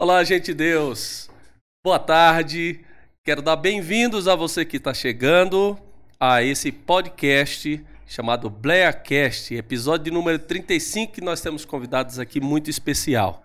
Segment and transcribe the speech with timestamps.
[0.00, 1.28] Olá, gente de Deus.
[1.84, 2.84] Boa tarde.
[3.24, 5.76] Quero dar bem-vindos a você que está chegando
[6.20, 13.42] a esse podcast chamado Bleacast, episódio número 35, que nós temos convidados aqui muito especial.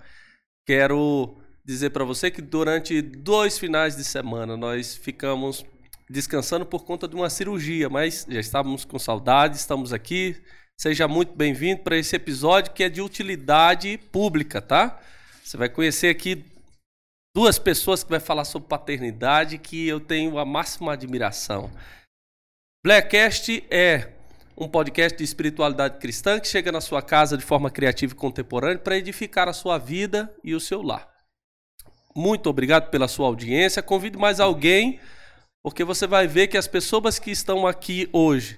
[0.68, 1.36] Quero
[1.66, 5.66] dizer para você que durante dois finais de semana nós ficamos
[6.08, 10.40] descansando por conta de uma cirurgia, mas já estávamos com saudade, estamos aqui.
[10.80, 15.02] Seja muito bem-vindo para esse episódio que é de utilidade pública, tá?
[15.50, 16.46] Você vai conhecer aqui
[17.36, 21.72] duas pessoas que vai falar sobre paternidade que eu tenho a máxima admiração.
[22.86, 24.14] Blackcast é
[24.56, 28.78] um podcast de espiritualidade cristã que chega na sua casa de forma criativa e contemporânea
[28.78, 31.12] para edificar a sua vida e o seu lar.
[32.16, 33.82] Muito obrigado pela sua audiência.
[33.82, 35.00] Convido mais alguém,
[35.64, 38.56] porque você vai ver que as pessoas que estão aqui hoje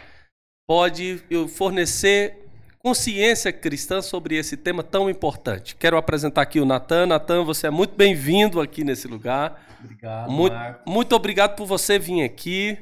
[0.68, 1.23] pode
[1.55, 2.41] fornecer
[2.84, 5.76] consciência cristã sobre esse tema tão importante.
[5.76, 7.05] Quero apresentar aqui o Natan.
[7.05, 9.62] Natan, você é muito bem-vindo aqui nesse lugar.
[9.84, 10.93] Obrigado, muito, Marcos.
[10.93, 12.77] muito obrigado por você vir aqui.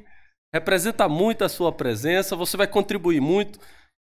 [0.53, 3.59] Representa muito a sua presença, você vai contribuir muito.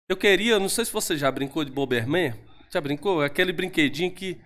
[0.09, 2.33] Eu queria, não sei se você já brincou de Boberman.
[2.71, 3.23] Já brincou?
[3.23, 4.39] É aquele brinquedinho que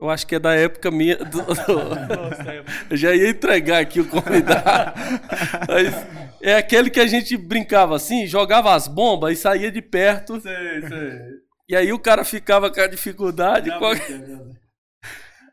[0.00, 1.16] eu acho que é da época minha.
[1.16, 1.52] do- do-
[2.90, 4.92] eu já ia entregar aqui o convidado.
[5.68, 10.40] Mas é aquele que a gente brincava assim, jogava as bombas e saía de perto.
[10.40, 11.20] Sei, sei.
[11.68, 13.68] E aí o cara ficava com a dificuldade.
[13.70, 14.46] Não, qual- brincadeira.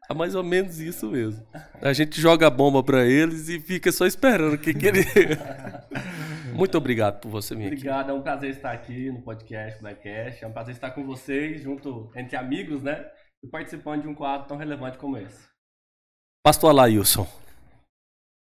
[0.09, 1.41] É mais ou menos isso mesmo.
[1.81, 4.99] A gente joga a bomba pra eles e fica só esperando o que, que ele.
[6.53, 7.75] Muito obrigado por você vir aqui.
[7.75, 10.43] Obrigado, é um prazer estar aqui no podcast Blackcast.
[10.43, 13.05] É um prazer estar com vocês, junto entre amigos, né?
[13.41, 15.39] E participando de um quadro tão relevante como esse.
[16.43, 17.25] Pastor Alailson.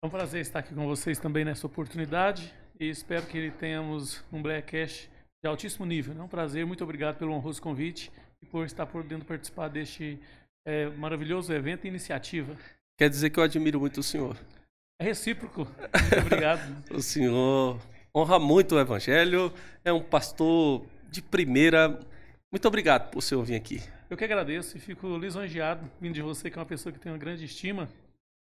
[0.02, 4.41] É um prazer estar aqui com vocês também nessa oportunidade e espero que tenhamos um
[4.41, 5.09] Blackcast
[5.44, 6.16] de altíssimo nível.
[6.17, 8.09] É um prazer, muito obrigado pelo honroso convite
[8.41, 10.17] e por estar podendo participar deste
[10.66, 12.56] eh, maravilhoso evento e iniciativa.
[12.97, 14.38] Quer dizer que eu admiro muito o senhor.
[15.02, 15.66] É recíproco.
[15.66, 16.61] Muito obrigado.
[16.95, 17.78] O senhor
[18.16, 19.52] honra muito o evangelho,
[19.84, 22.00] é um pastor de primeira.
[22.50, 23.84] Muito obrigado por o senhor vir aqui.
[24.09, 27.12] Eu que agradeço e fico lisonjeado vindo de você, que é uma pessoa que tem
[27.12, 27.90] uma grande estima.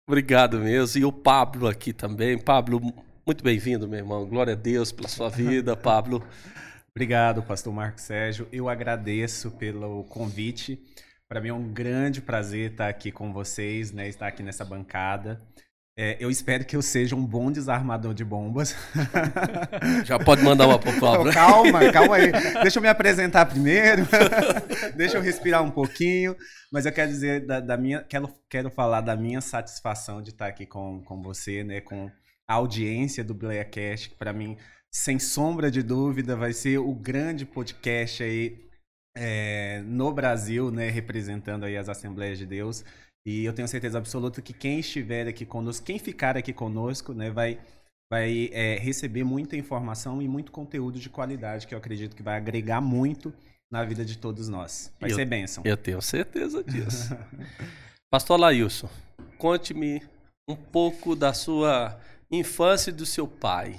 [0.08, 1.02] Obrigado mesmo.
[1.02, 2.38] E o Pablo aqui também.
[2.38, 2.80] Pablo,
[3.26, 4.26] muito bem-vindo, meu irmão.
[4.26, 6.26] Glória a Deus pela sua vida, Pablo.
[6.92, 8.48] Obrigado, pastor Marco Sérgio.
[8.50, 10.82] Eu agradeço pelo convite.
[11.28, 14.08] Para mim é um grande prazer estar aqui com vocês, né?
[14.08, 15.42] Estar aqui nessa bancada.
[16.00, 18.72] É, eu espero que eu seja um bom desarmador de bombas.
[20.06, 20.76] Já pode mandar uma.
[20.76, 22.30] Oh, calma, calma aí.
[22.62, 24.06] Deixa eu me apresentar primeiro.
[24.94, 26.36] Deixa eu respirar um pouquinho.
[26.70, 30.46] Mas eu quero dizer da, da minha, quero, quero falar da minha satisfação de estar
[30.46, 31.80] aqui com, com você, né?
[31.80, 32.08] Com
[32.46, 34.56] a audiência do Blackcast, que para mim,
[34.92, 38.56] sem sombra de dúvida, vai ser o grande podcast aí
[39.16, 40.90] é, no Brasil, né?
[40.90, 42.84] Representando aí as Assembleias de Deus.
[43.28, 47.30] E eu tenho certeza absoluta que quem estiver aqui conosco, quem ficar aqui conosco, né?
[47.30, 47.60] Vai
[48.10, 52.38] vai é, receber muita informação e muito conteúdo de qualidade que eu acredito que vai
[52.38, 53.30] agregar muito
[53.70, 54.90] na vida de todos nós.
[54.98, 55.62] Vai Eu- ser bênção.
[55.66, 57.14] Eu tenho certeza disso.
[58.10, 58.88] Pastor Alailson,
[59.36, 60.02] conte-me
[60.48, 62.00] um pouco da sua
[62.30, 63.78] infância e do seu pai.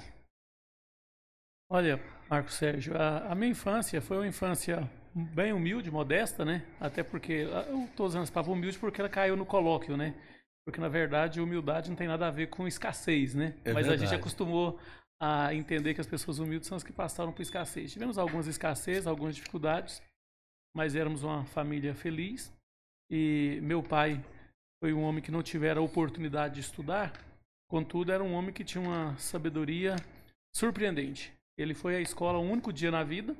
[1.68, 6.64] Olha, Marco Sérgio, a, a minha infância foi uma infância bem humilde, modesta, né?
[6.78, 10.14] Até porque ah, eu estou usando essa palavra humilde porque ela caiu no colóquio, né?
[10.64, 13.54] Porque na verdade humildade não tem nada a ver com escassez, né?
[13.64, 14.20] É Mas a gente verdade.
[14.20, 14.78] acostumou
[15.20, 17.92] a entender que as pessoas humildes são as que passaram por escassez.
[17.92, 20.02] Tivemos algumas escassez, algumas dificuldades,
[20.74, 22.52] mas éramos uma família feliz.
[23.10, 24.22] E meu pai
[24.82, 27.12] foi um homem que não tivera a oportunidade de estudar,
[27.68, 29.96] contudo era um homem que tinha uma sabedoria
[30.54, 31.32] surpreendente.
[31.58, 33.36] Ele foi à escola um único dia na vida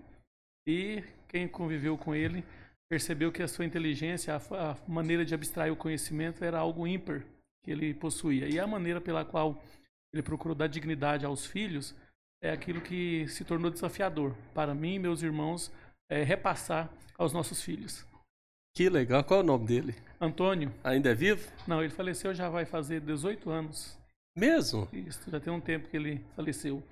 [0.67, 2.45] e quem conviveu com ele
[2.89, 7.23] percebeu que a sua inteligência, a, a maneira de abstrair o conhecimento era algo ímpar
[7.63, 8.49] que ele possuía.
[8.49, 9.63] E a maneira pela qual
[10.13, 11.95] ele procurou dar dignidade aos filhos
[12.43, 15.71] é aquilo que se tornou desafiador para mim e meus irmãos
[16.11, 18.05] é, repassar aos nossos filhos.
[18.75, 19.23] Que legal.
[19.23, 19.95] Qual é o nome dele?
[20.21, 21.49] Antônio, Ainda é vivo?
[21.67, 23.97] não, ele faleceu já vai fazer 18 anos.
[24.37, 24.89] Mesmo?
[24.93, 26.83] Isso, já tem um tempo que ele faleceu.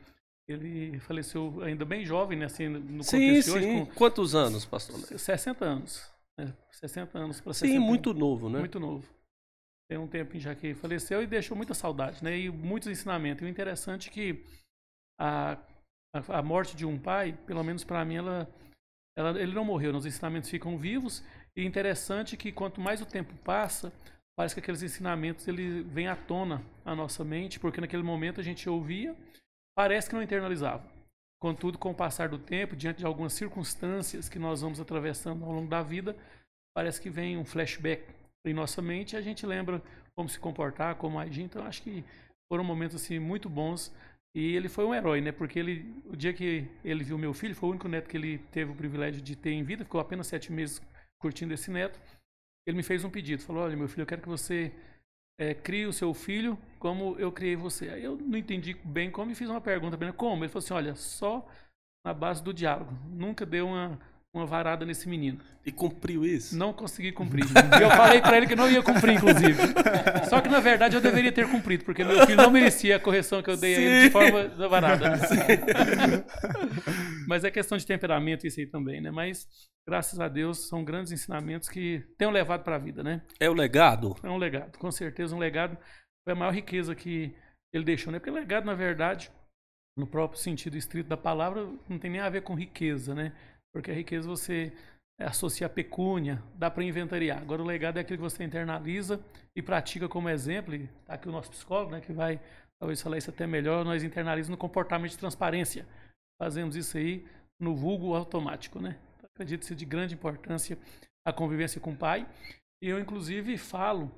[0.49, 2.47] Ele faleceu ainda bem jovem, né?
[2.47, 3.51] Assim, no Sim, sim.
[3.51, 4.95] hoje, Quantos anos, pastor?
[4.95, 5.19] com Alailson?
[5.19, 6.11] 60 anos.
[6.39, 6.55] né?
[6.73, 8.59] 60 anos para Sim, muito novo, né?
[8.61, 9.07] Muito novo.
[9.91, 12.37] Tem um tempo já que faleceu e deixou muita saudade, né?
[12.39, 13.43] E muitos ensinamentos.
[13.43, 14.45] E o interessante é que
[15.21, 15.59] a,
[16.15, 18.49] a, a morte de um pai, pelo menos para mim, ela,
[19.17, 19.93] ela, ele não morreu.
[19.93, 19.99] né?
[19.99, 21.23] Os ensinamentos ficam vivos.
[21.55, 23.93] E interessante que quanto mais o tempo passa,
[24.37, 28.45] parece que aqueles ensinamentos ele vêm à tona à nossa mente, porque naquele momento a
[28.45, 29.17] gente ouvia,
[29.79, 30.83] parece que não internalizava.
[31.41, 35.53] Contudo, com o passar do tempo, diante de algumas circunstâncias que nós vamos atravessando ao
[35.53, 36.17] longo da vida,
[36.75, 38.05] parece que vem um flashback
[38.45, 39.81] em nossa mente, a gente lembra
[40.17, 41.43] como se comportar, como agir.
[41.43, 42.05] Então, acho que
[42.53, 43.95] foram momentos assim muito bons.
[44.35, 45.31] E ele foi um herói, né?
[45.31, 48.39] Porque ele, o dia que ele viu meu filho, foi o único neto que ele
[48.51, 50.83] teve o privilégio de ter em vida, ficou apenas sete meses
[51.21, 52.01] curtindo esse neto.
[52.67, 54.73] Ele me fez um pedido, falou: Olha, meu filho, eu quero que você
[55.39, 57.89] é, crie o seu filho como eu criei você.
[57.91, 60.45] Aí eu não entendi bem como e fiz uma pergunta bem como.
[60.45, 61.47] Ele falou assim: Olha, só
[62.05, 62.93] na base do diálogo.
[63.11, 63.99] Nunca deu uma
[64.39, 65.41] uma varada nesse menino.
[65.65, 66.57] E cumpriu isso?
[66.57, 67.45] Não consegui cumprir.
[67.45, 69.61] E eu falei para ele que não ia cumprir, inclusive.
[70.29, 73.43] Só que, na verdade, eu deveria ter cumprido, porque meu filho não merecia a correção
[73.43, 75.19] que eu dei a ele de forma varada.
[77.27, 79.11] Mas é questão de temperamento isso aí também, né?
[79.11, 79.47] Mas,
[79.87, 83.23] graças a Deus, são grandes ensinamentos que tenham levado para a vida, né?
[83.39, 84.17] É o legado?
[84.23, 85.77] É um legado, com certeza um legado.
[86.27, 87.35] Foi a maior riqueza que
[87.75, 88.19] ele deixou, né?
[88.19, 89.31] Porque legado, na verdade,
[89.99, 93.33] no próprio sentido estrito da palavra, não tem nem a ver com riqueza, né?
[93.79, 94.73] Porque a riqueza você
[95.21, 97.39] associa a pecúnia, dá para inventariar.
[97.39, 99.21] Agora o legado é aquilo que você internaliza
[99.55, 100.75] e pratica como exemplo.
[100.75, 102.41] E tá aqui o nosso psicólogo, né, que vai
[102.81, 103.85] talvez falar isso até melhor.
[103.85, 105.87] Nós internalizamos no comportamento de transparência.
[106.43, 107.25] Fazemos isso aí
[107.57, 108.99] no vulgo automático, né?
[109.17, 110.77] Então, acredito ser de grande importância
[111.25, 112.27] a convivência com o pai.
[112.83, 114.11] E eu inclusive falo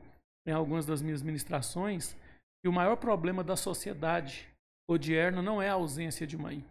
[0.49, 2.17] em algumas das minhas ministrações
[2.63, 4.49] que o maior problema da sociedade
[4.89, 6.65] odierna não é a ausência de mãe,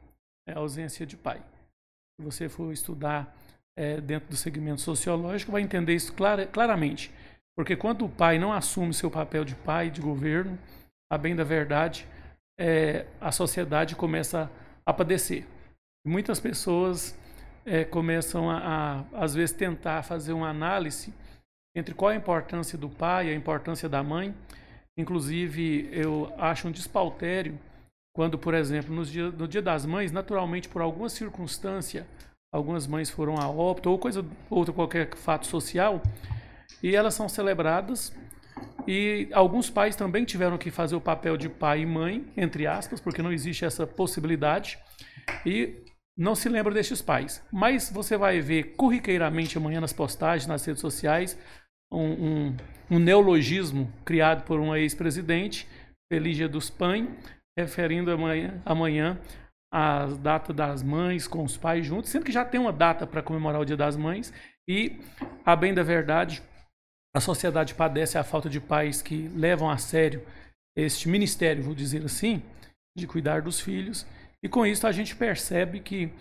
[0.47, 1.43] é a ausência de pai
[2.21, 3.35] você for estudar
[3.77, 7.11] é, dentro do segmento sociológico, vai entender isso clara, claramente.
[7.55, 10.57] Porque quando o pai não assume seu papel de pai, de governo,
[11.11, 12.05] a bem da verdade,
[12.59, 14.51] é, a sociedade começa
[14.85, 15.45] a padecer.
[16.05, 17.17] Muitas pessoas
[17.65, 21.13] é, começam a, a, às vezes, tentar fazer uma análise
[21.75, 24.33] entre qual a importância do pai e a importância da mãe.
[24.97, 27.57] Inclusive, eu acho um despautério
[28.19, 32.05] quando, por exemplo, no dia, no dia das mães, naturalmente, por alguma circunstância,
[32.53, 36.03] algumas mães foram a óbito ou coisa, outro qualquer fato social,
[36.83, 38.13] e elas são celebradas.
[38.85, 42.99] E alguns pais também tiveram que fazer o papel de pai e mãe, entre aspas,
[42.99, 44.77] porque não existe essa possibilidade.
[45.45, 45.77] E
[46.17, 47.41] não se lembra destes pais.
[47.49, 51.39] Mas você vai ver corriqueiramente amanhã nas postagens, nas redes sociais,
[51.89, 52.57] um, um,
[52.91, 55.65] um neologismo criado por uma ex-presidente,
[56.11, 57.07] Feliz Dia dos Pães,
[57.61, 59.19] referindo amanhã, amanhã
[59.71, 63.21] a data das mães com os pais juntos, sendo que já tem uma data para
[63.21, 64.33] comemorar o Dia das Mães
[64.67, 64.99] e,
[65.45, 66.41] a bem da verdade,
[67.15, 70.25] a sociedade padece a falta de pais que levam a sério
[70.75, 72.41] este ministério, vou dizer assim,
[72.97, 74.05] de cuidar dos filhos.
[74.43, 76.11] E com isso a gente percebe que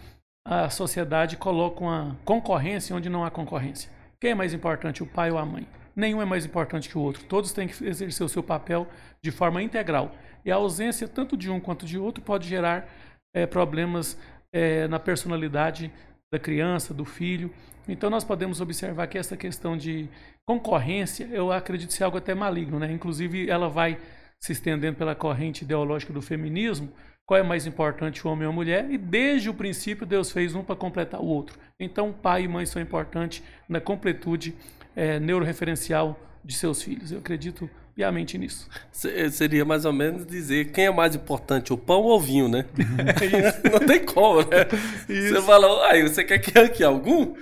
[0.47, 3.91] a sociedade coloca uma concorrência onde não há concorrência.
[4.21, 5.67] Quem é mais importante, o pai ou a mãe?
[5.95, 7.25] Nenhum é mais importante que o outro.
[7.25, 8.87] Todos têm que exercer o seu papel
[9.23, 10.13] de forma integral.
[10.45, 12.89] E a ausência tanto de um quanto de outro pode gerar
[13.35, 14.19] é, problemas
[14.53, 15.93] é, na personalidade
[16.33, 17.51] da criança, do filho.
[17.89, 20.09] Então nós podemos observar que essa questão de
[20.47, 22.91] concorrência, eu acredito ser algo até maligno, né?
[22.93, 23.99] Inclusive ela vai
[24.39, 26.91] se estendendo pela corrente ideológica do feminismo,
[27.27, 30.55] qual é mais importante, o homem ou a mulher, e desde o princípio Deus fez
[30.55, 31.59] um para completar o outro.
[31.79, 34.55] Então pai e mãe são importantes na completude
[34.95, 37.13] é, neuroreferencial de seus filhos.
[37.13, 37.69] Eu acredito
[37.99, 38.69] piamente nisso.
[38.93, 42.65] Seria mais ou menos dizer quem é mais importante, o pão ou o vinho, né?
[42.97, 44.69] É Não tem como, né?
[45.09, 45.35] Isso.
[45.35, 47.35] Você fala, aí você quer que ranque algum?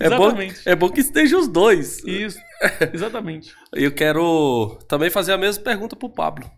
[0.00, 0.32] é, bom,
[0.66, 2.02] é bom que esteja os dois.
[2.02, 2.40] Isso,
[2.92, 3.54] exatamente.
[3.72, 6.50] Eu quero também fazer a mesma pergunta para o Pablo.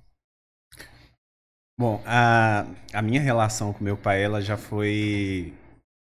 [1.79, 5.53] Bom, a, a minha relação com meu pai, ela já foi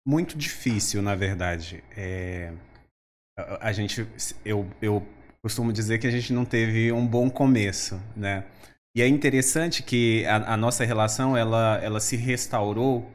[0.08, 1.84] muito difícil, na verdade.
[1.94, 2.50] É,
[3.38, 4.08] a, a gente,
[4.42, 5.06] eu, eu
[5.46, 8.42] costumo dizer que a gente não teve um bom começo, né?
[8.96, 13.08] E é interessante que a, a nossa relação ela, ela se restaurou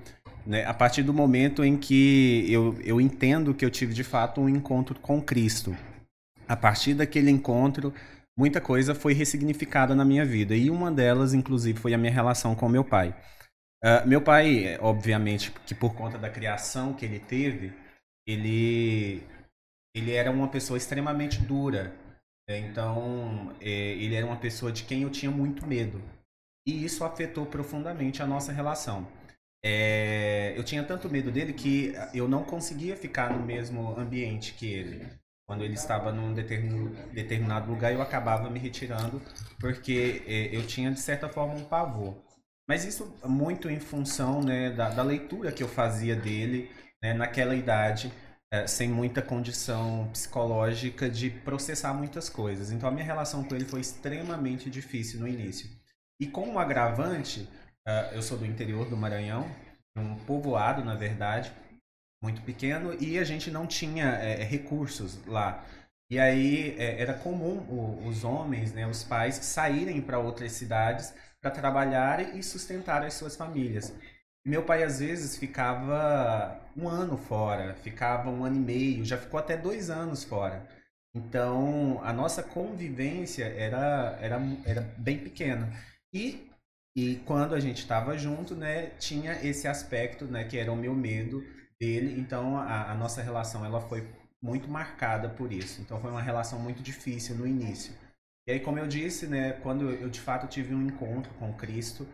[0.45, 4.39] né, a partir do momento em que eu, eu entendo que eu tive de fato
[4.39, 5.75] um encontro com Cristo.
[6.47, 7.93] A partir daquele encontro,
[8.37, 10.55] muita coisa foi ressignificada na minha vida.
[10.55, 13.13] E uma delas, inclusive, foi a minha relação com meu pai.
[13.83, 17.73] Uh, meu pai, obviamente, que por conta da criação que ele teve,
[18.25, 19.21] ele,
[19.93, 21.99] ele era uma pessoa extremamente dura.
[22.47, 26.01] É, então, é, ele era uma pessoa de quem eu tinha muito medo.
[26.65, 29.07] E isso afetou profundamente a nossa relação.
[29.63, 34.65] É, eu tinha tanto medo dele que eu não conseguia ficar no mesmo ambiente que
[34.71, 35.07] ele.
[35.47, 39.21] Quando ele estava num determinado lugar, eu acabava me retirando
[39.59, 42.15] porque é, eu tinha, de certa forma, um pavor.
[42.67, 46.71] Mas isso muito em função né, da, da leitura que eu fazia dele
[47.03, 48.11] né, naquela idade
[48.53, 52.71] é, sem muita condição psicológica de processar muitas coisas.
[52.71, 55.69] Então a minha relação com ele foi extremamente difícil no início.
[56.19, 57.49] E com um agravante,
[57.87, 59.49] uh, eu sou do interior do Maranhão,
[59.97, 61.51] um povoado, na verdade,
[62.21, 65.65] muito pequeno, e a gente não tinha é, recursos lá.
[66.11, 71.13] E aí é, era comum o, os homens, né, os pais, saírem para outras cidades
[71.41, 73.93] para trabalhar e sustentar as suas famílias.
[74.45, 79.39] Meu pai às vezes ficava um ano fora, ficava um ano e meio, já ficou
[79.39, 80.67] até dois anos fora.
[81.13, 85.71] Então a nossa convivência era, era, era bem pequena.
[86.13, 86.49] E,
[86.95, 90.95] e quando a gente estava junto, né, tinha esse aspecto, né, que era o meu
[90.95, 91.43] medo
[91.79, 92.19] dele.
[92.19, 94.07] Então a, a nossa relação ela foi
[94.41, 95.81] muito marcada por isso.
[95.81, 97.93] Então foi uma relação muito difícil no início.
[98.47, 102.07] E aí, como eu disse, né, quando eu de fato tive um encontro com Cristo,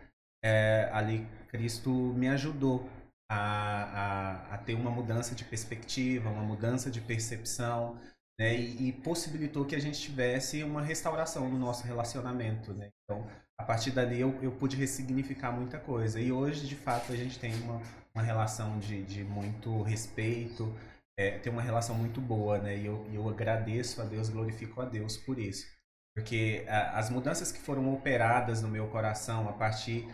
[0.44, 2.88] é, ali Cristo me ajudou
[3.30, 7.98] a, a, a, ter uma mudança de perspectiva, uma mudança de percepção,
[8.38, 12.72] né, e, e, possibilitou que a gente tivesse uma restauração no nosso relacionamento.
[12.72, 12.88] Né?
[13.04, 13.26] Então,
[13.58, 16.20] a partir dali eu, eu pude ressignificar muita coisa.
[16.20, 17.82] E hoje, de fato, a gente tem uma,
[18.14, 20.72] uma relação de, de muito respeito,
[21.18, 22.76] é, tem uma relação muito boa, né?
[22.76, 25.66] E eu, eu agradeço a Deus, glorifico a Deus por isso.
[26.14, 30.08] Porque a, as mudanças que foram operadas no meu coração a partir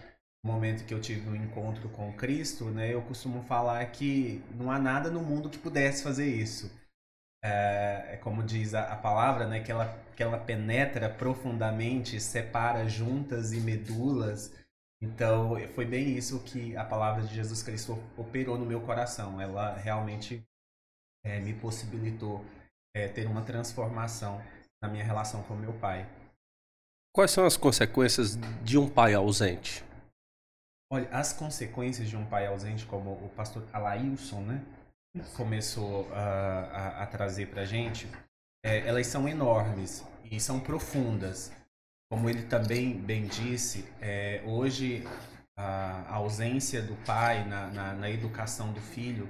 [0.45, 2.93] momento que eu tive um encontro com Cristo, né?
[2.93, 6.71] Eu costumo falar que não há nada no mundo que pudesse fazer isso.
[7.43, 9.61] É, é como diz a, a, palavra, né?
[9.61, 14.53] Que ela, que ela penetra profundamente, separa juntas e medulas.
[15.03, 19.41] Então, foi bem isso que a palavra de Jesus Cristo operou no meu coração.
[19.41, 20.43] Ela realmente
[21.25, 22.45] é, me possibilitou
[22.95, 24.43] é, ter uma transformação
[24.83, 26.07] na minha relação com meu pai.
[27.15, 29.85] Quais são as consequências de um pai ausente?
[30.91, 34.65] Olha, as consequências de um pai ausente, como o pastor Alailson, né,
[35.37, 38.09] começou a, a, a trazer para a gente,
[38.65, 41.53] é, elas são enormes e são profundas.
[42.11, 45.07] Como ele também bem disse, é, hoje
[45.57, 49.29] a, a, ausência do pai na, na, na educação do filho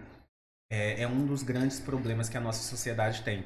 [0.70, 3.44] é, é, um dos grandes problemas que a nossa sociedade tem.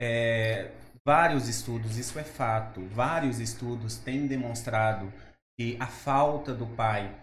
[0.00, 0.72] É,
[1.04, 5.12] vários estudos, isso é fato, vários estudos têm demonstrado
[5.58, 7.14] que a falta do pai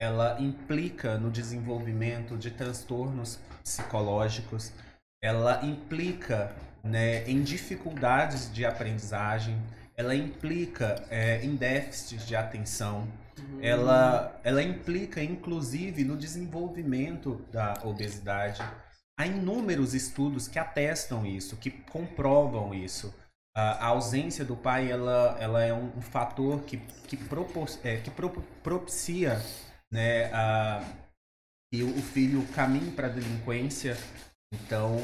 [0.00, 4.72] ela implica no desenvolvimento de transtornos psicológicos,
[5.22, 9.60] ela implica né, em dificuldades de aprendizagem,
[9.94, 13.06] ela implica é, em déficits de atenção,
[13.38, 13.58] uhum.
[13.60, 18.62] ela, ela implica inclusive no desenvolvimento da obesidade.
[19.18, 23.14] Há inúmeros estudos que atestam isso, que comprovam isso.
[23.54, 28.10] A ausência do pai ela, ela é um, fator que, que, propor, é, que
[28.62, 29.42] propicia
[29.92, 30.84] né, a,
[31.72, 33.96] que o filho caminhe para a delinquência.
[34.52, 34.98] Então,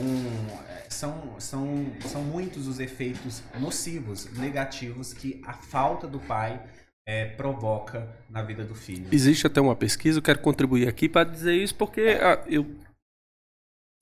[0.68, 6.60] é, são, são, são muitos os efeitos nocivos, negativos, que a falta do pai
[7.06, 9.08] é, provoca na vida do filho.
[9.12, 12.66] Existe até uma pesquisa, eu quero contribuir aqui para dizer isso, porque ah, eu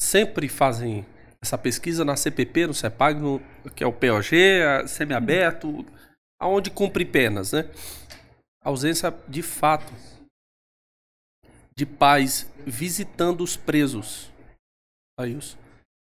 [0.00, 1.05] sempre fazem
[1.43, 3.41] essa pesquisa na CPP, no CEPAG, no,
[3.75, 5.85] que é o POG, semiaberto,
[6.41, 7.69] aonde cumpre penas, né?
[8.62, 9.93] A ausência de fato
[11.76, 14.31] de pais visitando os presos.
[15.19, 15.38] Aí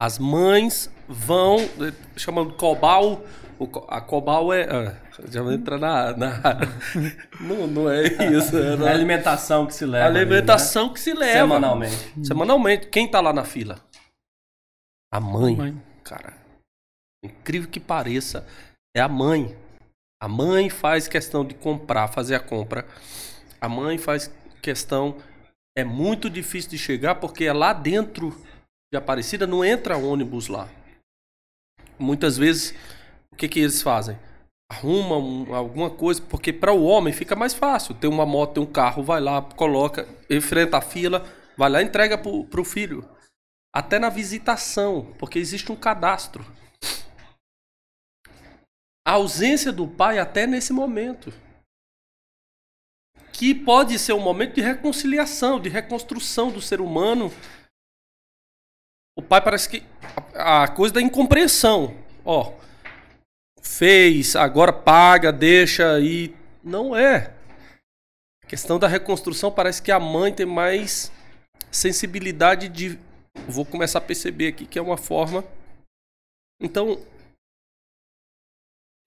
[0.00, 1.56] as mães vão,
[2.16, 3.24] chamando Cobal,
[3.88, 4.68] a Cobal é.
[4.70, 4.96] Ah,
[5.28, 6.16] já vai entrar na.
[6.16, 6.40] na
[7.40, 8.56] não, não é isso.
[8.56, 10.04] É na, a alimentação que se leva.
[10.04, 10.94] A alimentação ali, né?
[10.94, 11.38] que se leva.
[11.40, 12.12] Semanalmente.
[12.24, 12.86] Semanalmente.
[12.86, 13.80] Quem tá lá na fila?
[15.12, 15.56] A mãe.
[15.56, 15.82] mãe.
[16.04, 16.34] Cara.
[17.24, 18.46] Incrível que pareça.
[18.96, 19.56] É a mãe.
[20.22, 22.86] A mãe faz questão de comprar, fazer a compra.
[23.60, 24.32] A mãe faz
[24.62, 25.16] questão.
[25.78, 28.36] É muito difícil de chegar porque é lá dentro
[28.92, 30.68] de Aparecida, não entra ônibus lá.
[31.96, 32.74] Muitas vezes,
[33.32, 34.18] o que, que eles fazem?
[34.68, 37.94] Arrumam alguma coisa, porque para o homem fica mais fácil.
[37.94, 41.24] Tem uma moto, tem um carro, vai lá, coloca, enfrenta a fila,
[41.56, 43.08] vai lá entrega para o filho.
[43.72, 46.44] Até na visitação, porque existe um cadastro.
[49.06, 51.32] A ausência do pai até nesse momento.
[53.38, 57.32] Que pode ser um momento de reconciliação, de reconstrução do ser humano
[59.18, 59.82] o pai parece que.
[60.32, 61.92] A, coisa da incompreensão.
[62.24, 62.54] Ó.
[63.60, 66.32] Fez, agora paga, deixa e.
[66.62, 67.34] Não é.
[68.44, 71.10] A questão da reconstrução parece que a mãe tem mais
[71.68, 72.96] sensibilidade de.
[73.48, 75.44] Vou começar a perceber aqui que é uma forma.
[76.62, 77.04] Então.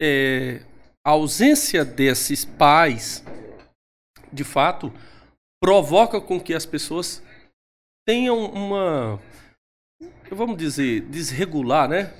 [0.02, 0.62] É,
[1.06, 3.24] a ausência desses pais,
[4.32, 4.92] de fato,
[5.62, 7.24] provoca com que as pessoas
[8.06, 9.20] tenham uma
[10.36, 12.14] vamos dizer, desregular, né?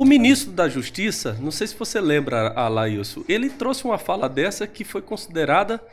[0.00, 4.66] O ministro da Justiça, não sei se você lembra, Alailson, ele trouxe uma fala dessa
[4.66, 5.84] que foi considerada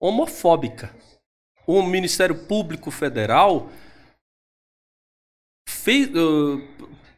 [0.00, 0.94] homofóbica.
[1.66, 3.70] O Ministério Público Federal
[5.68, 6.58] fez, uh,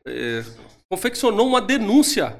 [0.06, 0.42] é,
[0.90, 2.38] confeccionou uma denúncia.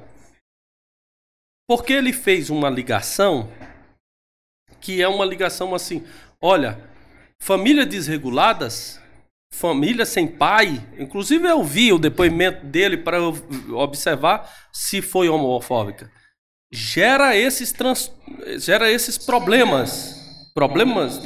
[1.67, 3.49] Porque ele fez uma ligação
[4.85, 6.03] que é uma ligação assim,
[6.39, 6.79] olha,
[7.41, 9.01] famílias desreguladas,
[9.51, 13.17] família sem pai, inclusive eu vi o depoimento dele para
[13.73, 16.11] observar se foi homofóbica.
[16.71, 18.13] Gera esses trans,
[18.59, 21.19] gera esses problemas, problemas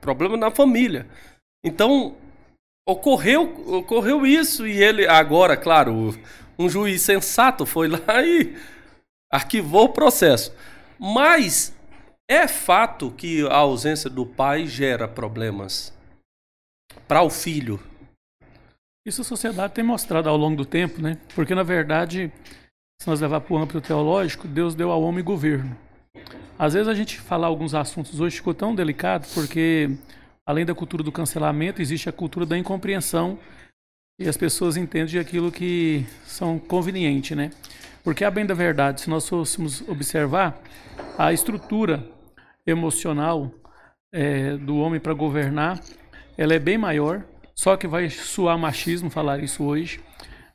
[0.00, 1.06] problema na família.
[1.62, 2.16] Então,
[2.88, 6.14] ocorreu, ocorreu isso e ele agora, claro,
[6.58, 8.56] um juiz sensato foi lá e
[9.30, 10.50] arquivou o processo.
[10.98, 11.74] Mas
[12.28, 15.94] é fato que a ausência do pai gera problemas
[17.06, 17.80] para o filho.
[19.06, 21.16] Isso a sociedade tem mostrado ao longo do tempo, né?
[21.34, 22.30] Porque na verdade,
[23.00, 25.76] se nós levar para o âmbito teológico, Deus deu ao homem governo.
[26.58, 29.96] Às vezes a gente falar alguns assuntos hoje ficou tão delicado porque
[30.44, 33.38] além da cultura do cancelamento, existe a cultura da incompreensão
[34.18, 37.50] e as pessoas entendem aquilo que são conveniente, né?
[38.08, 40.58] Porque a bem da verdade, se nós fôssemos observar
[41.18, 42.02] a estrutura
[42.66, 43.52] emocional
[44.10, 45.78] é, do homem para governar,
[46.38, 47.22] ela é bem maior.
[47.54, 50.00] Só que vai suar machismo falar isso hoje.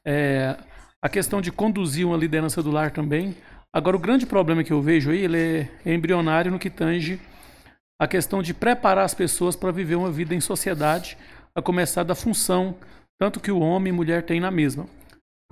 [0.03, 0.57] É,
[0.99, 3.37] a questão de conduzir uma liderança do lar também.
[3.71, 7.21] Agora, o grande problema que eu vejo aí, ele é embrionário no que tange
[8.01, 11.15] a questão de preparar as pessoas para viver uma vida em sociedade,
[11.53, 12.75] a começar da função
[13.19, 14.87] tanto que o homem e mulher têm na mesma.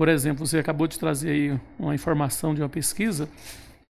[0.02, 3.30] Por exemplo, você acabou de trazer aí uma informação de uma pesquisa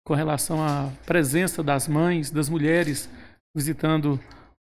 [0.05, 3.09] com relação à presença das mães, das mulheres
[3.55, 4.19] visitando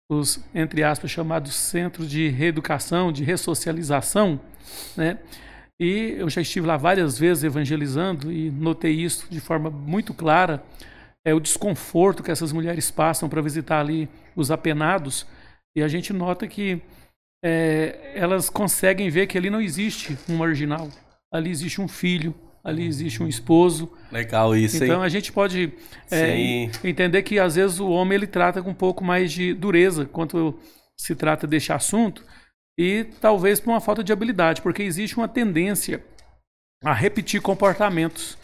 [0.09, 4.41] os, entre aspas, chamados centros de reeducação, de ressocialização,
[4.97, 5.19] né?
[5.81, 10.63] E eu já estive lá várias vezes evangelizando e notei isso de forma muito clara
[11.27, 15.27] é o desconforto que essas mulheres passam para visitar ali os apenados.
[15.77, 16.81] E a gente nota que
[17.45, 20.89] é, elas conseguem ver que ali não existe um marginal.
[21.33, 23.93] Ali existe um filho, ali existe um esposo.
[24.11, 25.05] Legal isso, Então hein?
[25.05, 25.73] a gente pode
[26.11, 30.05] é, entender que às vezes o homem ele trata com um pouco mais de dureza
[30.07, 30.59] quando
[30.99, 32.25] se trata deste assunto
[32.79, 36.05] e talvez por uma falta de habilidade, porque existe uma tendência
[36.85, 38.39] a repetir comportamentos.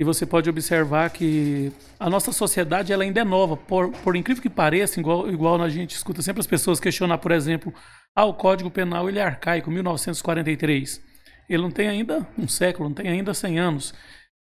[0.00, 3.56] E você pode observar que a nossa sociedade ela ainda é nova.
[3.56, 7.32] Por, por incrível que pareça, igual, igual a gente escuta sempre as pessoas questionar, por
[7.32, 7.74] exemplo,
[8.16, 11.07] ah, o Código Penal ele é arcaico, 1943.
[11.48, 13.94] Ele não tem ainda um século, não tem ainda 100 anos.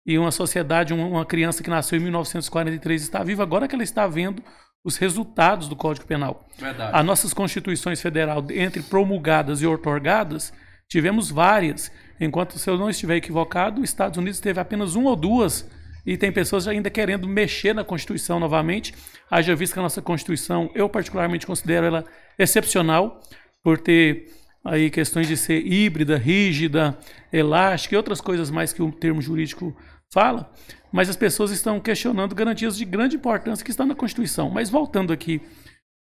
[0.06, 4.08] E uma sociedade, uma criança que nasceu em 1943 está viva agora que ela está
[4.08, 4.42] vendo
[4.84, 6.48] os resultados do Código Penal.
[6.58, 6.92] Verdade.
[6.94, 10.54] As nossas constituições federal, entre promulgadas e otorgadas,
[10.88, 15.16] tivemos várias Enquanto, se eu não estiver equivocado, os Estados Unidos teve apenas uma ou
[15.16, 15.70] duas
[16.06, 18.94] e tem pessoas ainda querendo mexer na Constituição novamente.
[19.30, 22.06] Haja visto que a nossa Constituição, eu particularmente considero ela
[22.40, 23.22] excepcional
[23.64, 24.32] por ter
[24.68, 26.98] aí questões de ser híbrida, rígida,
[27.32, 29.76] elástica e outras coisas mais que o termo jurídico
[30.12, 30.52] fala,
[30.92, 34.50] mas as pessoas estão questionando garantias de grande importância que estão na Constituição.
[34.50, 35.42] Mas voltando aqui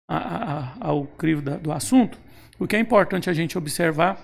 [0.09, 2.19] a, a, ao crivo da, do assunto,
[2.59, 4.19] o que é importante a gente observar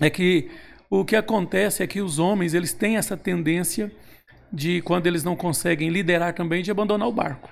[0.00, 0.50] é que
[0.90, 3.90] o que acontece é que os homens eles têm essa tendência
[4.52, 7.50] de quando eles não conseguem liderar também de abandonar o barco.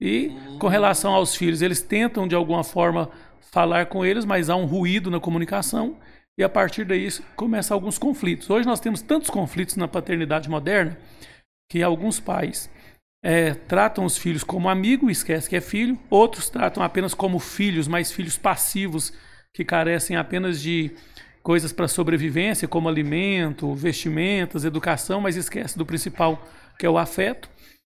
[0.00, 4.56] E com relação aos filhos, eles tentam de alguma forma falar com eles, mas há
[4.56, 5.96] um ruído na comunicação
[6.38, 8.48] e a partir daí começam alguns conflitos.
[8.48, 10.96] Hoje nós temos tantos conflitos na paternidade moderna
[11.70, 12.70] que alguns pais
[13.22, 17.88] é, tratam os filhos como amigo, esquece que é filho, outros tratam apenas como filhos,
[17.88, 19.12] mas filhos passivos
[19.52, 20.92] que carecem apenas de
[21.42, 26.46] coisas para sobrevivência, como alimento, vestimentas, educação, mas esquece do principal,
[26.78, 27.50] que é o afeto.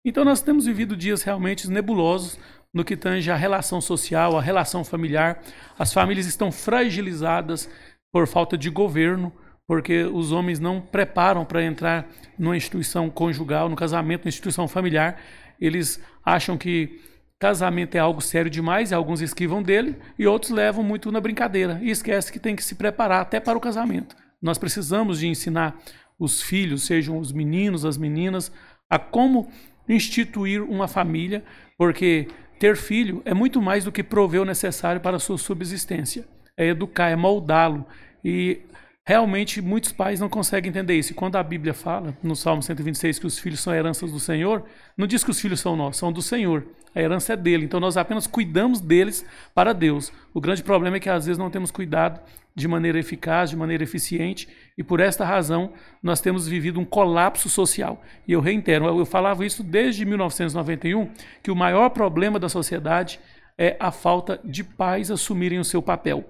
[0.04, 2.38] Então nós temos vivido dias realmente nebulosos
[2.72, 5.42] no que tange a relação social, a relação familiar.
[5.78, 7.68] As famílias estão fragilizadas
[8.10, 9.32] por falta de governo,
[9.66, 12.08] porque os homens não preparam para entrar
[12.38, 15.20] numa instituição conjugal, no casamento, numa instituição familiar.
[15.60, 17.00] Eles acham que
[17.42, 21.76] Casamento é algo sério demais, e alguns esquivam dele, e outros levam muito na brincadeira
[21.82, 24.14] e esquece que tem que se preparar até para o casamento.
[24.40, 25.76] Nós precisamos de ensinar
[26.16, 28.52] os filhos, sejam os meninos, as meninas,
[28.88, 29.50] a como
[29.88, 31.42] instituir uma família,
[31.76, 32.28] porque
[32.62, 36.24] ter filho é muito mais do que prover o necessário para a sua subsistência.
[36.56, 37.84] É educar, é moldá-lo.
[38.24, 38.60] E
[39.04, 41.10] realmente muitos pais não conseguem entender isso.
[41.10, 44.62] E quando a Bíblia fala, no Salmo 126, que os filhos são heranças do Senhor,
[44.96, 46.64] não diz que os filhos são nossos, são do Senhor.
[46.94, 47.64] A herança é dele.
[47.64, 50.12] Então nós apenas cuidamos deles para Deus.
[50.32, 52.20] O grande problema é que às vezes não temos cuidado
[52.54, 57.48] de maneira eficaz, de maneira eficiente, e por esta razão nós temos vivido um colapso
[57.48, 58.02] social.
[58.26, 61.10] E eu reitero, eu falava isso desde 1991,
[61.42, 63.18] que o maior problema da sociedade
[63.58, 66.24] é a falta de pais assumirem o seu papel.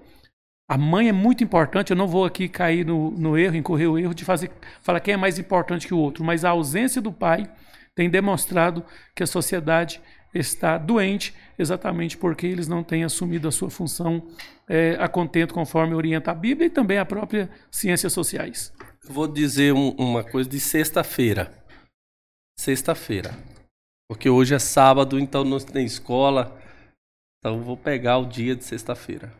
[0.67, 1.91] a mãe é muito importante.
[1.91, 4.49] Eu não vou aqui cair no, no erro, incorrer o erro de fazer
[4.81, 7.49] falar quem é mais importante que o outro, mas a ausência do pai
[7.93, 8.83] tem demonstrado
[9.15, 10.01] que a sociedade
[10.33, 14.27] está doente exatamente porque eles não têm assumido a sua função
[14.67, 18.73] é, a contento conforme orienta a Bíblia e também a própria ciências sociais.
[19.03, 21.51] Eu vou dizer um, uma coisa de sexta-feira.
[22.57, 23.31] Sexta-feira.
[24.09, 26.59] Porque hoje é sábado, então não tem escola.
[27.39, 29.33] Então vou pegar o dia de sexta-feira.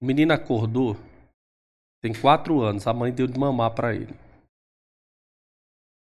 [0.00, 0.96] O menino acordou,
[2.00, 4.14] tem quatro anos, a mãe deu de mamar para ele.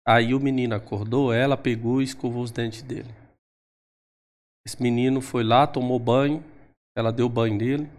[0.07, 3.13] Aí o menino acordou, ela pegou e escovou os dentes dele.
[4.65, 6.43] Esse menino foi lá, tomou banho,
[6.98, 7.89] ela deu banho nele,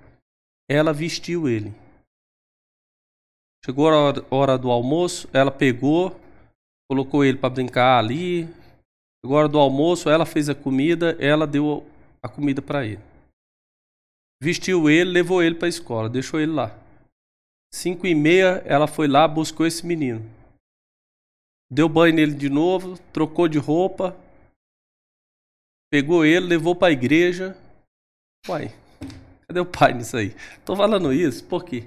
[0.68, 1.74] ela vestiu ele.
[3.64, 6.18] Chegou a hora, do almoço, ela pegou,
[6.90, 8.46] colocou ele para brincar ali.
[9.22, 11.86] Chegou a hora do almoço, ela fez a comida, ela deu
[12.22, 13.02] a comida para ele.
[14.42, 16.74] Vestiu ele, levou ele para a escola, deixou ele lá.
[17.72, 20.24] Cinco e meia, ela foi lá, buscou esse menino.
[21.70, 24.16] Deu banho nele de novo, trocou de roupa,
[25.90, 27.56] pegou ele, levou para a igreja.
[28.48, 28.72] Uai,
[29.46, 30.34] cadê o pai nisso aí?
[30.64, 31.84] Tô falando isso, por quê?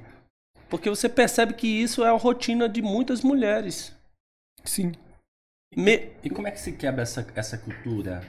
[0.69, 3.95] Porque você percebe que isso é a rotina de muitas mulheres.
[4.63, 4.91] Sim.
[5.75, 6.11] Me...
[6.23, 8.23] E como é que se quebra essa, essa cultura?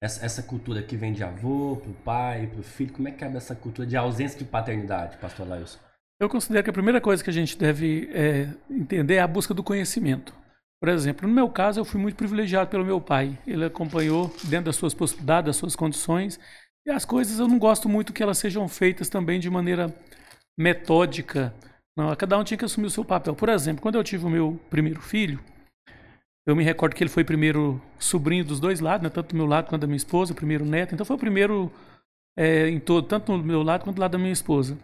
[0.00, 3.38] Essa, essa cultura que vem de avô, pro pai, pro filho, como é que quebra
[3.38, 5.78] essa cultura de ausência de paternidade, pastor Lailson?
[6.20, 9.52] Eu considero que a primeira coisa que a gente deve é, entender é a busca
[9.52, 10.34] do conhecimento.
[10.80, 13.36] Por exemplo, no meu caso, eu fui muito privilegiado pelo meu pai.
[13.46, 16.38] Ele acompanhou dentro das suas possibilidades, das suas condições.
[16.86, 19.92] E as coisas eu não gosto muito que elas sejam feitas também de maneira
[20.56, 21.52] metódica.
[21.96, 23.34] Não, cada um tinha que assumir o seu papel.
[23.34, 25.40] Por exemplo, quando eu tive o meu primeiro filho,
[26.46, 29.46] eu me recordo que ele foi primeiro sobrinho dos dois lados, né, tanto do meu
[29.46, 30.94] lado quanto da minha esposa, o primeiro neto.
[30.94, 31.70] Então foi o primeiro
[32.36, 34.78] é, em todo, tanto do meu lado quanto do lado da minha esposa.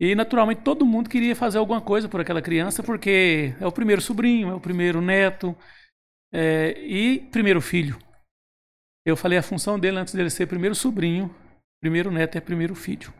[0.00, 4.00] E naturalmente todo mundo queria fazer alguma coisa por aquela criança, porque é o primeiro
[4.00, 5.54] sobrinho, é o primeiro neto
[6.32, 7.98] é, e primeiro filho.
[9.04, 11.34] Eu falei a função dele antes dele ser primeiro sobrinho,
[11.82, 13.12] primeiro neto é primeiro filho.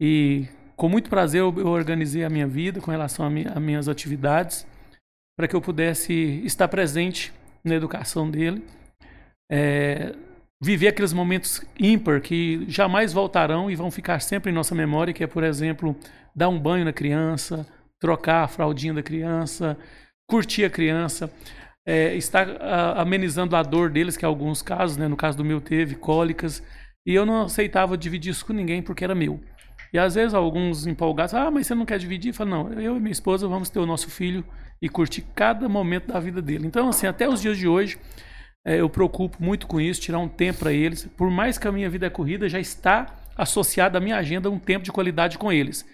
[0.00, 4.66] E com muito prazer eu, organizei a minha vida com relação a, minha, minhas atividades
[5.38, 6.12] para que eu pudesse
[6.44, 8.64] estar presente na educação dele.
[9.50, 10.14] É,
[10.66, 15.22] viver aqueles momentos ímpar que jamais voltarão e vão ficar sempre em nossa memória, que
[15.22, 15.94] é, por exemplo,
[16.34, 17.64] dar um banho na criança,
[18.00, 19.78] trocar a fraldinha da criança,
[20.26, 21.30] curtir a criança,
[21.86, 25.44] é, estar a, amenizando a dor deles, que em alguns casos, né, no caso do
[25.44, 26.60] meu teve cólicas,
[27.06, 29.40] e eu não aceitava dividir isso com ninguém porque era meu.
[29.92, 32.30] E às vezes alguns empolgados, ah, mas você não quer dividir?
[32.30, 34.44] Eu falo, não, eu e minha esposa vamos ter o nosso filho
[34.82, 36.66] e curtir cada momento da vida dele.
[36.66, 37.96] Então, assim, até os dias de hoje,
[38.66, 41.06] é, eu preocupo muito com isso, tirar um tempo para eles.
[41.16, 44.58] Por mais que a minha vida é corrida, já está associada à minha agenda um
[44.58, 45.88] tempo de qualidade com eles.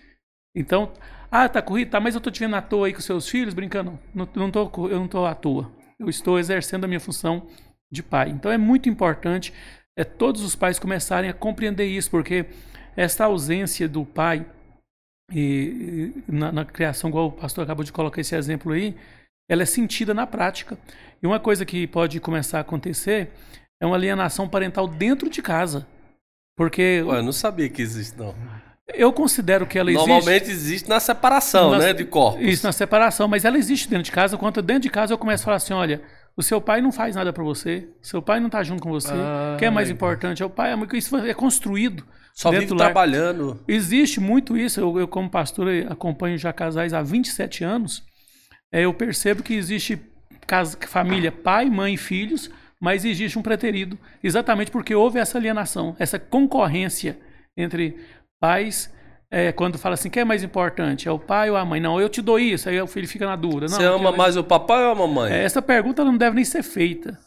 [0.57, 0.91] Então,
[1.31, 3.53] ah, tá corrido, tá, mas eu tô te vendo à toa aí com seus filhos,
[3.53, 3.99] brincando.
[4.15, 5.71] Não, não tô, eu não tô à toa.
[6.01, 7.47] Eu estou exercendo a minha função
[7.91, 8.31] de pai.
[8.31, 9.53] Então é muito importante
[9.95, 12.47] é, todos os pais começarem a compreender isso, porque
[12.97, 14.47] essa ausência do pai
[15.31, 18.97] e, na, na criação, igual o pastor acabou de colocar esse exemplo aí,
[19.53, 20.79] ela é sentida na prática.
[21.23, 23.31] E uma coisa que pode começar a acontecer
[23.81, 25.87] é uma alienação parental dentro de casa.
[26.57, 27.03] Porque.
[27.03, 28.35] Ué, eu não sabia que existe, não.
[28.95, 30.07] Eu considero que ela existe.
[30.07, 31.93] Normalmente existe na separação, na, né?
[31.93, 32.43] De corpos.
[32.45, 34.37] Isso, na separação, mas ela existe dentro de casa.
[34.37, 36.03] Quando dentro de casa eu começo a falar assim: olha,
[36.37, 39.13] o seu pai não faz nada para você, seu pai não tá junto com você.
[39.13, 40.75] Ah, Quem é mais importante é o pai.
[40.95, 42.05] Isso é construído.
[42.35, 43.61] Só vive trabalhando.
[43.69, 44.81] Existe muito isso.
[44.81, 48.03] Eu, eu, como pastor, acompanho já casais há 27 anos.
[48.73, 50.01] É, eu percebo que existe
[50.47, 55.95] casa, família, pai, mãe e filhos, mas existe um preterido, exatamente porque houve essa alienação,
[55.99, 57.17] essa concorrência
[57.57, 57.97] entre
[58.41, 58.93] pais.
[59.31, 61.09] É, quando fala assim, quem é mais importante?
[61.09, 61.81] É o pai ou a mãe?
[61.81, 63.67] Não, eu te dou isso, aí o filho fica na dúvida.
[63.67, 65.33] Não, Você ama mais o papai ou a mamãe?
[65.33, 67.19] É, essa pergunta não deve nem ser feita,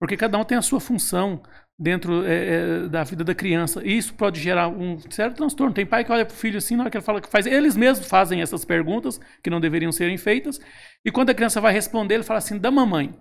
[0.00, 1.42] porque cada um tem a sua função
[1.78, 3.82] dentro é, é, da vida da criança.
[3.84, 5.74] E isso pode gerar um certo transtorno.
[5.74, 7.46] Tem pai que olha para o filho assim, na hora que ele fala que faz,
[7.46, 10.60] eles mesmos fazem essas perguntas que não deveriam serem feitas.
[11.04, 13.14] E quando a criança vai responder, ele fala assim: da mamãe.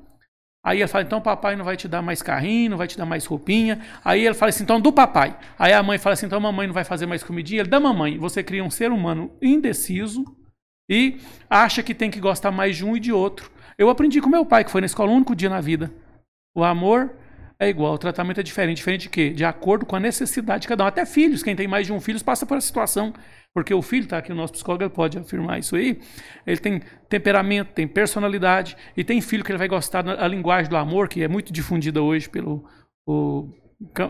[0.66, 3.06] Aí ele fala, então papai não vai te dar mais carrinho, não vai te dar
[3.06, 3.82] mais roupinha.
[4.04, 5.38] Aí ele fala assim, então do papai.
[5.60, 7.62] Aí a mãe fala assim, então mamãe não vai fazer mais comidinha.
[7.62, 8.18] Ele, da mamãe.
[8.18, 10.24] Você cria um ser humano indeciso
[10.90, 11.18] e
[11.50, 13.52] acha que tem que gostar mais de um e de outro.
[13.78, 15.92] Eu aprendi com meu pai, que foi na escola um único dia na vida.
[16.56, 17.14] O amor
[17.60, 18.78] é igual, o tratamento é diferente.
[18.78, 19.30] Diferente de quê?
[19.30, 20.88] De acordo com a necessidade de cada um.
[20.88, 23.14] Até filhos, quem tem mais de um filho passa por essa situação.
[23.54, 26.00] Porque o filho, tá aqui o nosso psicólogo pode afirmar isso aí,
[26.46, 30.76] ele tem temperamento, tem personalidade, e tem filho que ele vai gostar da linguagem do
[30.76, 32.66] amor, que é muito difundida hoje pelo
[33.08, 33.48] o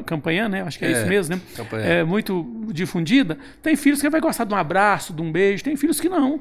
[0.06, 0.62] campanha, né?
[0.62, 1.42] Acho que é, É, isso mesmo, né?
[1.56, 1.86] Campanha.
[1.86, 3.38] É muito difundida.
[3.62, 5.64] Tem filhos que vai gostar de um abraço, de um beijo.
[5.64, 6.40] Tem filhos que não.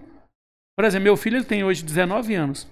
[0.77, 2.69] Por exemplo, meu filho ele tem hoje 19 anos.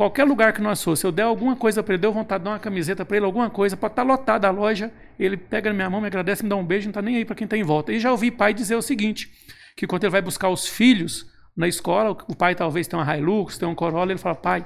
[0.00, 2.46] Qualquer lugar que nós for, se eu der alguma coisa para ele, deu vontade de
[2.46, 5.74] dar uma camiseta para ele, alguma coisa, pode estar lotada a loja, ele pega na
[5.74, 7.54] minha mão, me agradece, me dá um beijo, não está nem aí para quem está
[7.54, 7.92] em volta.
[7.92, 9.30] E já ouvi pai dizer o seguinte,
[9.76, 13.58] que quando ele vai buscar os filhos na escola, o pai talvez tenha uma Hilux,
[13.58, 14.64] tenha um Corolla, ele fala, pai,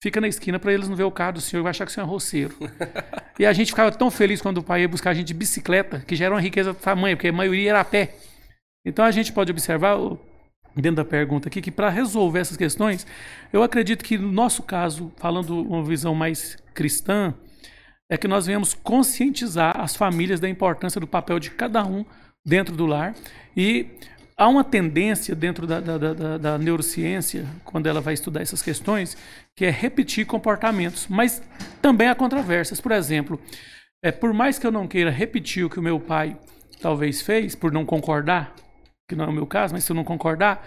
[0.00, 1.92] fica na esquina para eles não ver o carro do senhor, vai achar que o
[1.92, 2.54] senhor é roceiro.
[3.40, 5.98] e a gente ficava tão feliz quando o pai ia buscar a gente de bicicleta,
[6.06, 8.14] que já era uma riqueza do tamanho, porque a maioria era a pé.
[8.86, 9.96] Então a gente pode observar,
[10.76, 13.06] dentro da pergunta aqui, que para resolver essas questões,
[13.52, 17.34] eu acredito que no nosso caso, falando uma visão mais cristã,
[18.08, 22.04] é que nós viemos conscientizar as famílias da importância do papel de cada um
[22.44, 23.14] dentro do lar
[23.56, 23.86] e
[24.36, 29.16] há uma tendência dentro da, da, da- da- neurociência, quando ela vai estudar essas questões,
[29.54, 31.42] que é repetir comportamentos, mas
[31.82, 32.80] também há controvérsias.
[32.80, 33.38] Por exemplo,
[34.02, 36.36] é, por mais que eu não queira repetir o que o meu pai
[36.80, 38.54] talvez fez, por não concordar,
[39.10, 40.66] que não é o meu caso, mas se eu não concordar,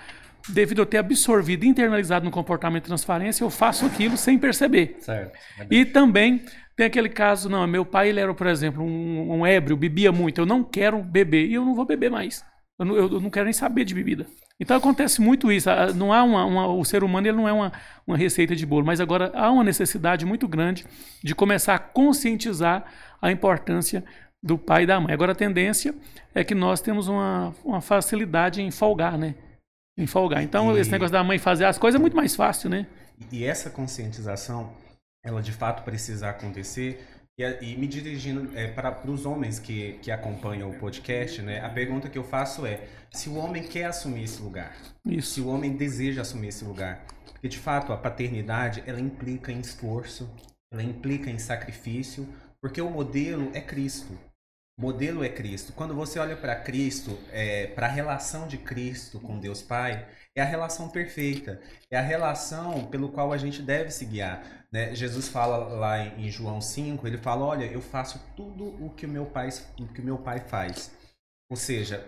[0.49, 4.97] devido a ter absorvido, internalizado no comportamento de transparência, eu faço aquilo sem perceber.
[4.99, 5.37] Certo.
[5.71, 6.43] E também
[6.75, 10.41] tem aquele caso, não, meu pai ele era, por exemplo, um, um ébrio, bebia muito,
[10.41, 12.43] eu não quero beber e eu não vou beber mais.
[12.79, 14.25] Eu não, eu não quero nem saber de bebida.
[14.59, 15.69] Então acontece muito isso.
[15.95, 17.71] Não há uma, uma- o ser humano ele não é uma,
[18.05, 20.85] uma receita de bolo, mas agora há uma necessidade muito grande
[21.23, 22.83] de começar a conscientizar
[23.21, 24.03] a importância
[24.43, 25.13] do pai e da mãe.
[25.13, 25.95] Agora a tendência
[26.35, 29.35] é que nós temos uma, uma facilidade em folgar, né?
[29.97, 30.43] Em folgar.
[30.43, 32.85] Então E- esse negócio da mãe fazer as coisas é muito mais fácil, né?
[33.31, 34.73] E essa conscientização,
[35.23, 37.07] ela de fato precisa acontecer.
[37.39, 42.07] E, e me dirigindo para os homens que, que acompanham o podcast, né, a pergunta
[42.07, 45.43] que eu faço é: se o homem quer assumir esse lugar, se Isso.
[45.43, 50.29] o homem deseja assumir esse lugar, porque de fato a paternidade ela implica em esforço,
[50.71, 52.27] ela implica em sacrifício,
[52.61, 54.13] porque o modelo é Cristo.
[54.77, 55.71] Modelo é Cristo.
[55.73, 57.17] Quando você olha para Cristo,
[57.75, 61.61] para a relação de Cristo com Deus Pai, é a relação perfeita.
[61.91, 64.65] É a relação pelo qual a gente deve se guiar.
[64.71, 64.95] né?
[64.95, 69.09] Jesus fala lá em João 5, ele fala, olha, eu faço tudo o que o
[69.09, 70.91] meu pai, o que meu pai faz.
[71.51, 72.03] Ou seja,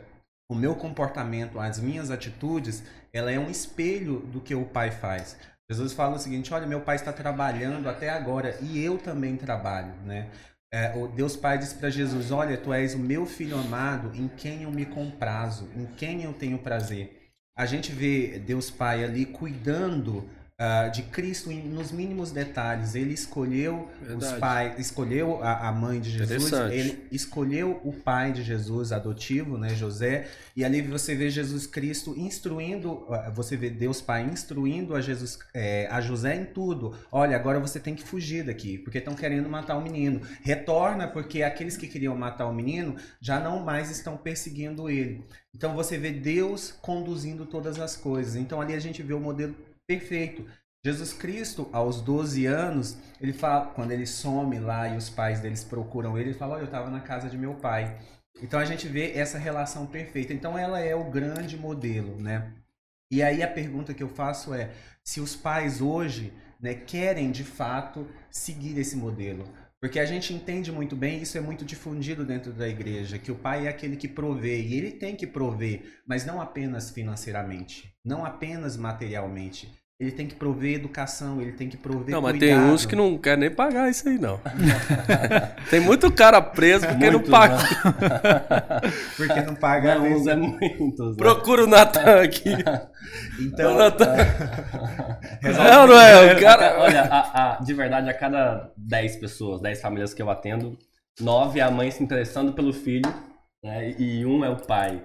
[0.50, 5.38] o meu comportamento, as minhas atitudes, ela é um espelho do que o pai faz.
[5.70, 9.94] Jesus fala o seguinte, olha, meu pai está trabalhando até agora e eu também trabalho,
[10.04, 10.32] né?
[10.76, 14.28] É, o Deus Pai diz para Jesus, olha, tu és o meu filho amado em
[14.28, 17.32] quem eu me comprazo, em quem eu tenho prazer.
[17.58, 22.96] A gente vê Deus Pai ali cuidando ah, de Cristo em- nos mínimos detalhes.
[22.96, 24.40] Ele escolheu os Verdade.
[24.40, 29.70] pais, escolheu a, a mãe de Jesus, ele escolheu o pai de Jesus adotivo, né,
[29.76, 35.02] José, e ali você vê Jesus Cristo instruindo, ah, você vê Deus Pai instruindo a
[35.02, 36.96] Jesus, eh, a José em tudo.
[37.12, 40.22] Olha, agora você tem que fugir daqui, porque estão querendo matar o menino.
[40.42, 45.26] Retorna, porque aqueles que queriam matar o menino já não mais estão perseguindo ele.
[45.54, 48.36] Então você vê Deus conduzindo todas as coisas.
[48.36, 49.56] Então ali a gente vê o modelo
[49.88, 50.46] perfeito.
[50.84, 55.64] Jesus Cristo, aos 12 anos, ele fala, quando ele some lá e os pais deles
[55.64, 57.98] procuram ele, ele fala: Olha, eu estava na casa de meu pai.
[58.42, 60.34] Então a gente vê essa relação perfeita.
[60.34, 62.54] Então ela é o grande modelo, né?
[63.12, 64.72] E aí a pergunta que eu faço é:
[65.04, 69.46] se os pais hoje né, querem de fato seguir esse modelo?
[69.80, 73.36] Porque a gente entende muito bem, isso é muito difundido dentro da igreja, que o
[73.36, 78.24] pai é aquele que provê, e ele tem que prover, mas não apenas financeiramente, não
[78.26, 79.70] apenas materialmente.
[79.98, 82.50] Ele tem que prover educação, ele tem que prover Não, mas cuidado.
[82.50, 84.42] tem uns que não querem nem pagar isso aí, não.
[85.72, 87.56] tem muito cara preso porque Muitos, não paga.
[87.56, 88.92] né?
[89.16, 89.96] Porque não paga.
[89.96, 91.12] Não, uns é muitos.
[91.12, 91.16] né?
[91.18, 92.50] Procura o Natan aqui.
[93.40, 94.16] Então, O Natan-
[95.42, 96.34] resolve- Não, não é.
[96.34, 96.80] O cara.
[96.80, 100.78] Olha, a- a- de verdade, a cada 10 pessoas, 10 famílias que eu atendo,
[101.22, 103.10] 9 é a mãe se interessando pelo filho,
[103.64, 103.92] né?
[103.98, 105.02] E um é o pai.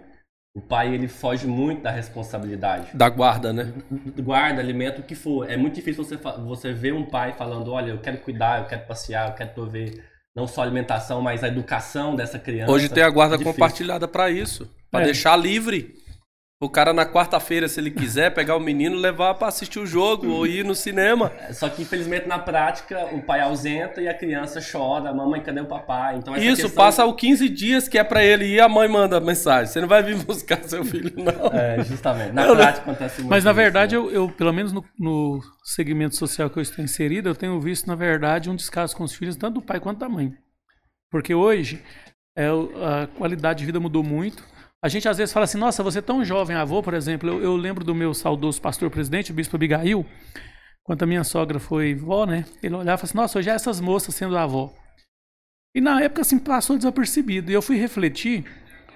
[0.55, 2.89] O pai, ele foge muito da responsabilidade.
[2.97, 3.73] Da guarda, né?
[4.21, 5.49] Guarda, alimenta, o que for.
[5.49, 8.85] É muito difícil você, você ver um pai falando, olha, eu quero cuidar, eu quero
[8.85, 12.73] passear, eu quero prover não só a alimentação, mas a educação dessa criança.
[12.73, 13.53] Hoje tem a guarda Difícil.
[13.55, 14.69] compartilhada pra isso.
[14.91, 15.05] Pra É.
[15.05, 15.95] deixar livre.
[16.63, 19.87] O cara na quarta-feira, se ele quiser, pegar o menino e levar pra assistir o
[19.87, 21.33] jogo ou ir no cinema.
[21.53, 25.65] Só que, infelizmente, na prática, o pai ausenta e a criança chora, mamãe, cadê o
[25.65, 26.17] papai?
[26.17, 28.87] Então, essa Isso, questão- passa os 15 dias que é pra ele ir, a mãe
[28.89, 29.73] manda mensagem.
[29.73, 31.47] Você não vai vir buscar seu filho, não.
[31.59, 32.33] É, justamente.
[32.33, 32.57] Na Não, não.
[32.57, 34.03] prática acontece muito Mas na isso, verdade, né?
[34.03, 37.87] eu, eu, pelo menos no, no segmento social que eu estou inserido, eu tenho visto,
[37.87, 40.31] na verdade, um descaso com os filhos, tanto do pai quanto da mãe.
[41.11, 41.83] Porque hoje
[42.37, 44.45] é, a qualidade de vida mudou muito.
[44.83, 47.29] A gente às vezes fala assim, nossa, você é tão jovem, avô, por exemplo.
[47.29, 50.07] Eu, eu lembro do meu saudoso pastor presidente, o bispo Abigail,
[50.83, 52.47] quando a minha sogra foi vó, né?
[52.63, 54.73] Ele olhava e falava assim, nossa, hoje é essas moças sendo avó.
[55.75, 57.51] E na época, assim, passou desapercebido.
[57.51, 58.45] E eu fui refletir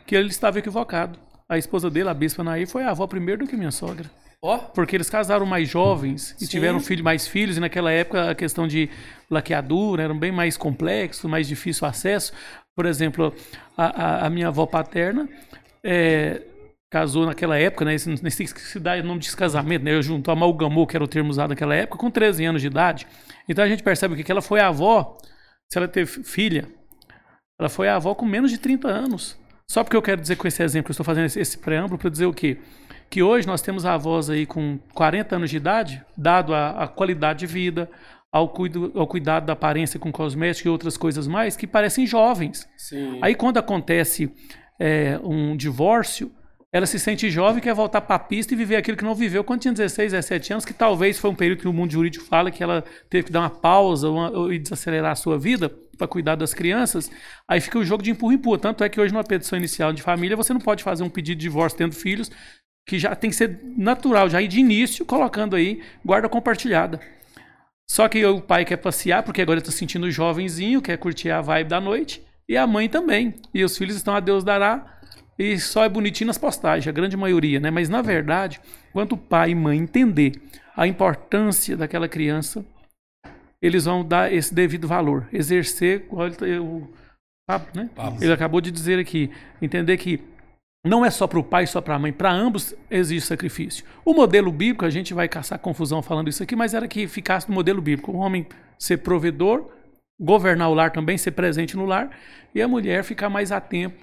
[0.07, 1.19] que ele estava equivocado.
[1.49, 4.11] A esposa dele, a Bispa Nair, foi a avó primeiro do que minha sogra.
[4.43, 6.51] Ó, Porque eles casaram mais jovens e Sim.
[6.51, 8.91] tiveram filho, mais filhos, e naquela época a questão de
[9.31, 12.33] laqueadura era bem mais complexo, mais difícil o acesso.
[12.75, 13.35] Por exemplo,
[13.77, 13.85] a,
[14.23, 15.29] a- a minha avó paterna
[15.85, 16.43] é,
[16.91, 17.97] casou naquela época, né?
[18.23, 19.95] Nem sei se dá o nome de casamento, né?
[19.95, 23.07] Eu junto amalgamou, que era o termo usado naquela época, com 13 anos de idade.
[23.49, 25.19] Então a gente percebe que ela foi avó,
[25.71, 26.67] se ela teve filha,
[27.59, 29.39] ela foi a avó com menos de 30 anos.
[29.69, 32.11] Só porque eu quero dizer com esse exemplo, eu estou fazendo esse, esse preâmbulo para
[32.11, 32.59] dizer o quê?
[33.11, 37.41] Que hoje nós temos avós aí com 40 anos de idade, dado a, a qualidade
[37.41, 37.91] de vida,
[38.31, 42.69] ao, cuido, ao cuidado da aparência com cosméticos e outras coisas mais, que parecem jovens.
[42.77, 43.19] sim.
[43.23, 44.33] Aí quando acontece
[44.79, 46.33] é, um divórcio,
[46.75, 49.45] ela se sente jovem quer voltar para a pista e viver aquilo que não viveu
[49.45, 52.51] quando tinha 16, 17 anos, que talvez foi um período que o mundo jurídico fala
[52.51, 56.35] que ela teve que dar uma pausa uma, e desacelerar a sua vida para cuidar
[56.35, 57.13] das crianças.
[57.47, 58.59] Aí fica o jogo de empurra-empurra.
[58.59, 61.39] Tanto é que hoje, numa petição inicial de família, você não pode fazer um pedido
[61.39, 62.29] de divórcio tendo filhos,
[62.85, 67.01] que já tem que ser natural, já ir de início, colocando aí guarda compartilhada.
[67.89, 71.41] Só que o pai quer passear, porque agora está se sentindo jovenzinho, quer curtir a
[71.41, 73.35] vibe da noite, e a mãe também.
[73.53, 75.01] E os filhos estão a Deus dará,
[75.39, 77.71] e só é bonitinho nas postagens, a grande maioria, né?
[77.71, 78.61] Mas na verdade,
[78.93, 80.41] quando pai e mãe entender
[80.77, 82.65] a importância daquela criança,
[83.61, 86.89] eles vão dar esse devido valor, exercer o
[87.75, 87.91] né?
[88.21, 89.31] Ele acabou de dizer aqui,
[89.61, 90.21] entender que
[90.87, 93.85] não é só para o pai, só para a mãe, para ambos existe sacrifício.
[94.05, 97.49] O modelo bíblico, a gente vai caçar confusão falando isso aqui, mas era que ficasse
[97.49, 98.13] no modelo bíblico.
[98.13, 98.47] O homem
[98.79, 99.71] ser provedor,
[100.19, 102.11] governar o lar também, ser presente no lar,
[102.55, 103.97] e a mulher ficar mais a tempo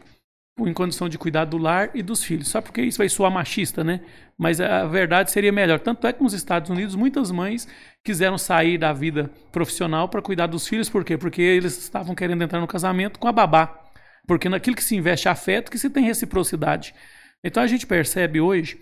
[0.60, 2.50] em condição de cuidar do lar e dos filhos.
[2.50, 4.02] Só porque isso vai soar machista, né?
[4.38, 5.80] Mas a verdade seria melhor.
[5.80, 7.68] Tanto é que nos Estados Unidos muitas mães
[8.04, 11.18] quiseram sair da vida profissional para cuidar dos filhos, por quê?
[11.18, 13.80] Porque eles estavam querendo entrar no casamento com a babá.
[14.28, 16.94] Porque naquilo que se investe afeto, que se tem reciprocidade.
[17.44, 18.80] Então a gente percebe hoje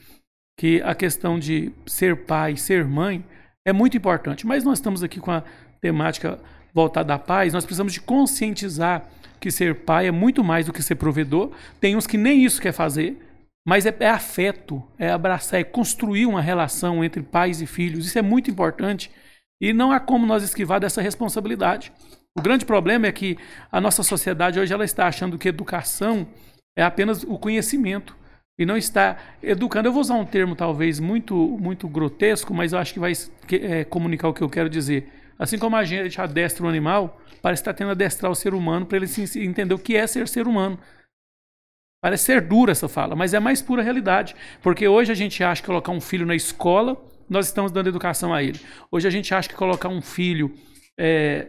[0.57, 3.23] que a questão de ser pai, ser mãe,
[3.65, 4.45] é muito importante.
[4.45, 5.43] Mas nós estamos aqui com a
[5.79, 6.39] temática
[6.73, 9.07] voltada à paz, nós precisamos de conscientizar
[9.39, 11.51] que ser pai é muito mais do que ser provedor.
[11.79, 13.17] Tem uns que nem isso quer fazer,
[13.65, 18.05] mas é, é afeto, é abraçar, é construir uma relação entre pais e filhos.
[18.05, 19.09] Isso é muito importante.
[19.61, 21.91] E não há como nós esquivar dessa responsabilidade.
[22.37, 23.37] O grande problema é que
[23.71, 26.27] a nossa sociedade hoje ela está achando que educação
[26.77, 28.15] é apenas o conhecimento
[28.57, 29.87] e não está educando.
[29.87, 33.13] Eu vou usar um termo talvez muito muito grotesco, mas eu acho que vai
[33.51, 35.11] é, comunicar o que eu quero dizer.
[35.39, 38.85] Assim como a gente adestra o animal, parece estar tendo a adestrar o ser humano
[38.85, 40.77] para ele se- entender o que é ser ser humano.
[42.01, 44.35] Parece ser dura essa fala, mas é mais pura realidade.
[44.61, 46.97] Porque hoje a gente acha que colocar um filho na escola,
[47.29, 48.59] nós estamos dando educação a ele.
[48.91, 50.53] Hoje a gente acha que colocar um filho
[50.97, 51.47] é,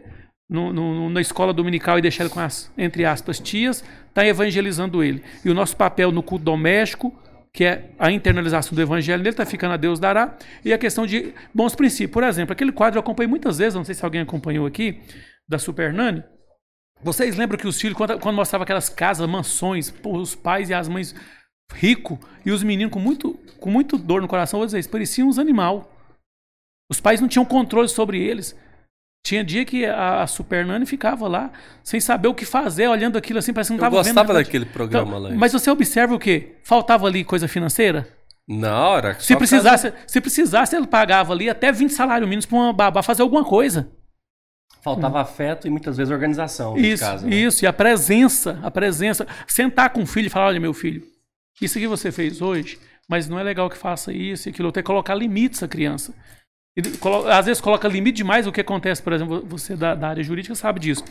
[0.49, 5.03] no- no- na escola dominical e deixar ele com as, entre aspas, tias, está evangelizando
[5.03, 5.23] ele.
[5.45, 7.13] E o nosso papel no culto doméstico,
[7.53, 10.37] que é a internalização do evangelho dele, está ficando a Deus dará.
[10.65, 12.13] E a questão de bons princípios.
[12.13, 15.01] Por exemplo, aquele quadro eu acompanhei muitas vezes, não sei se alguém acompanhou aqui,
[15.49, 16.23] da Super Nani.
[17.03, 20.87] Vocês lembram que os filhos, quando, quando mostrava aquelas casas, mansões, os pais e as
[20.87, 21.15] mães
[21.73, 25.29] ricos e os meninos com muito, com muito dor no coração, vou dizer isso, pareciam
[25.29, 25.97] uns animal.
[26.91, 28.57] Os pais não tinham controle sobre eles.
[29.23, 31.53] Tinha dia que a, a Super Nani ficava lá
[31.85, 34.15] sem saber o que fazer, olhando aquilo assim, parece que não Eu estava vendo.
[34.15, 34.45] gostava nada.
[34.45, 35.31] daquele programa Então, lá.
[35.37, 36.57] Mas você observa o quê?
[36.65, 38.09] Faltava ali coisa financeira?
[38.49, 42.57] Não, era Se só precisasse, se precisasse, ele pagava ali até 20 salários mínimos para
[42.59, 43.93] uma babá fazer alguma coisa.
[44.83, 47.27] Faltava afeto e muitas vezes organização, nesse Isso, caso.
[47.27, 47.37] né?
[47.37, 47.65] isso.
[47.65, 49.27] E a presença, a presença.
[49.47, 51.03] Sentar com o filho e falar: olha, meu filho,
[51.61, 54.69] isso que você fez hoje, mas não é legal que faça isso e aquilo.
[54.69, 56.15] Eu tenho que colocar limites à criança.
[56.77, 58.47] E colo- às vezes coloca limite demais.
[58.47, 61.05] O que acontece, por exemplo, você da, da área jurídica sabe disso.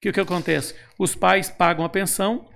[0.00, 0.74] Que o que acontece?
[0.98, 2.48] Os pais pagam a pensão,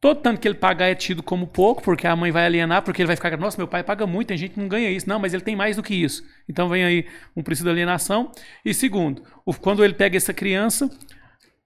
[0.00, 3.02] todo tanto que ele pagar é tido como pouco, porque a mãe vai alienar, porque
[3.02, 5.08] ele vai ficar, nossa, meu pai paga muito, tem gente que não ganha isso.
[5.08, 6.22] Não, mas ele tem mais do que isso.
[6.48, 8.32] Então vem aí um princípio de alienação.
[8.64, 9.22] E segundo,
[9.60, 10.88] quando ele pega essa criança,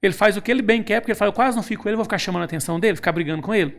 [0.03, 1.89] ele faz o que ele bem quer, porque ele fala, eu quase não fico com
[1.89, 3.77] ele, vou ficar chamando a atenção dele, ficar brigando com ele.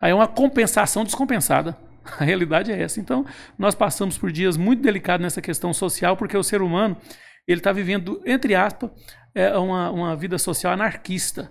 [0.00, 1.76] Aí é uma compensação descompensada.
[2.18, 3.00] A realidade é essa.
[3.00, 3.24] Então,
[3.58, 6.96] nós passamos por dias muito delicados nessa questão social, porque o ser humano,
[7.46, 8.90] ele está vivendo, entre aspas,
[9.34, 11.50] é uma, uma vida social anarquista.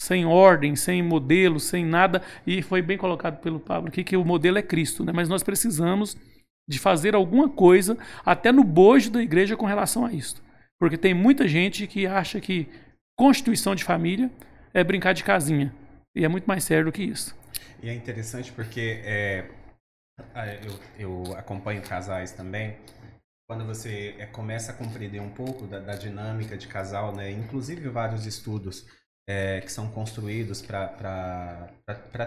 [0.00, 2.20] Sem ordem, sem modelo, sem nada.
[2.46, 5.12] E foi bem colocado pelo Pablo aqui que o modelo é Cristo, né?
[5.14, 6.16] Mas nós precisamos
[6.68, 10.42] de fazer alguma coisa, até no bojo da igreja, com relação a isso.
[10.78, 12.68] Porque tem muita gente que acha que
[13.16, 14.30] constituição de família
[14.72, 15.72] é brincar de casinha.
[16.16, 17.36] E é muito mais sério do que isso.
[17.82, 19.46] E é interessante porque é,
[20.98, 22.76] eu, eu acompanho casais também.
[23.48, 27.30] Quando você é, começa a compreender um pouco da, da dinâmica de casal, né?
[27.30, 28.86] Inclusive vários estudos
[29.28, 31.68] é, que são construídos para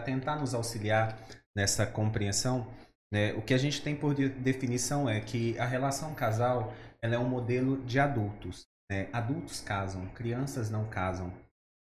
[0.05, 1.19] tentar nos auxiliar
[1.55, 2.67] nessa compreensão,
[3.11, 7.15] né, o que a gente tem por de- definição é que a relação casal ela
[7.15, 8.67] é um modelo de adultos.
[8.91, 9.07] né?
[9.13, 11.31] Adultos casam, crianças não casam.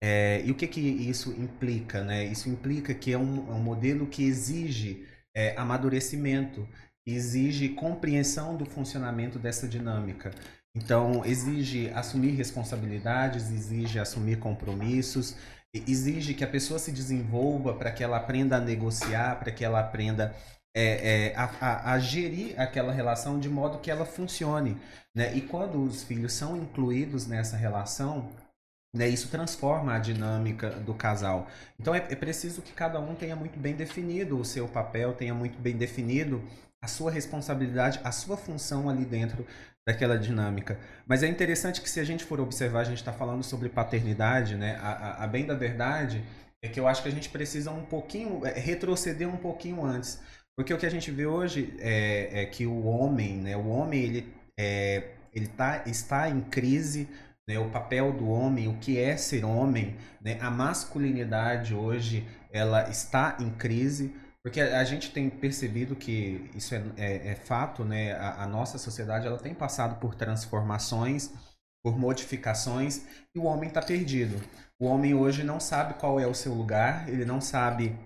[0.02, 2.04] É, e o que, que isso implica?
[2.04, 2.24] Né?
[2.26, 6.68] Isso implica que é um, é um modelo que exige é, amadurecimento,
[7.06, 10.30] exige compreensão do funcionamento dessa dinâmica.
[10.74, 15.34] Então, exige assumir responsabilidades, exige assumir compromissos,
[15.74, 19.80] exige que a pessoa se desenvolva para que ela aprenda a negociar, para que ela
[19.80, 20.34] aprenda
[20.74, 24.76] é, é, a, a- a gerir aquela relação de modo que ela funcione.
[25.14, 25.34] Né?
[25.36, 28.30] E quando os filhos são incluídos nessa relação,
[28.94, 31.46] né, isso transforma a dinâmica do casal.
[31.78, 35.34] Então é, é preciso que cada um tenha muito bem definido o seu papel, tenha
[35.34, 36.42] muito bem definido
[36.82, 39.44] a sua responsabilidade, a sua função ali dentro
[39.86, 40.78] daquela dinâmica.
[41.06, 44.54] Mas é interessante que se a gente for observar, a gente está falando sobre paternidade,
[44.56, 44.76] né?
[44.80, 46.22] A, a- a bem da verdade
[46.62, 50.20] é que eu acho que a gente precisa um pouquinho, é, retroceder um pouquinho antes.
[50.56, 53.56] Porque o que a gente vê hoje é, é que o homem, né?
[53.56, 57.08] O homem, ele, é, ele tá, está em crise,
[57.48, 57.58] né?
[57.58, 60.38] O papel do homem, o que é ser homem, né?
[60.40, 64.14] A masculinidade hoje, ela está em crise.
[64.44, 68.12] Porque a gente tem percebido que isso é, é- é fato, né?
[68.12, 71.32] A, a nossa sociedade ela tem passado por transformações,
[71.82, 73.02] por modificações,
[73.34, 74.40] e o homem está perdido.
[74.78, 77.96] O homem hoje não sabe qual é o seu lugar, ele não sabe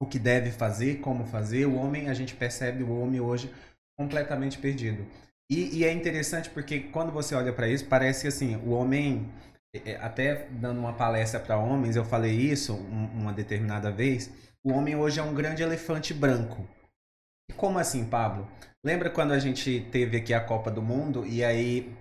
[0.00, 1.66] o que deve fazer, como fazer.
[1.66, 3.52] O homem, a gente percebe o homem hoje
[3.98, 5.06] completamente perdido.
[5.50, 9.30] E, e é interessante porque quando você olha para isso, parece assim, o homem,
[9.74, 14.30] é, é, até dando uma palestra para homens, eu falei isso um- uma determinada vez,
[14.62, 16.66] o homem hoje é um grande elefante branco.
[17.50, 18.48] E como assim, Pablo?
[18.84, 21.94] Lembra quando a gente teve aqui a Copa do Mundo e aí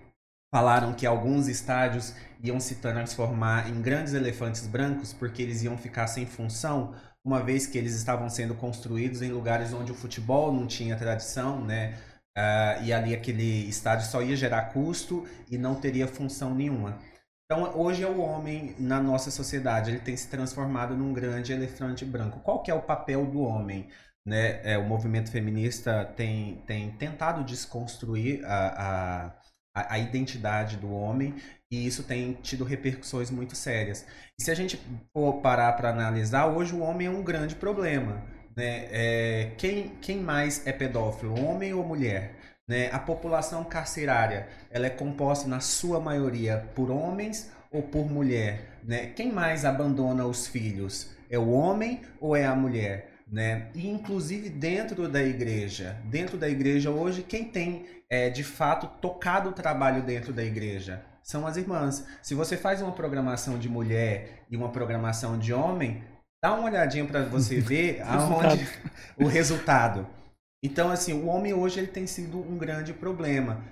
[0.54, 6.08] falaram que alguns estádios iam se transformar em grandes elefantes brancos porque eles iam ficar
[6.08, 6.94] sem função,
[7.26, 11.64] uma vez que eles estavam sendo construídos em lugares onde o futebol não tinha tradição,
[11.64, 11.98] né?
[12.36, 17.00] Ah, e ali aquele estádio só ia gerar custo e não teria função nenhuma.
[17.46, 22.04] Então, hoje é o homem na nossa sociedade, ele tem se transformado num grande elefante
[22.04, 22.40] branco.
[22.40, 23.88] Qual que é o papel do homem?
[24.26, 24.62] Né?
[24.64, 29.26] É, o movimento feminista tem, tem tentado desconstruir a, a,
[29.76, 31.36] a, a identidade do homem
[31.70, 34.06] e isso tem tido repercussões muito sérias.
[34.40, 34.80] E se a gente
[35.14, 38.24] for parar para analisar, hoje o homem é um grande problema.
[38.56, 38.88] Né?
[38.92, 42.36] É, quem, quem mais é pedófilo, homem ou mulher?
[42.68, 42.90] Né?
[42.92, 48.80] A população carcerária ela é composta na sua maioria por homens ou por mulher?
[48.84, 49.08] Né?
[49.08, 51.12] Quem mais abandona os filhos?
[51.30, 53.10] É o homem ou é a mulher?
[53.28, 53.68] Né?
[53.74, 59.50] E inclusive dentro da igreja, dentro da igreja hoje, quem tem é, de fato tocado
[59.50, 62.06] o trabalho dentro da igreja são as irmãs.
[62.22, 66.04] Se você faz uma programação de mulher e uma programação de homem,
[66.44, 68.68] dá uma olhadinha para você ver aonde
[69.18, 70.06] o resultado.
[70.62, 73.64] Então, assim, o homem hoje ele tem sido um grande problema.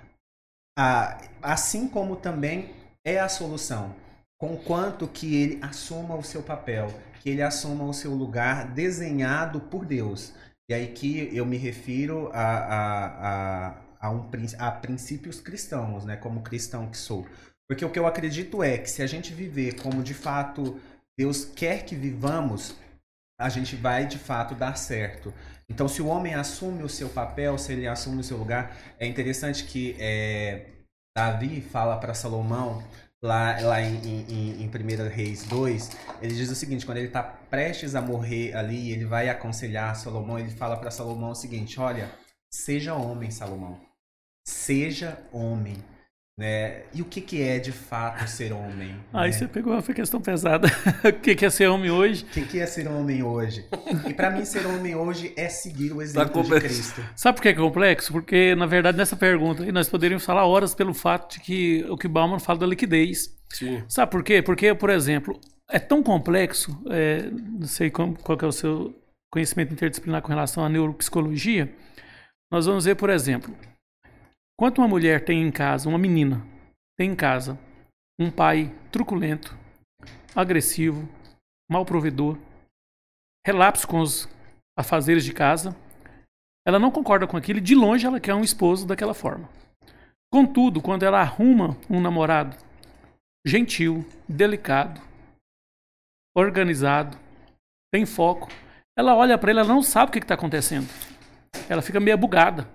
[1.41, 2.73] Assim como também
[3.05, 3.93] é a solução,
[4.39, 6.87] conquanto que ele assuma o seu papel,
[7.21, 10.33] que ele assuma o seu lugar desenhado por Deus.
[10.69, 16.15] E aí que eu me refiro a, a, a, a, um, a princípios cristãos, né?
[16.15, 17.25] Como cristão que sou.
[17.69, 20.79] Porque o que eu acredito é que se a gente viver como de fato
[21.21, 22.75] Deus quer que vivamos,
[23.39, 25.31] a gente vai de fato dar certo.
[25.69, 29.05] Então, se o homem assume o seu papel, se ele assume o seu lugar, é
[29.05, 30.65] interessante que é,
[31.15, 32.83] Davi fala para Salomão,
[33.21, 35.91] lá, lá em, em, em 1 Reis 2,
[36.23, 40.39] ele diz o seguinte: quando ele está prestes a morrer ali, ele vai aconselhar Salomão,
[40.39, 42.09] ele fala para Salomão o seguinte: olha,
[42.51, 43.79] seja homem, Salomão,
[44.43, 45.77] seja homem.
[46.37, 46.83] Né?
[46.93, 48.95] E o que, que é de fato ser homem?
[49.13, 49.37] Aí né?
[49.37, 50.67] você pegou uma questão pesada.
[51.03, 52.23] o que que é ser homem hoje?
[52.23, 53.65] O que, que é ser homem hoje?
[54.07, 56.49] E para mim, ser homem hoje é seguir o exemplo de.
[56.49, 57.03] Cristo.
[57.15, 58.11] Sabe por que é complexo?
[58.11, 61.97] Porque, na verdade, nessa pergunta aí nós poderíamos falar horas pelo fato de que o
[61.97, 63.37] que Bauman fala da liquidez.
[63.49, 63.83] Sim.
[63.87, 64.41] Sabe por quê?
[64.41, 68.95] Porque, por exemplo, é tão complexo, é, não sei como, qual que é o seu
[69.31, 71.73] conhecimento interdisciplinar com relação à neuropsicologia.
[72.51, 73.55] Nós vamos ver, por exemplo,
[74.61, 76.45] quanto uma mulher tem em casa, uma menina
[76.95, 77.57] tem em casa
[78.19, 79.57] um pai truculento,
[80.35, 81.09] agressivo,
[81.67, 82.37] mal provedor,
[83.43, 84.29] relapso com os
[84.77, 85.75] afazeres de casa,
[86.63, 89.49] ela não concorda com aquilo e de longe ela quer um esposo daquela forma.
[90.31, 92.55] Contudo, quando ela arruma um namorado
[93.43, 95.01] gentil, delicado,
[96.37, 97.17] organizado,
[97.91, 98.47] tem foco,
[98.95, 100.87] ela olha para ele, ela não sabe o que está acontecendo.
[101.67, 102.69] Ela fica meio bugada.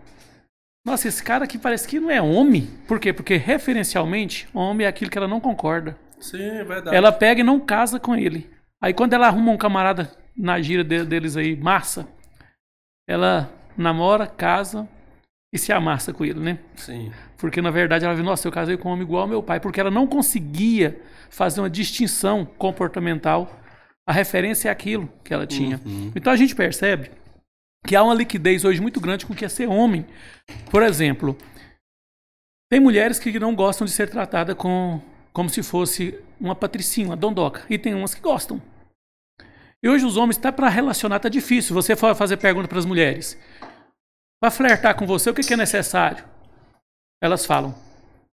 [0.86, 2.70] Nossa, esse cara aqui parece que não é homem.
[2.86, 3.12] Por quê?
[3.12, 5.98] Porque referencialmente, homem é aquilo que ela não concorda.
[6.20, 6.96] Sim, é verdade.
[6.96, 8.48] Ela pega e não casa com ele.
[8.80, 12.06] Aí quando ela arruma um camarada na gira de- deles aí, massa,
[13.08, 14.88] ela namora, casa
[15.52, 16.58] e se amassa com ele, né?
[16.76, 17.10] Sim.
[17.36, 19.58] Porque na verdade ela viu, nossa, eu casei com um homem igual ao meu pai,
[19.58, 23.50] porque ela não conseguia fazer uma distinção comportamental.
[24.08, 25.80] A referência é aquilo que ela tinha.
[25.84, 26.12] Uhum.
[26.14, 27.10] Então a gente percebe
[27.86, 30.04] que há uma liquidez hoje muito grande com o que é ser homem.
[30.70, 31.36] Por exemplo,
[32.68, 35.00] tem mulheres que não gostam de ser tratada com,
[35.32, 37.64] como se fosse uma patricinha, uma dondoca.
[37.70, 38.60] E tem umas que gostam.
[39.82, 41.74] E hoje os homens, até para relacionar, tá difícil.
[41.74, 43.38] Você for fazer pergunta para as mulheres.
[44.42, 46.24] Para flertar com você, o que, que é necessário?
[47.22, 47.74] Elas falam: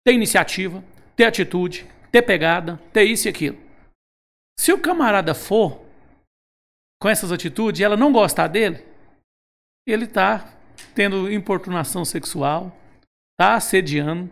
[0.05, 0.83] ter iniciativa,
[1.15, 3.57] ter atitude, ter pegada, ter isso e aquilo.
[4.59, 5.81] Se o camarada for
[7.01, 8.83] com essas atitudes e ela não gostar dele,
[9.91, 10.45] ele está
[10.93, 12.75] tendo importunação sexual,
[13.33, 14.29] está assediando,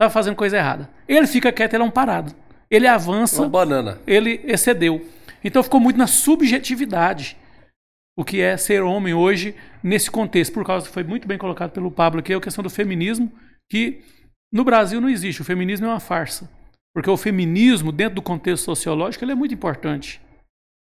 [0.00, 0.90] está fazendo coisa errada.
[1.08, 2.34] Ele fica quieto, ele é um parado.
[2.70, 3.98] Ele avança, Uma banana.
[4.06, 5.06] ele excedeu.
[5.42, 7.36] Então ficou muito na subjetividade
[8.16, 11.90] o que é ser homem hoje nesse contexto, por causa foi muito bem colocado pelo
[11.90, 13.32] Pablo aqui, é a questão do feminismo,
[13.70, 14.02] que
[14.52, 15.40] no Brasil não existe.
[15.40, 16.50] O feminismo é uma farsa.
[16.94, 20.20] Porque o feminismo, dentro do contexto sociológico, ele é muito importante.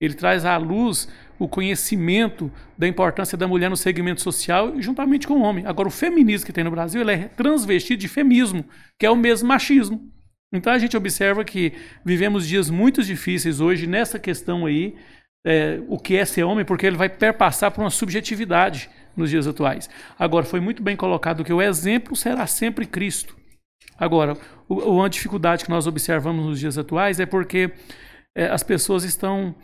[0.01, 5.35] Ele traz à luz o conhecimento da importância da mulher no segmento social juntamente com
[5.35, 5.65] o homem.
[5.67, 8.65] Agora, o feminismo que tem no Brasil ele é transvestido de feminismo,
[8.99, 10.11] que é o mesmo machismo.
[10.53, 11.73] Então a gente observa que
[12.05, 14.97] vivemos dias muito difíceis hoje nessa questão aí,
[15.47, 19.47] é, o que é ser homem, porque ele vai perpassar por uma subjetividade nos dias
[19.47, 19.91] atuais.
[20.19, 23.37] Agora, foi muito bem colocado que o exemplo será sempre Cristo.
[23.99, 24.37] Agora,
[24.69, 27.71] o, uma dificuldade que nós observamos nos dias atuais é porque
[28.35, 29.55] é, as pessoas estão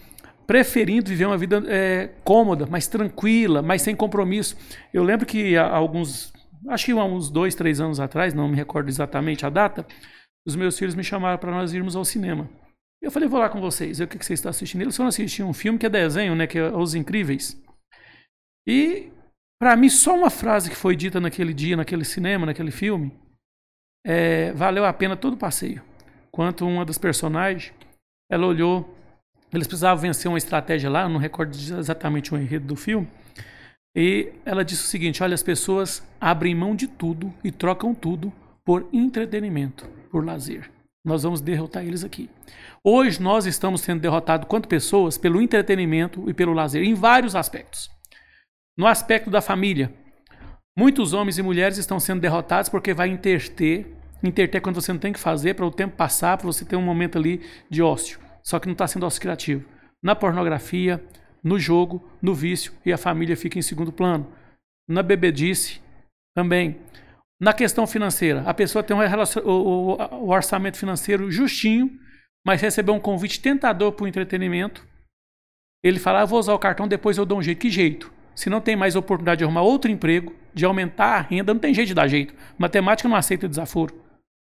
[0.47, 4.57] preferindo viver uma vida é, cômoda, mais tranquila, mais sem compromisso.
[4.93, 6.33] Eu lembro que há alguns,
[6.69, 9.87] acho que há uns dois, três anos atrás, não me recordo exatamente a data,
[10.47, 12.49] os meus filhos me chamaram para nós irmos ao cinema.
[13.01, 14.81] Eu falei, vou lá com vocês, ver o que, vocês estão assistindo.
[14.81, 17.63] Eles foram assistir um filme que é desenho, né, que é Os Incríveis.
[18.67, 19.13] E,
[19.61, 23.13] para mim, só uma frase que foi dita naquele dia, naquele cinema, naquele filme,
[24.07, 25.83] é, valeu a pena todo o passeio.
[26.31, 27.75] Quanto uma das personagens,
[28.31, 28.97] ela olhou,
[29.57, 33.09] eles precisavam vencer uma estratégia lá, eu não recordo exatamente o enredo do filme,
[33.97, 38.33] e ela disse o seguinte: olha, as pessoas abrem mão de tudo e trocam tudo
[38.65, 40.71] por entretenimento, por lazer.
[41.05, 42.31] Nós vamos derrotar eles aqui.
[42.83, 47.91] Hoje nós estamos sendo derrotados quanto pessoas pelo entretenimento e pelo lazer, em vários aspectos.
[48.77, 49.93] No aspecto da família,
[50.77, 55.13] muitos homens e mulheres estão sendo derrotados porque vai interter, interter quando você não tem
[55.13, 58.24] que fazer, para o tempo passar, para você ter um momento ali de ócio.
[58.45, 59.65] Só que não está sendo ócio criativo.
[60.03, 61.03] Na pornografia,
[61.43, 64.31] no jogo, no vício, e a família fica em segundo plano.
[64.89, 65.81] Na bebedice,
[66.35, 66.79] também.
[67.41, 71.91] Na questão financeira, a pessoa tem um o orçamento financeiro justinho,
[72.47, 74.87] mas recebeu um convite tentador para o entretenimento.
[75.83, 77.59] Ele fala, ah, vou usar o cartão, depois eu dou um jeito.
[77.59, 78.13] Que jeito?
[78.35, 81.75] Se não tem mais oportunidade de arrumar outro emprego, de aumentar a renda, não tem
[81.75, 82.35] jeito de dar jeito.
[82.59, 84.03] Matemática não aceita desaforo.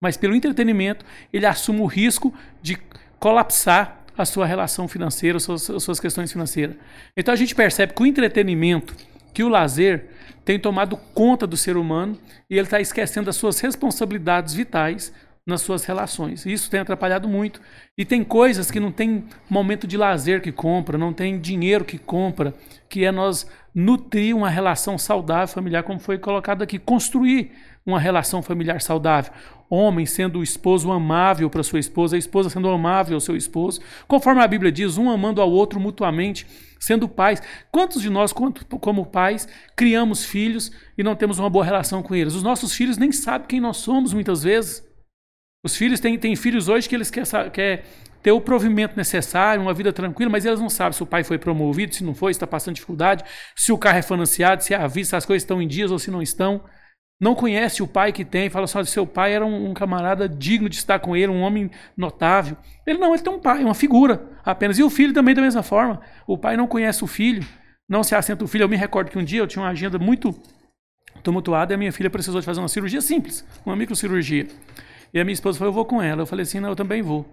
[0.03, 2.32] Mas pelo entretenimento, ele assume o risco
[2.62, 2.78] de
[3.18, 6.76] colapsar a sua relação financeira, as suas, as suas questões financeiras.
[7.16, 8.94] Então a gente percebe que o entretenimento,
[9.32, 10.06] que o lazer,
[10.44, 12.16] tem tomado conta do ser humano
[12.48, 15.12] e ele está esquecendo das suas responsabilidades vitais
[15.46, 16.44] nas suas relações.
[16.44, 17.60] Isso tem atrapalhado muito.
[17.96, 21.98] E tem coisas que não tem momento de lazer que compra, não tem dinheiro que
[21.98, 22.52] compra,
[22.88, 27.52] que é nós nutrir uma relação saudável familiar, como foi colocado aqui, construir
[27.87, 29.32] uma relação familiar saudável.
[29.70, 33.80] Homem sendo o esposo amável para sua esposa, a esposa sendo amável ao seu esposo,
[34.09, 36.47] conforme a Bíblia diz, um amando ao outro mutuamente,
[36.80, 37.41] sendo pais.
[37.70, 42.34] Quantos de nós, como pais, criamos filhos e não temos uma boa relação com eles?
[42.34, 44.84] Os nossos filhos nem sabem quem nós somos muitas vezes.
[45.64, 47.84] Os filhos têm, têm filhos hoje que eles querem quer
[48.22, 51.39] ter o provimento necessário, uma vida tranquila, mas eles não sabem se o pai foi
[51.39, 53.24] promovido, se não foi, se está passando dificuldade,
[53.55, 55.91] se o carro é financiado, se é à vista, se as coisas estão em dias
[55.93, 56.61] ou se não estão.
[57.18, 60.68] Não conhece o pai que tem, fala só, seu pai era um, um, camarada digno
[60.68, 62.56] de estar com ele, um homem notável.
[62.86, 64.78] Ele não, ele tem um pai, uma figura apenas.
[64.78, 66.00] E o filho também da mesma forma.
[66.26, 67.46] O pai não conhece o filho,
[67.88, 68.64] não se assenta o filho.
[68.64, 70.34] Eu me recordo que um dia eu tinha uma agenda muito
[71.22, 74.46] tumultuada e a minha filha precisou de fazer uma cirurgia simples, uma microcirurgia.
[75.14, 76.20] E a minha esposa falou, eu vou com ela.
[76.20, 77.26] Eu falei assim, não, eu também vou.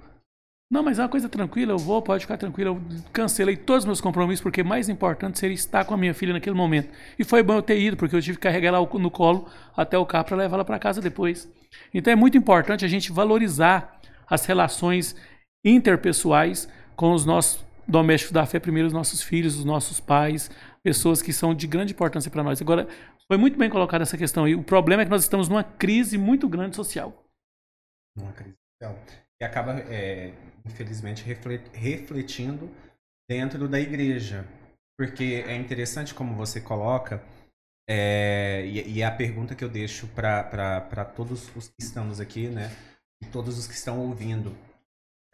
[0.74, 2.72] Não, mas é uma coisa tranquila, eu vou, pode ficar tranquila.
[2.72, 6.34] Eu cancelei todos os meus compromissos, porque mais importante seria estar com a minha filha
[6.34, 6.90] naquele momento.
[7.20, 9.48] E foi bom eu ter ido, porque eu tive que carregar ela no colo
[9.78, 11.48] até o carro para levar ela para casa depois.
[11.94, 15.16] Então é muito importante a gente valorizar as relações
[15.64, 20.50] interpessoais com os nossos domésticos da fé, primeiro os nossos filhos, os nossos pais,
[20.82, 22.60] pessoas que são de grande importância para nós.
[22.60, 22.88] Agora,
[23.28, 24.56] foi muito bem colocada essa questão aí.
[24.56, 27.24] O problema é que nós estamos numa crise muito grande social.
[28.18, 29.00] Uma crise social.
[29.38, 30.34] que acaba, é,
[30.66, 31.24] infelizmente,
[31.74, 32.70] refletindo
[33.30, 34.46] dentro da igreja.
[34.98, 37.24] Porque é interessante como você coloca,
[37.88, 42.48] é, e, e, é a pergunta que eu deixo para todos os que estamos aqui,
[42.48, 42.72] né?
[43.22, 44.56] E todos os que estão ouvindo.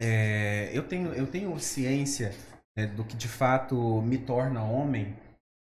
[0.00, 2.34] É, eu, tenho, eu tenho ciência
[2.76, 5.14] né, do que de fato me torna homem,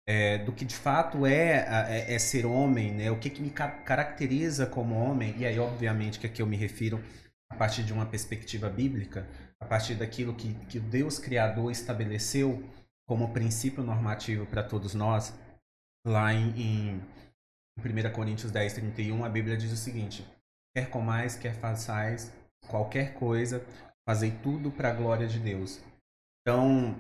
[0.07, 3.11] é, do que de fato é, é, é, ser homem, né?
[3.11, 7.03] O que, que me caracteriza como homem, e aí obviamente que aqui eu me refiro
[7.51, 9.29] a partir de uma perspectiva bíblica,
[9.63, 12.63] a partir daquilo que, que o Deus Criador estabeleceu
[13.07, 15.33] como princípio normativo para todos nós,
[16.07, 17.03] lá em, em
[17.79, 20.27] 1 Coríntios 10, 31, a Bíblia diz o seguinte:
[20.75, 22.33] quer comais, quer façais
[22.69, 23.65] qualquer coisa,
[24.09, 25.81] fazei tudo para a glória de Deus.
[26.41, 26.97] Então,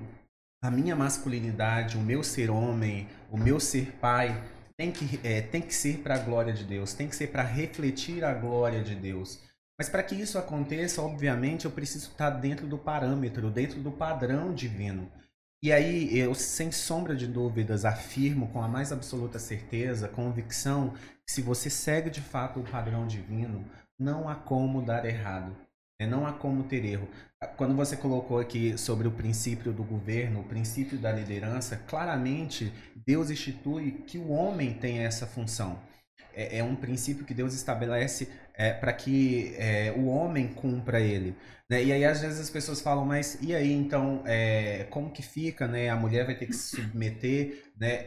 [0.63, 4.43] a minha masculinidade, o meu ser homem, o meu ser pai,
[4.77, 7.43] tem que, é, tem que ser para a glória de Deus, tem que ser para
[7.43, 9.41] refletir a glória de Deus.
[9.83, 14.55] Mas para que isso aconteça, obviamente, eu preciso estar dentro do parâmetro, dentro do padrão
[14.55, 15.11] divino.
[15.61, 20.95] E aí, eu, sem sombra de dúvidas, afirmo com a mais absoluta certeza, convicção,
[21.27, 23.65] que se você segue de fato o padrão divino,
[23.99, 25.53] não há como dar errado.
[26.01, 26.07] Né?
[26.07, 27.09] Não há como ter erro.
[27.57, 32.73] Quando você colocou aqui sobre o princípio do governo, o princípio da liderança, claramente
[33.05, 35.77] Deus institui que o homem tem essa função.
[36.35, 41.37] É, é um princípio que Deus estabelece é, para que é, o homem cumpra ele.
[41.69, 41.85] Né?
[41.85, 45.67] E aí às vezes as pessoas falam, mas e aí então é, como que fica?
[45.67, 45.89] Né?
[45.89, 48.07] A mulher vai ter que se submeter, né?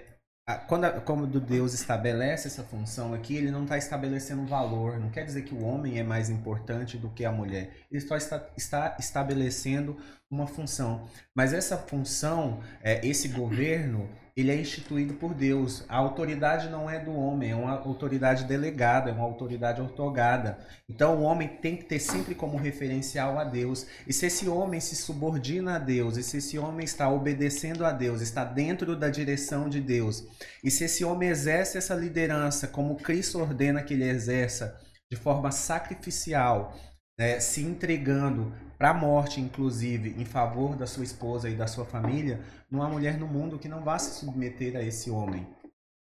[0.67, 4.99] quando, quando Deus estabelece essa função aqui, ele não está estabelecendo valor.
[4.99, 7.71] Não quer dizer que o homem é mais importante do que a mulher.
[7.91, 9.97] Ele só está, está estabelecendo
[10.29, 11.07] uma função.
[11.33, 15.85] Mas essa função, é, esse governo, ele é instituído por Deus.
[15.87, 20.59] A autoridade não é do homem, é uma autoridade delegada, é uma autoridade otorgada.
[20.89, 23.87] Então o homem tem que ter sempre como referencial a Deus.
[24.05, 27.93] E se esse homem se subordina a Deus, e se esse homem está obedecendo a
[27.93, 30.27] Deus, está dentro da direção de Deus,
[30.61, 34.77] e se esse homem exerce essa liderança como Cristo ordena que ele exerça,
[35.09, 36.75] de forma sacrificial,
[37.17, 41.85] né, se entregando para a morte, inclusive, em favor da sua esposa e da sua
[41.85, 45.47] família, não há mulher no mundo que não vá se submeter a esse homem.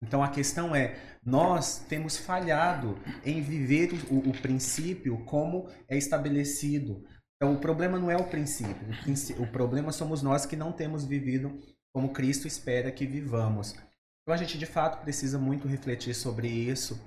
[0.03, 0.95] Então a questão é,
[1.25, 7.03] nós temos falhado em viver o, o princípio como é estabelecido.
[7.35, 10.71] Então o problema não é o princípio, o, princípio, o problema somos nós que não
[10.71, 11.59] temos vivido
[11.93, 13.73] como Cristo espera que vivamos.
[14.21, 16.99] Então a gente de fato precisa muito refletir sobre isso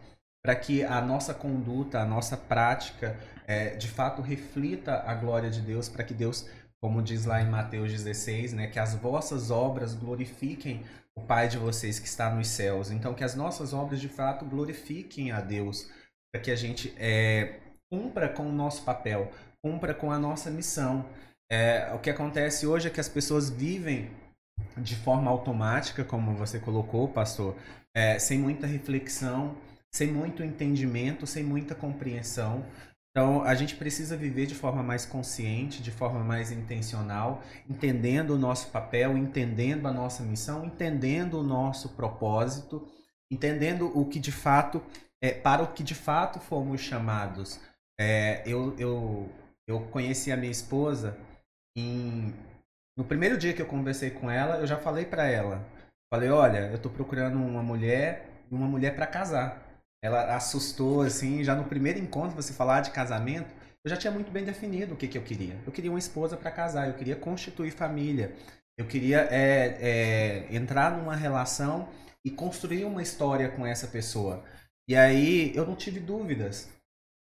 [0.43, 5.61] para que a nossa conduta, a nossa prática, é, de fato reflita a glória de
[5.61, 6.49] Deus, para que Deus,
[6.83, 10.83] como diz lá em Mateus 16, né, que as vossas obras glorifiquem
[11.17, 12.91] o Pai de vocês que está nos céus.
[12.91, 15.91] Então, que as nossas obras de fato glorifiquem a Deus,
[16.33, 17.59] para que a gente é,
[17.93, 19.31] cumpra com o nosso papel,
[19.63, 21.05] cumpra com a nossa missão.
[21.51, 24.11] É, o que acontece hoje é que as pessoas vivem
[24.77, 27.57] de forma automática, como você colocou, pastor,
[27.95, 29.57] é, sem muita reflexão,
[29.93, 32.65] sem muito entendimento, sem muita compreensão.
[33.11, 38.39] Então, a gente precisa viver de forma mais consciente, de forma mais intencional, entendendo o
[38.39, 42.87] nosso papel, entendendo a nossa missão, entendendo o nosso propósito,
[43.31, 44.81] entendendo o que de fato,
[45.21, 47.61] é, para o que de fato fomos chamados.
[48.01, 49.29] É, eu, eu,
[49.67, 51.19] eu conheci a minha esposa
[51.77, 52.33] em,
[52.97, 55.67] no primeiro dia que eu conversei com ela, eu já falei para ela,
[56.13, 59.70] falei, olha, eu estou procurando uma mulher, uma mulher para casar.
[60.03, 64.31] Ela assustou, assim, já no primeiro encontro, você falar de casamento, eu já tinha muito
[64.31, 65.57] bem definido o que, que eu queria.
[65.67, 68.35] Eu queria uma esposa para casar, eu queria constituir família,
[68.79, 71.89] eu queria é, é, entrar numa relação
[72.25, 74.43] e construir uma história com essa pessoa.
[74.89, 76.69] E aí eu não tive dúvidas.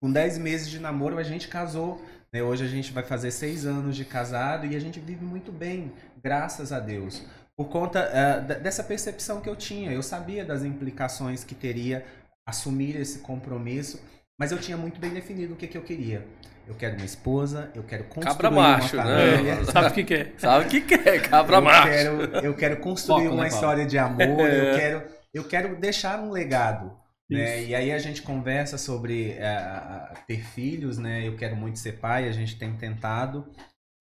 [0.01, 2.03] Com 10 meses de namoro a gente casou.
[2.31, 2.41] Né?
[2.41, 5.91] Hoje a gente vai fazer 6 anos de casado e a gente vive muito bem,
[6.21, 7.23] graças a Deus.
[7.55, 9.91] Por conta uh, dessa percepção que eu tinha.
[9.91, 12.03] Eu sabia das implicações que teria
[12.47, 14.01] assumir esse compromisso,
[14.39, 16.25] mas eu tinha muito bem definido o que, que eu queria.
[16.65, 19.31] Eu quero uma esposa, eu quero construir cabra macho, uma né?
[19.31, 19.55] família.
[19.55, 19.65] Né?
[19.71, 20.33] Sabe o que quer.
[20.37, 21.89] Sabe o que quer, cabra eu macho.
[21.89, 26.19] Quero, eu quero construir Foco, uma né, história de amor, eu, quero, eu quero deixar
[26.19, 26.97] um legado.
[27.29, 27.65] Né?
[27.65, 31.27] E aí a gente conversa sobre é, ter filhos, né?
[31.27, 33.51] Eu quero muito ser pai, a gente tem tentado.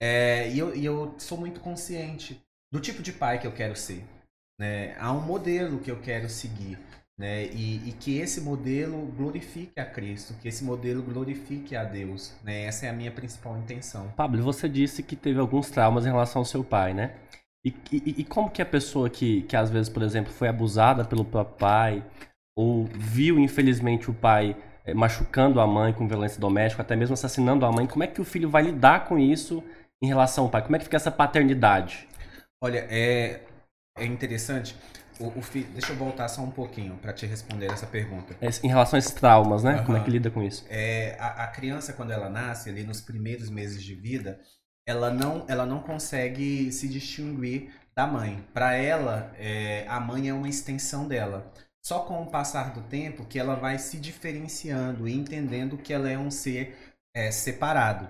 [0.01, 3.75] É, e, eu, e eu sou muito consciente do tipo de pai que eu quero
[3.75, 4.05] ser.
[4.61, 4.95] Né?
[4.99, 6.79] Há um modelo que eu quero seguir.
[7.19, 7.45] Né?
[7.47, 12.35] E, e, que esse modelo glorifique a Cristo, que esse modelo glorifique a Deus.
[12.43, 12.65] Né?
[12.65, 14.09] Essa é a minha principal intenção.
[14.17, 17.15] Pablo, você disse que teve alguns traumas em relação ao seu pai, né?
[17.65, 21.05] E, e, e como que a pessoa que, que às vezes, por exemplo, foi abusada
[21.05, 22.05] pelo próprio pai,
[22.57, 27.65] ou viu infelizmente o pai é, machucando a mãe com violência doméstica, até mesmo assassinando
[27.65, 29.63] a mãe, como é que o filho vai lidar com isso
[30.03, 30.63] em relação ao pai?
[30.63, 32.09] Como é que fica essa paternidade?
[32.61, 33.43] Olha, é,
[33.97, 34.77] é interessante.
[35.19, 38.37] O, o filho, deixa eu voltar só um pouquinho para te responder essa pergunta.
[38.41, 39.75] É, em relação a esses traumas, né?
[39.75, 39.85] Aham.
[39.85, 40.65] Como é que lida com isso?
[40.69, 44.41] É, a, a criança, quando ela nasce, ali nos primeiros meses de vida,
[44.87, 48.45] ela não, ela não consegue se distinguir da mãe.
[48.53, 51.53] Para ela, é, a mãe é uma extensão dela.
[51.85, 56.09] Só com o passar do tempo que ela vai se diferenciando e entendendo que ela
[56.09, 56.77] é um ser
[57.15, 58.09] é, separado.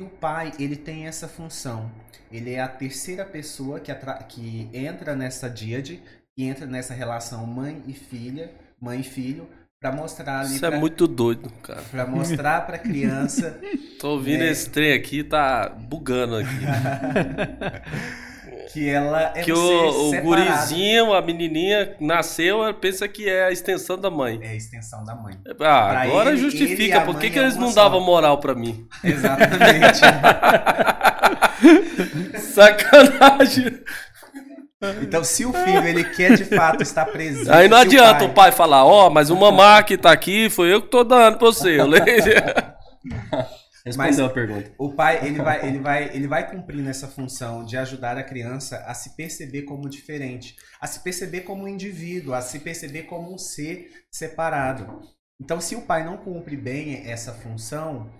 [0.00, 1.90] E o pai, ele tem essa função.
[2.30, 3.92] Ele é a terceira pessoa que,
[4.28, 6.02] que entra nessa díade,
[6.40, 9.46] que entra nessa relação mãe e filha, mãe e filho,
[9.78, 11.82] para mostrar ali Isso é pra- muito doido, cara.
[11.90, 13.60] Pra mostrar pra criança
[14.00, 14.50] Tô ouvindo É.
[14.50, 16.48] esse trem aqui, tá bugando aqui.
[18.72, 23.98] que ela é que o, o gurizinho, a menininha nasceu, pensa que é a extensão
[23.98, 24.40] da mãe.
[24.42, 25.34] É a extensão da mãe.
[25.46, 27.00] Ah, Pra agora ele- ele justifica.
[27.00, 27.82] a Por que, que é eles não só.
[27.82, 28.88] davam moral pra mim?
[29.04, 30.00] Exatamente.
[32.40, 33.78] Sacanagem.
[35.02, 37.50] Então, se o filho ele quer de fato estar presente.
[37.50, 40.72] Aí não adianta o pai- pai falar, ó, mas o mamá que tá aqui foi
[40.72, 41.80] eu que tô dando pra você.
[41.80, 41.86] Eu.
[43.84, 44.72] Respondeu a pergunta.
[44.78, 48.84] O pai ele vai, ele vai, ele vai cumprir nessa função de ajudar a criança
[48.86, 53.34] a se perceber como diferente, a se perceber como um indivíduo, a se perceber como
[53.34, 55.00] um ser separado.
[55.40, 58.10] Então, se o pai não cumpre bem essa função,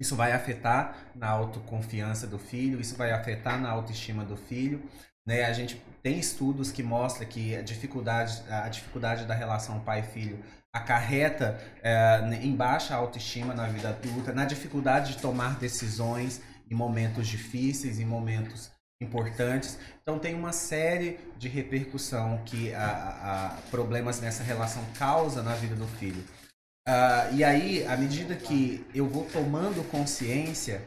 [0.00, 4.82] isso vai afetar na autoconfiança do filho, isso vai afetar na autoestima do filho.
[5.26, 5.44] Né?
[5.44, 10.38] A gente tem estudos que mostram que a dificuldade, a dificuldade da relação pai-filho
[10.70, 17.26] acarreta é, em baixa autoestima na vida adulta, na dificuldade de tomar decisões em momentos
[17.26, 19.78] difíceis, em momentos importantes.
[20.02, 25.74] Então tem uma série de repercussão que a, a- problemas nessa relação causa na vida
[25.74, 26.22] do filho.
[26.86, 30.82] Ah, e aí, à medida que eu vou tomando consciência,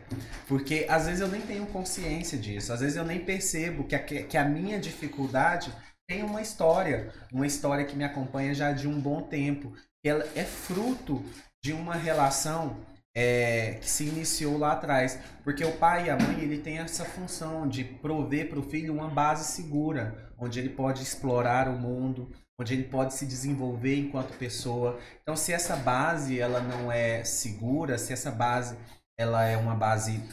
[0.48, 4.00] porque às vezes eu nem tenho consciência disso, às vezes eu nem percebo que a,
[4.00, 5.74] que a minha dificuldade
[6.08, 9.74] tem uma história, uma história que me acompanha já de um bom tempo.
[10.06, 11.26] Ela é fruto
[11.64, 12.78] de uma relação
[13.16, 17.04] é, que se iniciou lá atrás, porque o pai e a mãe ele tem essa
[17.04, 22.32] função de prover para o filho uma base segura, onde ele pode explorar o mundo,
[22.60, 25.00] onde ele pode se desenvolver enquanto pessoa.
[25.22, 28.76] Então, se essa base ela não é segura, se essa base
[29.18, 30.24] ela é uma base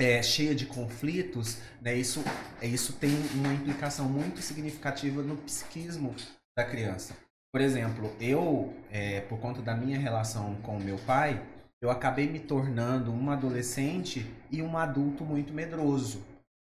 [0.00, 2.22] é, cheia de conflitos, né, isso,
[2.62, 6.14] isso tem uma implicação muito significativa no psiquismo
[6.56, 7.16] da criança.
[7.52, 11.42] Por exemplo, eu, é, por conta da minha relação com meu pai,
[11.82, 16.22] eu acabei me tornando um adolescente e um adulto muito medroso.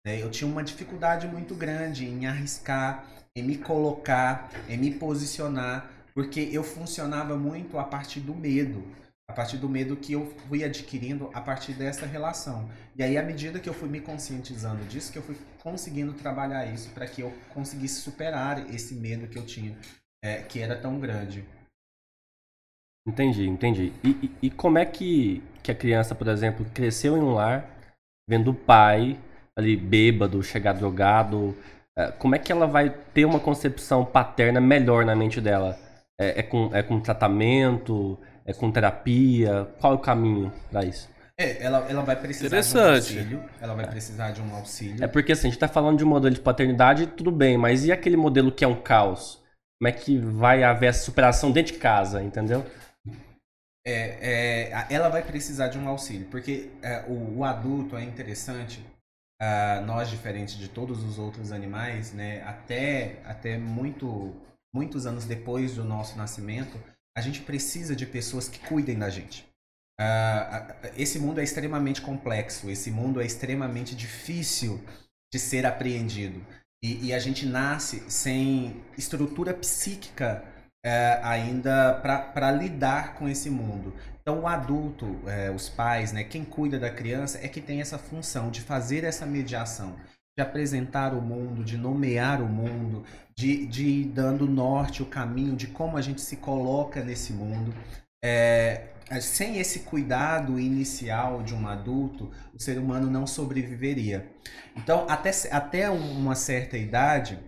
[0.06, 0.22] né?
[0.22, 3.06] Eu tinha uma dificuldade muito grande em arriscar,
[3.36, 8.84] em me colocar, em me posicionar, porque eu funcionava muito a partir do medo,
[9.30, 12.70] a partir do medo que eu fui adquirindo a partir dessa relação.
[12.96, 16.66] E aí, à medida que eu fui me conscientizando disso, que eu fui conseguindo trabalhar
[16.66, 19.78] isso para que eu conseguisse superar esse medo que eu tinha,
[20.24, 21.46] é, que era tão grande.
[23.08, 23.94] Entendi, entendi.
[24.04, 27.68] E, e- e como é que, que a criança, por exemplo, cresceu em um lar,
[28.30, 29.18] vendo o pai
[29.58, 31.56] ali bêbado, chegar drogado,
[32.18, 35.78] como é que ela vai ter uma concepção paterna melhor na mente dela?
[36.20, 38.18] É, é com, é com tratamento?
[38.46, 39.68] É com terapia?
[39.80, 41.10] Qual é o caminho para isso?
[41.38, 43.18] É, ela, ela vai precisar de um Interessante.
[43.18, 43.44] auxílio.
[43.60, 45.04] Ela vai precisar de um auxílio.
[45.04, 47.84] É porque assim, a gente tá falando de um modelo de paternidade, tudo bem, mas
[47.86, 49.42] e aquele modelo que é um caos?
[49.80, 52.64] Como é que vai haver essa superação dentro de casa, entendeu?
[53.84, 58.80] É, é, ela vai precisar de um auxílio, porque é, o, o adulto é interessante,
[59.42, 64.36] ah, nós diferentes de todos os outros animais, né, até, até muito,
[64.74, 66.78] muitos anos depois do nosso nascimento,
[67.18, 69.46] a gente precisa de pessoas que cuidem da gente.
[70.00, 74.80] A- esse mundo é extremamente complexo, esse mundo é extremamente difícil
[75.34, 76.40] de ser apreendido.
[76.84, 80.44] E, e a gente nasce sem estrutura psíquica
[80.84, 83.94] é, ainda para lidar com esse mundo.
[84.22, 87.98] Então, o adulto, é, os pais, né, quem cuida da criança, é que tem essa
[87.98, 89.96] função de fazer essa mediação,
[90.38, 93.04] de apresentar o mundo, de nomear o mundo,
[93.36, 97.74] de, de ir dando norte, o caminho de como a gente se coloca nesse mundo.
[98.24, 104.32] É, sem esse cuidado inicial de um adulto, o ser humano não sobreviveria.
[104.76, 107.40] Então, até, até uma certa idade,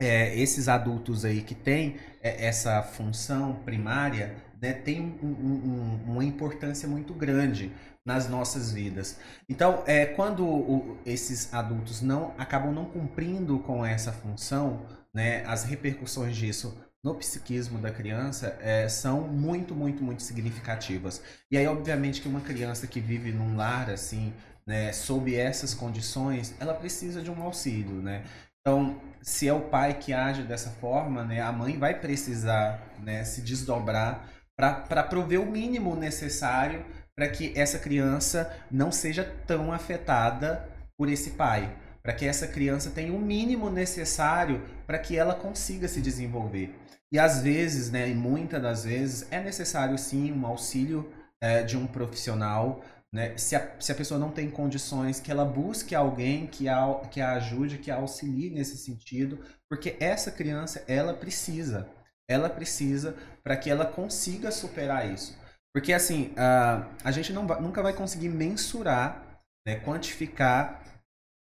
[0.00, 5.70] é, esses adultos aí que têm é, essa função primária, né, tem um- um-
[6.06, 7.72] um- uma importância muito grande
[8.04, 9.18] nas nossas vidas.
[9.48, 15.64] Então, é, quando o- esses adultos não acabam não cumprindo com essa função, né, as
[15.64, 21.22] repercussões disso no psiquismo da criança é, são muito, muito, muito significativas.
[21.50, 24.32] E aí, obviamente, que uma criança que vive num lar assim,
[24.66, 28.24] né, sob essas condições, ela precisa de um auxílio, né?
[28.60, 33.22] Então, se é o pai que age dessa forma, né, a mãe vai precisar né,
[33.22, 36.84] se desdobrar para prover o mínimo necessário
[37.14, 42.90] para que essa criança não seja tão afetada por esse pai, para que essa criança
[42.90, 46.74] tenha o mínimo necessário para que ela consiga se desenvolver.
[47.10, 51.76] E às vezes, né, e muitas das vezes, é necessário sim um auxílio é, de
[51.76, 52.82] um profissional.
[53.12, 53.36] Né?
[53.36, 57.20] Se, a, se a pessoa não tem condições, que ela busque alguém que a, que
[57.20, 59.38] a ajude, que a auxilie nesse sentido,
[59.68, 61.88] porque essa criança, ela precisa.
[62.28, 65.36] Ela precisa para que ela consiga superar isso.
[65.74, 69.22] Porque assim, a, a gente não, nunca vai conseguir mensurar,
[69.66, 70.82] né, quantificar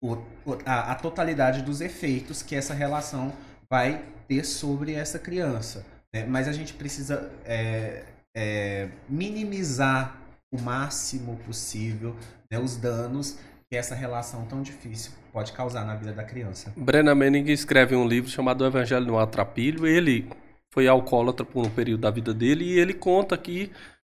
[0.04, 0.18] o,
[0.66, 3.34] a, a totalidade dos efeitos que essa relação
[3.70, 5.86] vai ter sobre essa criança.
[6.14, 6.26] Né?
[6.26, 8.06] Mas a gente precisa é,
[8.36, 10.16] é, minimizar
[10.54, 12.16] o máximo possível
[12.52, 13.38] né, os danos
[13.70, 16.74] que essa relação tão difícil pode causar na vida da criança.
[16.76, 19.86] Brenna Manning escreve um livro chamado Evangelho no Atrapilho.
[19.86, 20.28] Ele
[20.72, 23.72] foi alcoólatra por um período da vida dele e ele conta que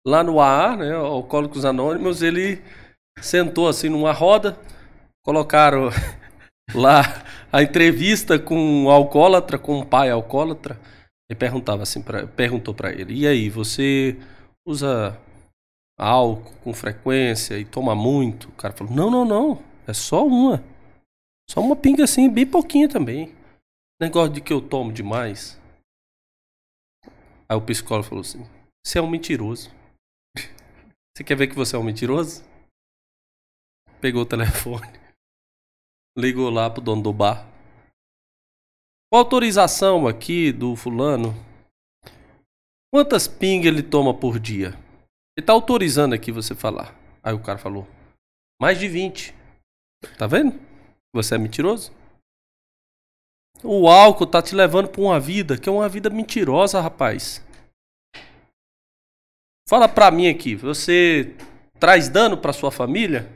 [0.06, 2.62] lá no AA, né, Alcoólicos Anônimos, ele
[3.22, 4.58] sentou assim numa roda,
[5.24, 5.90] colocaram
[6.74, 10.80] lá a entrevista com um alcoólatra, com um pai alcoólatra,
[11.30, 14.18] e perguntava assim pra, perguntou para ele: "E aí, você
[14.66, 15.18] usa
[15.98, 20.64] álcool com frequência e toma muito?" O cara falou: "Não, não, não, é só uma.
[21.50, 23.34] Só uma pinga assim, bem pouquinho também.
[24.02, 25.61] Negócio de que eu tomo demais."
[27.52, 28.48] Aí o psicólogo falou assim:
[28.82, 29.70] "Você é um mentiroso."
[31.14, 32.42] Você quer ver que você é um mentiroso?
[34.00, 34.88] Pegou o telefone,
[36.18, 37.46] ligou lá pro dono do bar.
[39.12, 41.36] Com autorização aqui do fulano,
[42.90, 44.70] quantas pingas ele toma por dia?
[45.38, 46.98] Ele tá autorizando aqui você falar.
[47.22, 47.86] Aí o cara falou,
[48.62, 49.36] mais de 20.
[50.18, 50.58] Tá vendo?
[51.14, 51.92] Você é mentiroso?
[53.64, 57.46] O álcool tá te levando pra uma vida que é uma vida mentirosa, rapaz.
[59.70, 61.36] Fala pra mim aqui, você
[61.80, 63.30] traz dano pra sua família?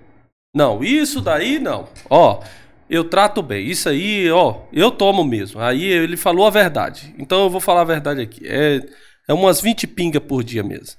[0.54, 1.88] Não, isso daí não.
[2.10, 2.44] Ó,
[2.90, 3.68] eu trato bem.
[3.68, 5.60] Isso aí, ó, eu tomo mesmo.
[5.60, 7.14] Aí ele falou a verdade.
[7.18, 8.48] Então eu vou falar a verdade aqui.
[8.48, 8.80] É,
[9.28, 10.98] é umas 20 pingas por dia mesmo.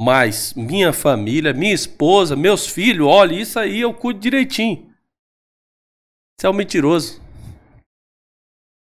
[0.00, 4.90] Mas minha família, minha esposa, meus filhos, olha, isso aí eu cuido direitinho.
[6.38, 7.20] Você é um mentiroso.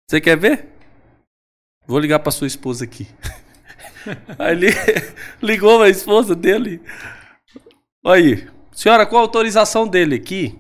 [0.10, 0.68] Você quer ver?
[1.86, 3.08] Vou ligar para sua esposa aqui.
[4.40, 4.68] Aí ele
[5.40, 6.82] ligou a esposa dele.
[8.04, 10.58] Aí, senhora, com a autorização dele aqui,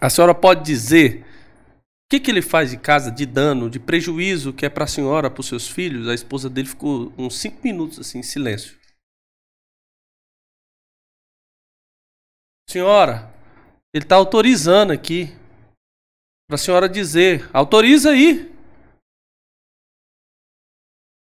[0.00, 1.22] a senhora pode dizer
[1.72, 4.86] o que, que ele faz de casa de dano, de prejuízo que é para a
[4.86, 6.06] senhora, para os seus filhos?
[6.06, 8.78] A esposa dele ficou uns cinco minutos assim, em silêncio.
[12.70, 13.34] Senhora,
[13.92, 15.34] ele está autorizando aqui
[16.46, 17.50] para a senhora dizer.
[17.54, 18.52] Autoriza aí.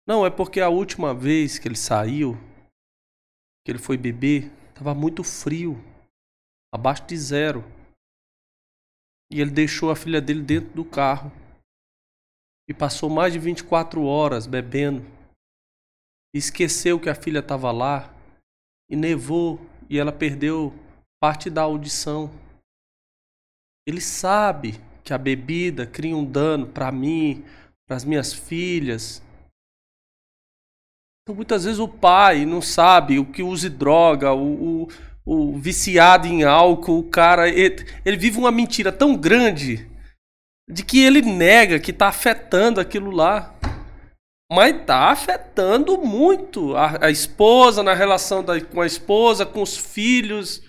[0.06, 2.34] Não, é porque a última vez que ele saiu,
[3.64, 5.76] que ele foi beber, estava muito frio,
[6.72, 7.64] abaixo de zero.
[9.32, 11.32] E ele deixou a filha dele dentro do carro.
[12.68, 15.02] E passou mais de 24 horas bebendo.
[16.34, 18.14] Esqueceu que a filha estava lá.
[18.90, 19.58] E nevou.
[19.88, 20.72] E ela perdeu
[21.20, 22.30] parte da audição.
[23.86, 24.74] Ele sabe
[25.04, 27.44] que a bebida cria um dano para mim,
[27.86, 29.22] para as minhas filhas,
[31.24, 34.88] então, muitas vezes o pai não sabe o que use droga, o, o,
[35.24, 39.90] o viciado em álcool, o cara, ele, ele, vive uma mentira tão grande
[40.68, 43.54] de que ele nega que está afetando aquilo lá.
[44.52, 49.78] Mas está afetando muito a, a, esposa, na relação da, com a esposa, com os
[49.78, 50.60] filhos.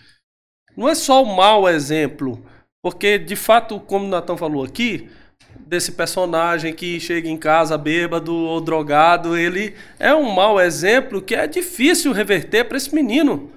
[0.78, 2.42] Não é só o mau exemplo,
[2.86, 5.10] porque de fato, como o Natan falou aqui,
[5.58, 11.34] desse personagem que chega em casa bêbado ou drogado, ele é um mau exemplo que
[11.34, 13.52] é difícil reverter para esse menino.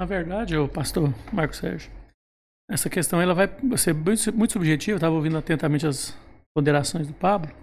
[0.00, 1.92] Na verdade, o pastor Marco Sérgio,
[2.70, 6.16] essa questão ela vai ser muito subjetiva, estava ouvindo atentamente as
[6.56, 7.54] ponderações do Pablo.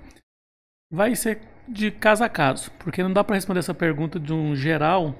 [0.93, 4.55] Vai ser de caso a caso, porque não dá para responder essa pergunta de um
[4.55, 5.15] geral,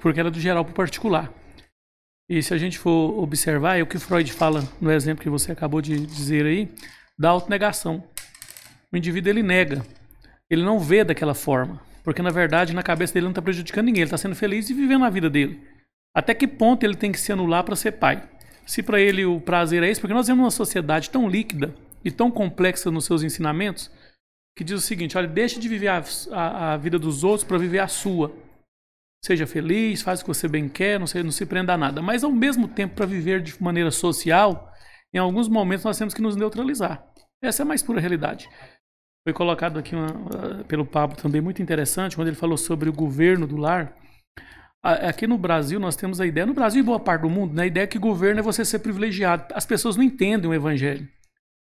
[0.00, 1.30] porque ela é do geral para o particular.
[2.28, 5.52] E se a gente for observar, é o que Freud fala no exemplo que você
[5.52, 6.68] acabou de dizer aí,
[7.18, 8.02] da autonegação.
[8.92, 9.84] O indivíduo ele nega,
[10.50, 14.02] ele não vê daquela forma, porque na verdade na cabeça dele não está prejudicando ninguém,
[14.02, 15.60] ele está sendo feliz e vivendo a vida dele.
[16.14, 18.22] Até que ponto ele tem que se anular para ser pai?
[18.66, 21.74] Se para ele o prazer é esse, porque nós vemos uma sociedade tão líquida
[22.04, 23.90] e tão complexa nos seus ensinamentos,
[24.56, 26.02] que diz o seguinte: olha, deixe de viver a,
[26.32, 28.32] a, a vida dos outros para viver a sua.
[29.26, 32.00] Seja feliz, faz o que você bem quer, não se, não se prenda a nada.
[32.00, 34.72] Mas ao mesmo tempo, para viver de maneira social,
[35.12, 37.04] em alguns momentos nós temos que nos neutralizar.
[37.42, 38.48] Essa é a mais pura realidade.
[39.26, 42.92] Foi colocado aqui uma, uh, pelo Pablo também muito interessante, quando ele falou sobre o
[42.92, 43.96] governo do lar.
[44.80, 47.64] Aqui no Brasil nós temos a ideia, no Brasil e boa parte do mundo, né,
[47.64, 49.52] a ideia que governo é você ser privilegiado.
[49.56, 51.08] As pessoas não entendem o evangelho.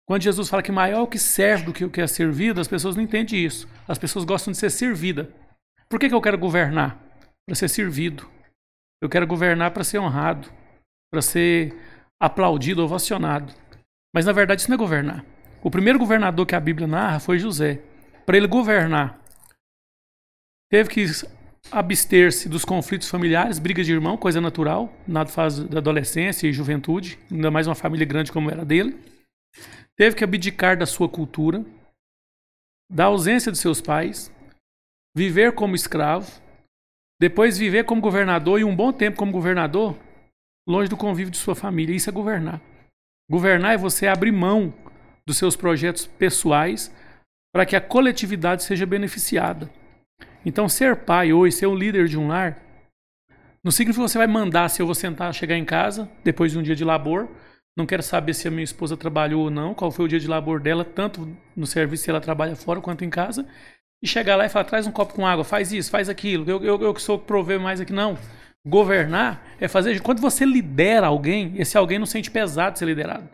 [0.06, 2.62] Quando Jesus fala que maior é o que serve do que o que é servido,
[2.62, 3.68] as pessoas não entendem isso.
[3.88, 5.34] As pessoas gostam de ser servida.
[5.90, 7.09] Por que, que eu quero governar?
[7.50, 8.30] Para ser servido.
[9.02, 10.48] Eu quero governar para ser honrado,
[11.12, 11.76] para ser
[12.22, 13.52] aplaudido, ovacionado.
[14.14, 15.26] Mas na verdade isso não é governar.
[15.64, 17.82] O primeiro governador que a Bíblia narra foi José.
[18.24, 19.20] Para ele governar,
[20.72, 21.06] teve que
[21.72, 27.18] abster-se dos conflitos familiares, brigas de irmão, coisa natural, na fase da adolescência e juventude,
[27.32, 28.96] ainda mais uma família grande como era dele.
[29.96, 31.66] Teve que abdicar da sua cultura,
[32.92, 34.32] da ausência de seus pais,
[35.18, 36.48] viver como escravo,
[37.20, 39.98] depois viver como governador e um bom tempo como governador,
[40.68, 41.96] longe do convívio de sua família.
[41.96, 42.62] Isso é governar.
[43.30, 44.74] Governar é você abrir mão
[45.26, 46.94] dos seus projetos pessoais
[47.54, 49.70] para que a coletividade seja beneficiada.
[50.46, 52.62] Então, ser pai hoje, ser um líder de um lar,
[53.64, 56.58] não significa que você vai mandar se eu vou sentar, chegar em casa depois de
[56.58, 57.28] um dia de labor.
[57.76, 60.28] Não quero saber se a minha esposa trabalhou ou não, qual foi o dia de
[60.28, 63.46] labor dela, tanto no serviço se ela trabalha fora quanto em casa.
[64.02, 66.50] E chegar lá e falar: traz um copo com água, faz isso, faz aquilo.
[66.50, 67.94] Eu, eu, eu que sou prover mais aqui.
[67.94, 68.18] Não.
[68.66, 70.00] Governar é fazer.
[70.02, 73.28] Quando você lidera alguém, esse alguém não sente pesado ser liderado.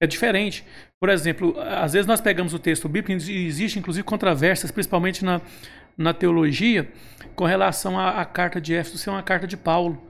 [0.00, 0.64] É diferente.
[1.00, 5.40] Por exemplo, às vezes nós pegamos o texto bíblico e existe inclusive controvérsias, principalmente na,
[5.96, 6.90] na teologia,
[7.34, 10.02] com relação à, à carta de Éfeso ser uma carta de Paulo.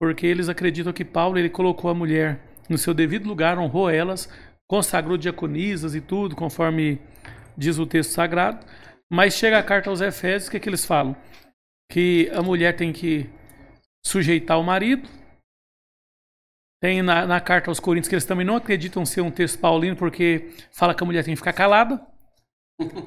[0.00, 4.28] Porque eles acreditam que Paulo ele colocou a mulher no seu devido lugar, honrou elas,
[4.66, 6.98] consagrou diaconisas e tudo, conforme
[7.56, 8.64] diz o texto sagrado.
[9.10, 11.16] Mas chega a carta aos Efésios, o que, é que eles falam?
[11.90, 13.30] Que a mulher tem que
[14.04, 15.08] sujeitar o marido,
[16.80, 19.96] tem na, na, carta aos Coríntios que eles também não acreditam ser um texto paulino,
[19.96, 21.98] porque fala que a mulher tem que ficar calada.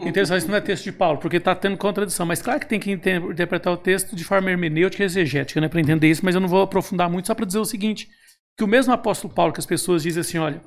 [0.01, 2.25] Então isso não é texto de Paulo, porque está tendo contradição.
[2.25, 5.79] Mas claro que tem que interpretar o texto de forma hermenêutica e exegética, né, para
[5.79, 8.09] entender isso, mas eu não vou aprofundar muito, só para dizer o seguinte:
[8.57, 10.61] que o mesmo apóstolo Paulo, que as pessoas dizem assim, olha,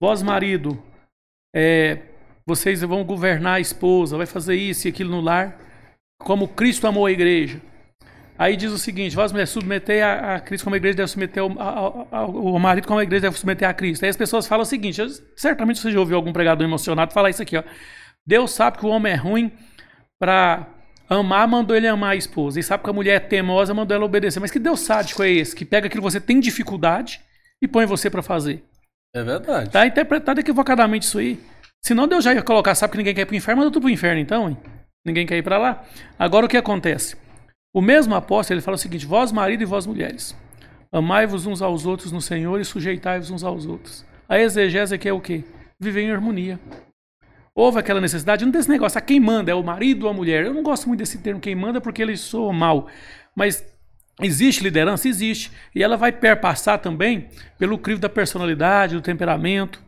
[0.00, 0.82] vós marido,
[1.54, 1.96] é,
[2.50, 5.56] vocês vão governar a esposa, vai fazer isso e aquilo no lar,
[6.18, 7.60] como Cristo amou a igreja.
[8.36, 11.42] Aí diz o seguinte: vós mulheres submeter a, a, Cristo como a igreja deve submeter
[11.42, 14.02] ao, ao, ao, o marido como a igreja deve submeter a Cristo.
[14.02, 15.00] Aí as pessoas falam o seguinte:
[15.36, 17.62] certamente você já ouviu algum pregador emocionado falar isso aqui, ó.
[18.26, 19.52] Deus sabe que o homem é ruim
[20.18, 20.66] para
[21.08, 22.58] amar, mandou ele amar a esposa.
[22.58, 24.40] E sabe que a mulher é teimosa, mandou ela obedecer.
[24.40, 25.54] Mas que Deus sádico é esse?
[25.54, 27.20] Que pega aquilo que você tem dificuldade
[27.62, 28.64] e põe você para fazer.
[29.14, 29.70] É verdade.
[29.70, 31.40] Tá interpretado equivocadamente isso aí.
[31.82, 33.90] Senão Deus já ia colocar, sabe que ninguém quer ir pro inferno, manda tu pro
[33.90, 34.56] inferno então, hein?
[35.04, 35.84] Ninguém quer ir para lá.
[36.18, 37.16] Agora o que acontece?
[37.72, 40.36] O mesmo apóstolo, ele fala o seguinte: Vós, marido e vós, mulheres,
[40.92, 44.04] amai-vos uns aos outros no Senhor e sujeitai-vos uns aos outros.
[44.28, 45.44] A exegese aqui é o quê?
[45.78, 46.60] Viver em harmonia.
[47.54, 50.44] Houve aquela necessidade, não desse negócio, a quem manda é o marido ou a mulher.
[50.44, 52.86] Eu não gosto muito desse termo quem manda porque ele soa mal.
[53.34, 53.64] Mas
[54.20, 55.08] existe liderança?
[55.08, 55.50] Existe.
[55.74, 57.28] E ela vai perpassar também
[57.58, 59.82] pelo crivo da personalidade, do temperamento.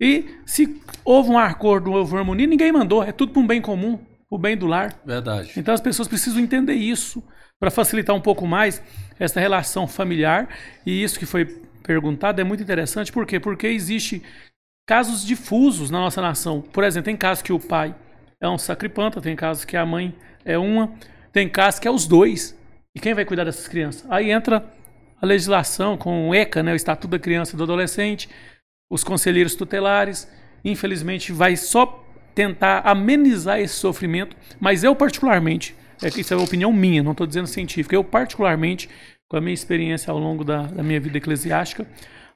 [0.00, 3.02] E se houve um acordo, houve uma harmonia, ninguém mandou.
[3.02, 3.98] É tudo para um bem comum
[4.30, 5.00] o bem do lar.
[5.04, 5.52] Verdade.
[5.56, 7.22] Então as pessoas precisam entender isso
[7.58, 8.82] para facilitar um pouco mais
[9.18, 10.48] essa relação familiar.
[10.84, 11.44] E isso que foi
[11.82, 13.38] perguntado é muito interessante, por quê?
[13.38, 14.22] Porque existe
[14.86, 16.60] casos difusos na nossa nação.
[16.60, 17.94] Por exemplo, tem casos que o pai
[18.40, 20.92] é um sacripanta, tem casos que a mãe é uma,
[21.32, 22.56] tem casos que é os dois.
[22.94, 24.04] E quem vai cuidar dessas crianças?
[24.10, 24.64] Aí entra
[25.20, 28.28] a legislação com o ECA, né, o Estatuto da Criança e do Adolescente,
[28.90, 30.30] os conselheiros tutelares.
[30.64, 37.02] Infelizmente, vai só tentar amenizar esse sofrimento, mas eu particularmente, é, isso é opinião minha,
[37.02, 38.90] não estou dizendo científica, eu particularmente,
[39.28, 41.86] com a minha experiência ao longo da, da minha vida eclesiástica,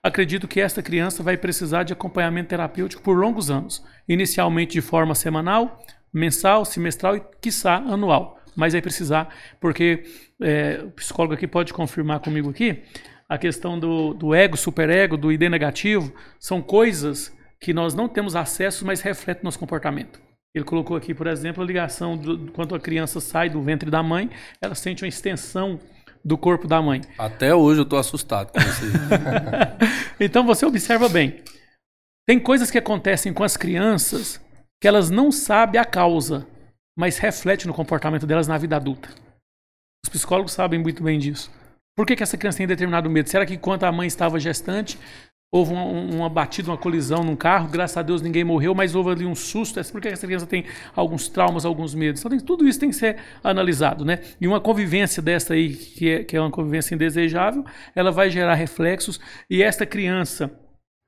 [0.03, 5.15] acredito que esta criança vai precisar de acompanhamento terapêutico por longos anos, inicialmente de forma
[5.15, 8.41] semanal, mensal, semestral e, quiçá, anual.
[8.57, 10.03] Mas vai precisar, porque
[10.41, 12.83] é, o psicólogo aqui pode confirmar comigo aqui,
[13.31, 18.35] a questão do, do ego, superego, do ID negativo, são coisas que nós não temos
[18.35, 20.21] acesso, mas reflete nosso comportamento.
[20.53, 24.03] Ele colocou aqui, por exemplo, a ligação do, quando a criança sai do ventre da
[24.03, 24.29] mãe,
[24.61, 25.79] ela sente uma extensão
[26.25, 27.03] do corpo da mãe.
[27.17, 28.83] Até hoje eu estou assustado com isso.
[30.19, 31.41] então você observa bem.
[32.27, 34.41] Tem coisas que acontecem com as crianças
[34.83, 36.49] que elas não sabem a causa,
[36.99, 39.09] mas reflete no comportamento delas na vida adulta.
[40.05, 41.60] Os psicólogos sabem muito bem disso.
[42.01, 43.29] Por que, que essa criança tem determinado medo?
[43.29, 44.99] Será que enquanto a mãe estava gestante,
[45.53, 49.11] houve uma, uma batida, uma colisão num carro, graças a Deus ninguém morreu, mas houve
[49.11, 50.65] ali um susto, é porque essa criança tem
[50.97, 52.23] alguns traumas, alguns medos.
[52.23, 54.21] Então tem, tudo isso tem que ser analisado, né?
[54.41, 58.55] E uma convivência dessa aí, que é, que é uma convivência indesejável, ela vai gerar
[58.55, 59.21] reflexos
[59.51, 60.51] e esta criança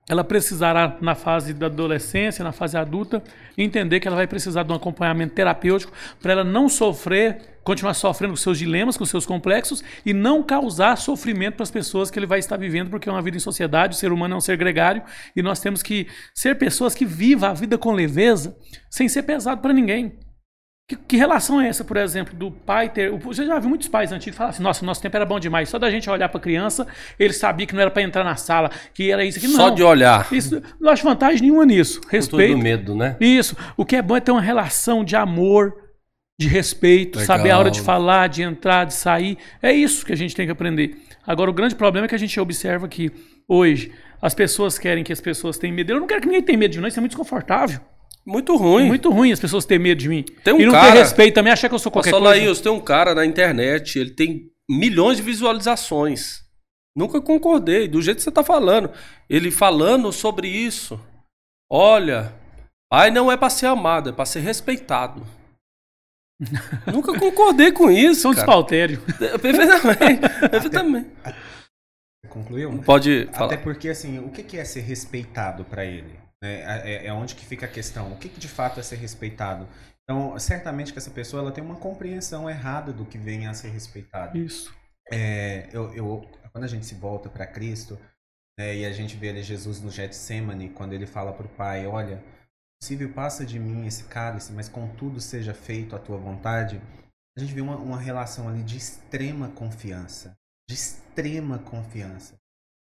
[0.09, 3.22] ela precisará, na fase da adolescência, na fase adulta,
[3.57, 8.32] entender que ela vai precisar de um acompanhamento terapêutico para ela não sofrer, continuar sofrendo
[8.32, 12.26] com seus dilemas, com seus complexos e não causar sofrimento para as pessoas que ele
[12.26, 14.57] vai estar vivendo, porque é uma vida em sociedade, o ser humano é um ser
[14.57, 15.03] gregário
[15.36, 18.57] e nós temos que ser pessoas que vivam a vida com leveza,
[18.90, 20.18] sem ser pesado para ninguém.
[20.93, 23.11] Que, que, relação é essa, por exemplo, do pai ter.
[23.11, 25.70] Você já viu muitos pais antigos falar assim: nossa, nosso tempo era bom demais.
[25.70, 26.86] Só da gente olhar para a criança,
[27.18, 29.49] ele sabia que não era para entrar na sala, que era isso aqui.
[29.49, 29.57] Não.
[29.57, 30.28] Só de olhar.
[30.30, 32.01] Isso, não acho vantagem nenhuma nisso.
[32.11, 32.53] Respeito.
[32.53, 33.16] Todo medo, né?
[33.20, 33.57] Isso.
[33.74, 35.74] O que é bom é ter uma relação de amor,
[36.38, 37.36] de respeito, Legal.
[37.38, 39.38] saber a hora de falar, de entrar, de sair.
[39.62, 40.99] É isso que a gente tem que aprender.
[41.26, 43.11] Agora, o grande problema é que a gente observa que
[43.49, 45.93] hoje as pessoas querem que as pessoas tenham medo.
[45.93, 47.80] Eu não quero que ninguém tenha medo de nós, isso é muito desconfortável.
[48.24, 48.84] Muito ruim.
[48.84, 50.24] É muito ruim as pessoas terem medo de mim.
[50.44, 52.24] Tem um e não cara- ter respeito também, achar que eu sou qualquer coisa.
[52.24, 56.42] Laíus, tem um cara na internet, ele tem milhões de visualizações.
[56.96, 58.90] Nunca concordei, do jeito que você tá falando.
[59.28, 61.00] Ele falando sobre isso.
[61.70, 62.34] Olha,
[62.90, 65.26] pai não é pra ser amado, é pra ser respeitado.
[66.92, 68.20] Nunca concordei com isso.
[68.22, 68.44] São cara.
[68.44, 69.00] despautério.
[69.40, 70.48] Perfeitamente.
[70.50, 71.10] Perfeitamente.
[72.28, 72.82] Concluiu?
[72.82, 73.46] Pode falar.
[73.46, 76.21] Até porque, assim, o que que é ser respeitado para ele?
[76.43, 76.62] Né?
[76.84, 78.12] É, é onde que fica a questão.
[78.12, 79.68] O que, que de fato é ser respeitado?
[80.03, 83.68] Então, certamente que essa pessoa ela tem uma compreensão errada do que vem a ser
[83.68, 84.36] respeitado.
[84.36, 84.74] Isso.
[85.11, 87.99] É, eu, eu- quando a gente se volta para Cristo
[88.59, 91.86] né, e a gente vê ali Jesus no Getsemane, quando ele fala para o Pai,
[91.86, 92.22] olha,
[92.80, 96.82] possível passa de mim esse cálice, mas contudo seja feito a tua vontade,
[97.36, 100.36] a gente vê uma, uma relação ali de extrema confiança,
[100.68, 102.34] de extrema confiança.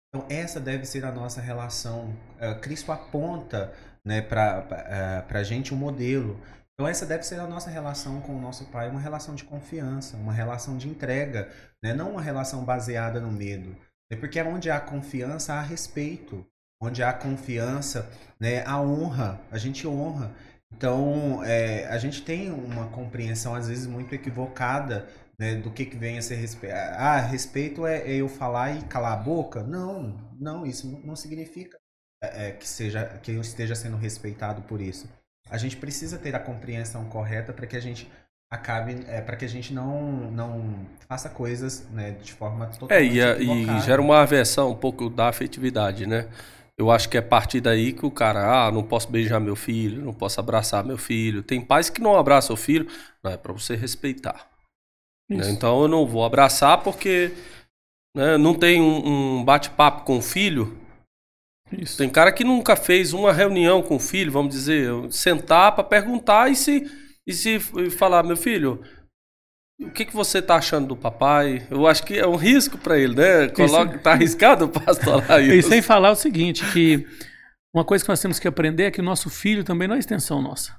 [0.10, 2.16] Então essa deve ser a nossa relação.
[2.40, 3.72] Eh, Cristo aponta
[4.04, 6.40] né, para a gente um modelo.
[6.74, 10.18] Então essa deve ser a nossa relação com o nosso Pai, uma relação de confiança,
[10.18, 11.50] uma relação de entrega,
[11.84, 11.94] né?
[11.94, 13.76] não uma relação baseada no medo.
[14.12, 16.46] É porque onde há confiança, há respeito.
[16.82, 19.40] Onde há confiança, né, há honra.
[19.52, 20.32] A gente honra.
[20.72, 25.08] Então, é, a gente tem uma compreensão, às vezes, muito equivocada
[25.40, 26.74] né, do que, que vem a ser respeito.
[26.76, 29.64] Ah, respeito é, é eu falar e calar a boca?
[29.64, 31.78] Não, não, isso não- significa
[32.22, 35.10] é, é, que, seja, que eu esteja sendo respeitado por isso.
[35.50, 38.10] A gente precisa ter a compreensão correta para que a gente
[38.52, 43.04] acabe, é, para que a gente não, não faça coisas né, de forma É, totalmente
[43.04, 43.80] e, a- e equivocada.
[43.80, 46.28] gera uma aversão um pouco da afetividade, né?
[46.78, 49.56] Eu acho que é a partir daí que o cara, ah, não posso beijar meu
[49.56, 51.44] filho, não posso abraçar meu filho.
[51.44, 52.88] Tem pais que não abraçam o filho,
[53.24, 54.49] não, é pra você respeitar.
[55.30, 55.38] Né?
[55.38, 55.50] Isso.
[55.50, 57.32] Então eu não vou abraçar porque
[58.16, 60.78] né, não tem um, um bate-papo com o filho.
[61.72, 61.98] Isso.
[61.98, 66.50] Tem cara que nunca fez uma reunião com o filho, vamos dizer, sentar pra perguntar
[66.50, 66.90] e se,
[67.28, 67.60] e se
[67.92, 68.82] falar, meu filho,
[69.80, 71.66] o que, que você tá achando do papai?
[71.70, 73.48] Eu acho que é um risco pra ele, né?
[73.50, 75.40] Coloca, tá arriscado o pastor lá.
[75.40, 77.08] E sem falar o seguinte, que
[77.74, 80.00] uma coisa que nós temos que aprender é que o nosso filho também não é
[80.00, 80.76] extensão nossa.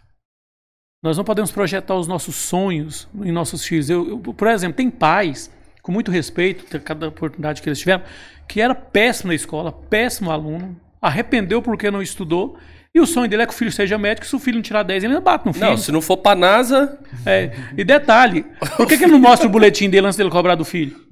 [1.03, 3.88] Nós não podemos projetar os nossos sonhos em nossos filhos.
[3.88, 5.51] Eu, eu, por exemplo, tem pais,
[5.82, 8.03] com muito respeito, cada oportunidade que eles tiveram,
[8.46, 12.59] que era péssimo na escola, péssimo aluno, arrependeu porque não estudou,
[12.94, 14.82] e o sonho dele é que o filho seja médico, se o filho não tirar
[14.82, 15.66] 10, ele ainda bate no filho.
[15.66, 18.44] Não, se não for pra NASA, É, e detalhe,
[18.76, 21.09] por que, que ele não mostra o boletim dele antes dele cobrar do filho?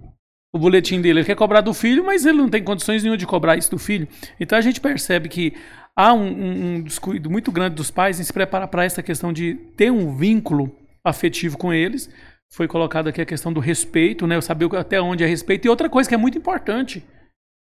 [0.52, 3.26] O boletim dele, ele quer cobrar do filho, mas ele não tem condições nenhuma de
[3.26, 4.08] cobrar isso do filho.
[4.40, 5.54] Então a gente percebe que
[5.98, 9.32] há um, um- um descuido muito grande dos pais em se preparar para essa questão
[9.32, 10.72] de ter um vínculo
[11.04, 12.08] afetivo com eles.
[12.54, 14.36] Foi colocado aqui a questão do respeito, né?
[14.36, 15.66] Eu saber o- até onde é respeito.
[15.66, 17.04] E outra coisa que é muito importante.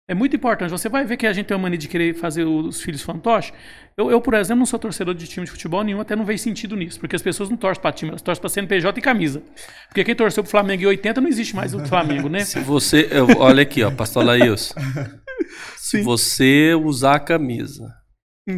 [0.07, 0.69] É muito importante.
[0.69, 3.51] Você vai ver que a gente tem uma mania de querer fazer os filhos fantoches.
[3.97, 6.43] Eu, eu, por exemplo, não sou torcedor de time de futebol nenhum, até não vejo
[6.43, 6.99] sentido nisso.
[6.99, 9.41] Porque as pessoas não torcem para time, elas torcem para CNPJ e camisa.
[9.87, 12.41] Porque quem torceu pro Flamengo em 80 não existe mais o Flamengo, né?
[12.45, 13.07] se você.
[13.09, 14.71] eu- olha aqui, ó, pastor Laís.
[15.77, 17.91] Se você usar a camisa,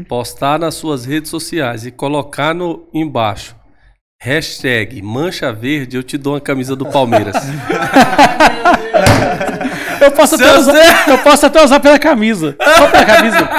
[0.07, 3.55] postar nas suas redes sociais e colocar no embaixo.
[4.21, 7.35] Hashtag Mancha Verde, eu te dou uma camisa do Palmeiras.
[9.99, 12.55] Eu posso, usar, eu posso até usar pela camisa.
[12.77, 13.49] Só pela camisa.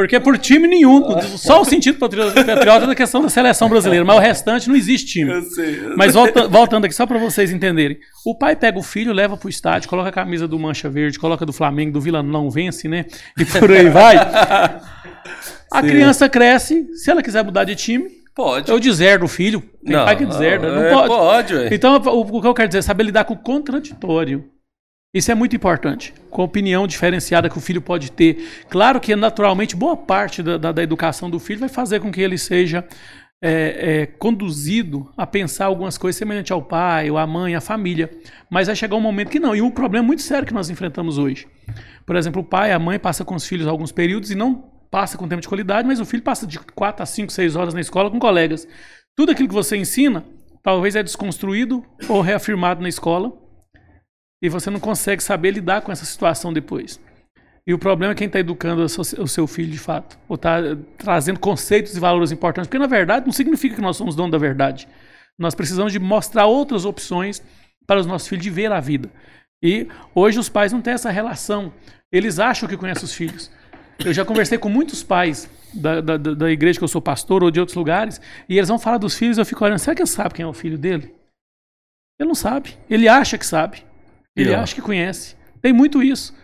[0.00, 1.02] Porque por time nenhum.
[1.36, 4.04] Só o sentido patri- patriota é da questão da seleção brasileira.
[4.04, 5.42] Mas o restante não existe time.
[5.42, 5.80] sei.
[5.96, 7.98] Mas volta- voltando aqui, só para vocês entenderem.
[8.24, 11.44] O pai pega o filho, leva pro estádio, coloca a camisa do Mancha Verde, coloca
[11.44, 13.04] do Flamengo, do Vila não vence, né?
[13.38, 14.16] E por aí vai.
[14.16, 15.88] A Sim.
[15.88, 18.70] criança cresce, se ela quiser mudar de time, Pode.
[18.70, 19.62] eu deserdo o filho.
[19.84, 20.74] Tem pai que deserda.
[20.74, 21.08] Não é, pode.
[21.08, 21.68] Pode, ué.
[21.72, 24.44] Então, o, o que eu quero dizer é saber lidar com o contraditório.
[25.12, 26.14] Isso é muito importante.
[26.30, 28.64] Com a opinião diferenciada que o filho pode ter.
[28.68, 32.20] Claro que, naturalmente, boa parte da, da, da educação do filho vai fazer com que
[32.20, 32.86] ele seja
[33.42, 38.08] é, é, conduzido a pensar algumas coisas semelhantes ao pai, ou à mãe, à família.
[38.48, 39.54] Mas vai chegar um momento que não.
[39.54, 41.48] E um problema muito sério que nós enfrentamos hoje.
[42.06, 45.18] Por exemplo, o pai, a mãe passa com os filhos alguns períodos e não passa
[45.18, 47.80] com tempo de qualidade, mas o filho passa de 4 a 5, 6 horas na
[47.80, 48.66] escola com colegas.
[49.16, 50.24] Tudo aquilo que você ensina,
[50.62, 53.39] talvez é desconstruído ou reafirmado na escola
[54.42, 57.00] e você não consegue saber lidar com essa situação depois.
[57.66, 60.58] E o problema é quem está educando o seu filho de fato, ou está
[60.96, 64.38] trazendo conceitos e valores importantes, porque na verdade não significa que nós somos donos da
[64.38, 64.88] verdade.
[65.38, 67.42] Nós precisamos de mostrar outras opções
[67.86, 69.10] para os nossos filhos de ver a vida.
[69.62, 71.72] E hoje os pais não têm essa relação.
[72.10, 73.50] Eles acham que conhecem os filhos.
[74.04, 77.50] Eu já conversei com muitos pais da, da, da igreja que eu sou pastor ou
[77.50, 80.08] de outros lugares, e eles vão falar dos filhos, eu fico olhando, será que ele
[80.08, 81.14] sabe quem é o filho dele?
[82.18, 82.76] Ele não sabe.
[82.88, 83.84] Ele acha que sabe.
[84.42, 85.36] Ele acha que conhece.
[85.60, 86.34] Tem muito isso.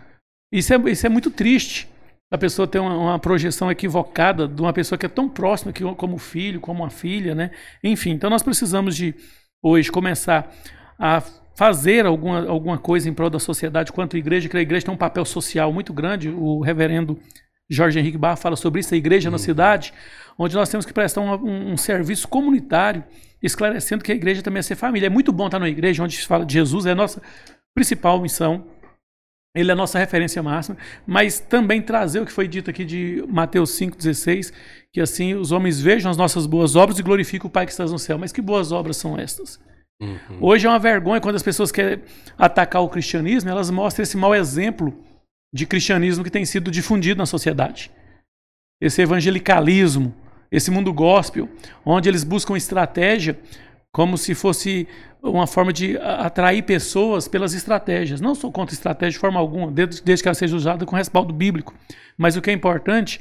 [0.52, 1.88] Isso é, isso é muito triste.
[2.30, 5.84] A pessoa ter uma, uma, projeção equivocada de uma pessoa que é tão próxima que,
[5.94, 7.50] como filho, como uma filha, né?
[7.84, 9.14] Enfim, então nós precisamos de
[9.62, 10.52] hoje começar
[10.98, 11.22] a
[11.56, 14.98] fazer alguma, alguma coisa em prol da sociedade quanto igreja, que a igreja tem um
[14.98, 16.28] papel social muito grande.
[16.28, 17.18] O reverendo
[17.68, 19.32] Jorge Henrique Barra fala sobre isso, a igreja uhum.
[19.32, 19.92] na cidade,
[20.38, 23.02] onde nós temos que prestar um, um, um, serviço comunitário,
[23.42, 25.06] esclarecendo que a igreja também é ser família.
[25.06, 27.20] É muito bom estar na igreja, onde se fala de Jesus, é nossa
[27.76, 28.64] principal missão.
[29.54, 30.76] Ele é a nossa referência máxima,
[31.06, 34.52] mas também trazer o que foi dito aqui de Mateus 5,16,
[34.92, 37.84] que assim os homens vejam as nossas boas obras e glorificam o Pai que está
[37.84, 38.18] no céu.
[38.18, 39.58] Mas que boas obras são estas?
[40.00, 40.38] Uhum.
[40.40, 42.02] Hoje é uma vergonha quando as pessoas querem
[42.36, 44.92] atacar o cristianismo, elas mostram esse mau exemplo
[45.54, 47.90] de cristianismo que tem sido difundido na sociedade.
[48.78, 50.14] Esse evangelicalismo,
[50.52, 51.48] esse mundo gospel,
[51.82, 53.38] onde eles buscam estratégia
[53.90, 54.86] como se fosse
[55.30, 58.20] uma forma de atrair pessoas pelas estratégias.
[58.20, 61.74] Não sou contra estratégia de forma alguma, desde, que ela seja usada com respaldo bíblico.
[62.16, 63.20] Mas o que é importante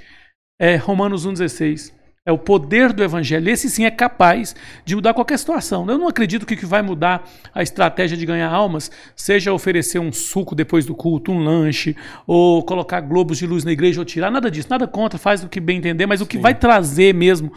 [0.59, 1.93] é Romanos 1,16.
[2.27, 3.47] É o poder do evangelho.
[3.47, 5.85] Esse sim é capaz de mudar qualquer situação.
[5.87, 7.23] Eu não acredito que o que vai mudar
[7.53, 11.95] a estratégia de ganhar almas seja oferecer um suco depois do culto, um lanche,
[12.25, 14.31] ou colocar globos de luz na igreja ou tirar.
[14.31, 14.67] Nada disso.
[14.71, 16.41] Nada contra, faz o que bem entender, mas o que sim.
[16.41, 17.53] vai trazer mesmo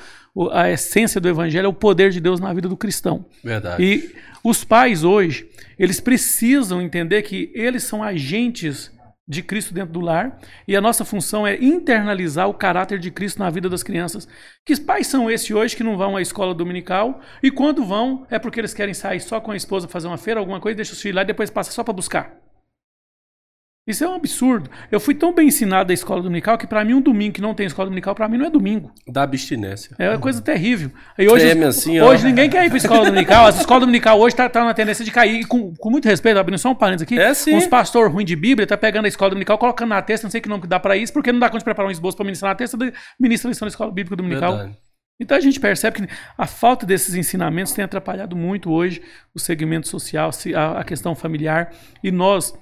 [0.52, 3.24] a essência do evangelho é o poder de Deus na vida do cristão.
[3.42, 3.82] Verdade.
[3.82, 5.48] E os pais hoje,
[5.78, 8.92] eles precisam entender que eles são agentes
[9.28, 13.38] de Cristo dentro do lar e a nossa função é internalizar o caráter de Cristo
[13.38, 14.26] na vida das crianças.
[14.64, 18.38] Que pais são esses hoje que não vão à escola dominical e quando vão é
[18.38, 21.02] porque eles querem sair só com a esposa fazer uma feira, alguma coisa, deixa os
[21.02, 22.47] filhos lá e depois passa só para buscar?
[23.88, 24.68] Isso é um absurdo.
[24.92, 27.54] Eu fui tão bem ensinado da escola dominical que para mim um domingo que não
[27.54, 28.92] tem escola dominical para mim não é domingo.
[29.06, 29.96] Da abstinência.
[29.98, 30.90] É uma coisa terrível.
[31.18, 33.46] E hoje, Treme assim, hoje ninguém quer ir para escola dominical.
[33.46, 35.40] A escola dominical hoje está tá na tendência de cair.
[35.40, 37.18] E com, com muito respeito, abrindo só um parênteses aqui.
[37.18, 37.54] É sim.
[37.54, 40.42] Uns pastor ruim de Bíblia tá pegando a escola dominical, colocando na testa, não sei
[40.42, 42.26] que nome que dá para isso, porque não dá conta de preparar um esboço para
[42.26, 42.76] ministrar na testa,
[43.18, 44.54] ministra a lição da escola bíblica dominical.
[44.54, 44.78] Verdade.
[45.20, 49.02] Então a gente percebe que a falta desses ensinamentos tem atrapalhado muito hoje
[49.34, 50.30] o segmento social,
[50.76, 51.72] a questão familiar.
[52.04, 52.54] E nós,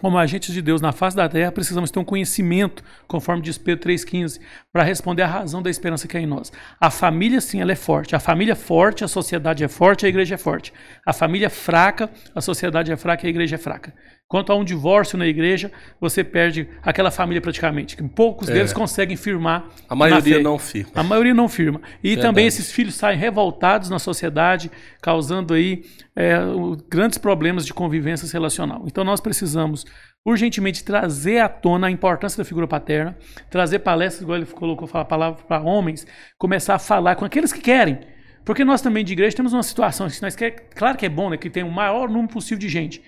[0.00, 3.88] como agentes de Deus na face da terra, precisamos ter um conhecimento, conforme diz Pedro
[3.88, 4.40] 3,15,
[4.70, 6.52] para responder à razão da esperança que é em nós.
[6.78, 8.14] A família, sim, ela é forte.
[8.14, 10.72] A família é forte, a sociedade é forte, a igreja é forte.
[11.04, 13.94] A família é fraca, a sociedade é fraca a igreja é fraca.
[14.28, 15.70] Quanto a um divórcio na igreja,
[16.00, 17.96] você perde aquela família praticamente.
[18.08, 18.54] Poucos é.
[18.54, 19.68] deles conseguem firmar.
[19.88, 20.90] A maioria não firma.
[20.96, 21.80] A maioria não firma.
[22.02, 22.26] E Verdade.
[22.26, 24.68] também esses filhos saem revoltados na sociedade,
[25.00, 25.84] causando aí
[26.16, 26.38] é,
[26.88, 28.82] grandes problemas de convivência relacional.
[28.86, 29.84] Então nós precisamos
[30.24, 33.16] urgentemente trazer à tona a importância da figura paterna,
[33.48, 36.04] trazer palestras, igual ele colocou a palavra para homens,
[36.36, 38.00] começar a falar com aqueles que querem.
[38.44, 41.30] Porque nós também de igreja temos uma situação que nós quer, claro que é bom,
[41.30, 43.00] né, que tem o maior número possível de gente.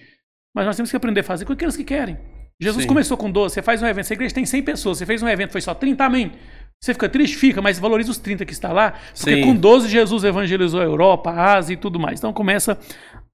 [0.59, 2.19] Mas nós temos que aprender a fazer com aqueles que querem.
[2.61, 2.89] Jesus Sim.
[2.89, 5.29] começou com 12, você faz um evento, essa igreja tem 100 pessoas, você fez um
[5.29, 6.33] evento, foi só 30, amém.
[6.81, 7.37] Você fica triste?
[7.37, 9.43] Fica, mas valoriza os 30 que está lá, porque Sim.
[9.43, 12.19] com 12 Jesus evangelizou a Europa, a Ásia e tudo mais.
[12.19, 12.77] Então começa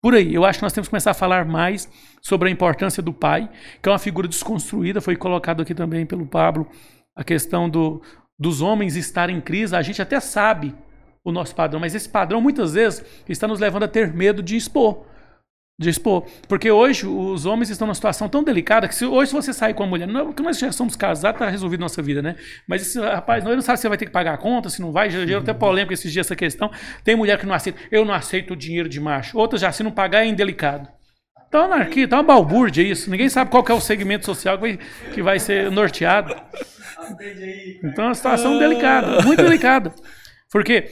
[0.03, 0.35] por aí.
[0.35, 1.89] Eu acho que nós temos que começar a falar mais
[2.21, 3.49] sobre a importância do pai,
[3.83, 6.69] que é uma figura desconstruída, foi colocado aqui também pelo Pablo,
[7.17, 8.03] a questão do,
[8.39, 9.75] dos homens estarem em crise.
[9.75, 10.75] A gente até sabe
[11.25, 14.57] o nosso padrão, mas esse padrão muitas vezes está nos levando a ter medo de
[14.57, 15.07] expor
[15.79, 16.27] de expor.
[16.49, 19.75] Porque hoje os homens estão numa situação tão delicada que se, hoje se você sair
[19.75, 22.37] com a mulher, não é porque nós já somos casados, está resolvido nossa vida, né?
[22.69, 24.69] Mas esse rapaz, não, ele não sabe se você vai ter que pagar a conta,
[24.69, 26.71] se não vai, já gerou até polêmica esses dias essa questão.
[27.03, 29.37] Tem mulher que não aceita, eu não aceito o dinheiro de macho.
[29.37, 30.89] Outras já, se não pagar, é indelicado.
[31.51, 33.11] Tá uma anarquia, tá uma balbúrdia isso.
[33.11, 34.79] Ninguém sabe qual é o segmento social que vai,
[35.13, 36.35] que vai ser norteado.
[37.83, 39.93] Então é uma situação delicada, muito delicada.
[40.51, 40.91] Porque,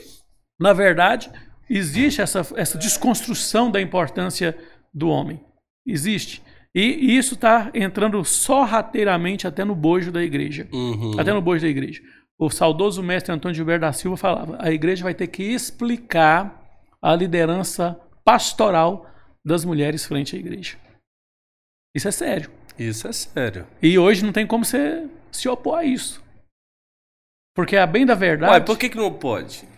[0.61, 1.31] na verdade,
[1.69, 4.57] existe essa, essa desconstrução da importância
[4.93, 5.41] do homem.
[5.87, 6.43] Existe.
[6.75, 10.69] E isso está entrando sorrateiramente até no bojo da igreja.
[10.73, 11.19] Uhum.
[11.21, 12.03] Até no bojo da igreja.
[12.39, 16.61] O saudoso mestre Antônio Gilberto da Silva falava: a igreja vai ter que explicar
[17.01, 19.07] a liderança pastoral
[19.45, 20.77] das mulheres frente à igreja.
[21.95, 22.51] Isso é sério.
[22.79, 23.67] Isso é sério.
[23.83, 26.23] E hoje não tem como você se opor a isso.
[27.55, 28.53] Porque a bem da verdade.
[28.53, 29.69] Ué, por que, que não pode?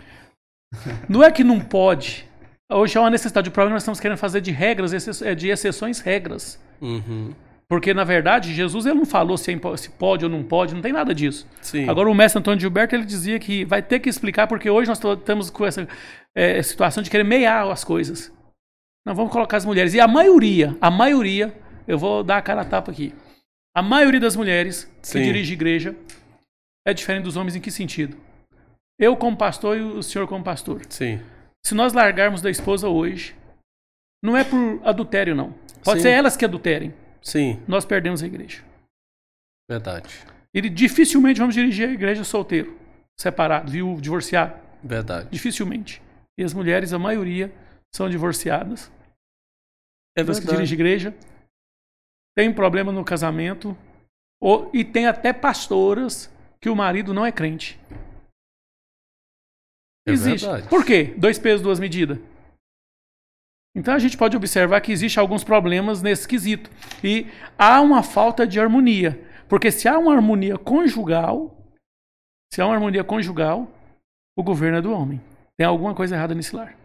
[1.09, 2.29] Não é que não pode.
[2.73, 3.49] Hoje é uma necessidade.
[3.49, 6.63] O problema que nós estamos querendo fazer de regras, é de exceções, regras.
[6.81, 7.35] Uhum.
[7.69, 10.83] Porque, na verdade, Jesus ele não falou se, é se pode ou não pode, não
[10.83, 11.49] tem nada disso.
[11.61, 11.89] Sim.
[11.89, 15.03] Agora, o mestre Antônio Gilberto ele dizia que vai ter que explicar, porque hoje nós
[15.03, 15.89] estamos com essa
[16.35, 18.33] é, situação de querer meiar as coisas.
[19.07, 19.95] Não vamos colocar as mulheres.
[19.95, 21.55] E a maioria, a maioria,
[21.87, 23.15] eu vou dar a cara a tapa aqui.
[23.77, 25.23] A maioria das mulheres que Sim.
[25.23, 25.97] dirige igreja
[26.87, 28.17] é diferente dos homens em que sentido?
[28.99, 30.83] Eu como pastor e o senhor como pastor.
[30.89, 31.21] Sim.
[31.67, 33.35] Se nós largarmos da esposa hoje,
[34.23, 35.53] não é por adultério, não.
[35.83, 36.03] Pode Sim.
[36.05, 36.95] ser elas que adulterem.
[37.23, 37.63] Sim.
[37.67, 38.63] Nós perdemos a igreja.
[39.69, 40.27] Verdade.
[40.53, 42.79] E dificilmente vamos dirigir a igreja solteiro,
[43.19, 44.61] separado, viúvo, divorciado.
[44.83, 45.29] Verdade.
[45.31, 46.03] Dificilmente.
[46.39, 47.53] E as mulheres, a maioria,
[47.95, 48.93] são divorciadas.
[50.17, 51.15] É Das que dirigem igreja.
[52.37, 53.77] Tem problema no casamento.
[54.41, 56.31] Ou, e tem até pastoras
[56.61, 57.81] que o marido não é crente.
[60.07, 60.47] É Existe.
[60.47, 60.69] verdade.
[60.69, 61.15] Por quê?
[61.17, 62.19] Dois pesos, duas medidas.
[63.77, 66.71] Então a gente pode observar que existe alguns problemas nesse quesito.
[67.03, 67.27] E
[67.59, 69.21] há uma falta de harmonia.
[69.49, 71.57] Porque se há uma harmonia conjugal,
[72.53, 73.69] se há uma harmonia conjugal,
[74.37, 75.21] o governo é do homem.
[75.57, 76.77] Tem alguma coisa errada nesse lar.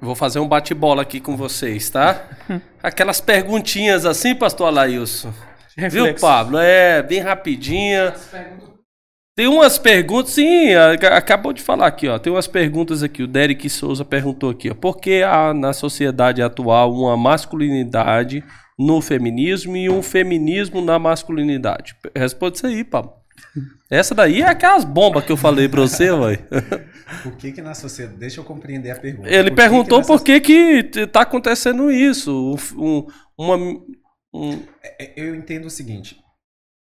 [0.00, 2.28] Vou fazer um bate-bola aqui com vocês, tá?
[2.82, 5.34] Aquelas perguntinhas assim, pastor Alailson.
[5.90, 6.14] Viu.
[6.14, 6.58] Pablo?
[6.58, 8.14] É, bem rapidinha.
[9.38, 12.18] Tem umas perguntas, sim, acabou de falar aqui, ó.
[12.18, 13.22] Tem umas perguntas aqui.
[13.22, 14.74] O Derek Souza perguntou aqui, ó.
[14.74, 18.42] Por que há na sociedade atual uma masculinidade
[18.76, 21.94] no feminismo e um feminismo na masculinidade?
[22.16, 23.12] Responde isso aí, Pablo.
[23.88, 26.40] Essa daí é aquelas bombas que eu falei pra você, velho.
[27.22, 28.18] Por que que na sociedade...
[28.18, 29.28] Deixa eu compreender a pergunta.
[29.28, 30.40] Ele Por que perguntou que por nessa- que
[30.82, 32.56] que tá acontecendo isso.
[32.76, 33.06] Um,
[33.38, 33.54] uma,
[34.34, 36.16] um- É, Eu entendo o seguinte.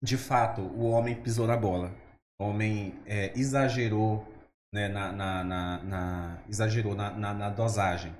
[0.03, 2.06] De fato, o homem pisou na bola.
[2.39, 4.27] Homem é, exagerou,
[4.73, 8.13] né, na, na- na- na- exagerou na, na- na dosagem.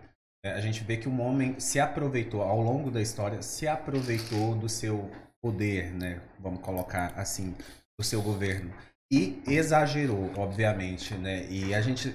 [0.45, 4.55] É, a gente vê que um homem se aproveitou, ao longo da história, se aproveitou
[4.55, 5.11] do seu
[5.43, 6.21] poder, né?
[6.41, 7.55] Vamos colocar assim,
[7.99, 8.73] do seu governo.
[9.13, 11.47] E exagerou, obviamente, né?
[11.51, 12.15] E a gente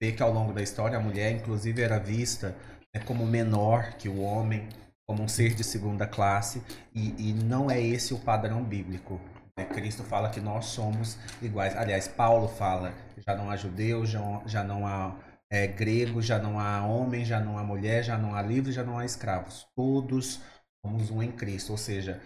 [0.00, 2.56] vê que ao longo da história a mulher, inclusive, era vista
[2.94, 4.68] né, como menor que o homem,
[5.06, 6.62] como um ser de segunda classe,
[6.94, 9.20] e, e não é esse o padrão bíblico.
[9.56, 9.64] Né?
[9.66, 11.76] Cristo fala que nós somos iguais.
[11.76, 12.94] Aliás, Paulo fala:
[13.26, 15.16] já não há judeu, já, não há
[15.50, 18.82] é, grego, já não há homem, já não há mulher, já não há livre, já
[18.84, 19.66] não há escravos.
[19.76, 20.40] Todos
[20.84, 21.70] somos um em Cristo.
[21.72, 22.20] Ou seja,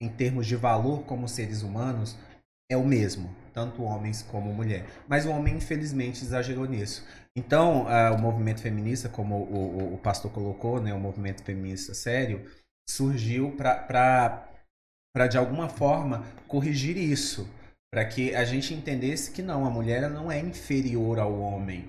[0.00, 2.16] em termos de valor como seres humanos,
[2.70, 4.86] é o mesmo, tanto homens como mulher.
[5.08, 7.06] Mas o homem, infelizmente, exagerou nisso.
[7.36, 11.94] Então, ah, o movimento feminista, como o, o- o pastor colocou, né, o movimento feminista
[11.94, 12.44] sério,
[12.88, 14.48] surgiu para,
[15.26, 17.48] de alguma forma, corrigir isso.
[17.90, 21.88] Para que a gente entendesse que não, a mulher não é inferior ao homem.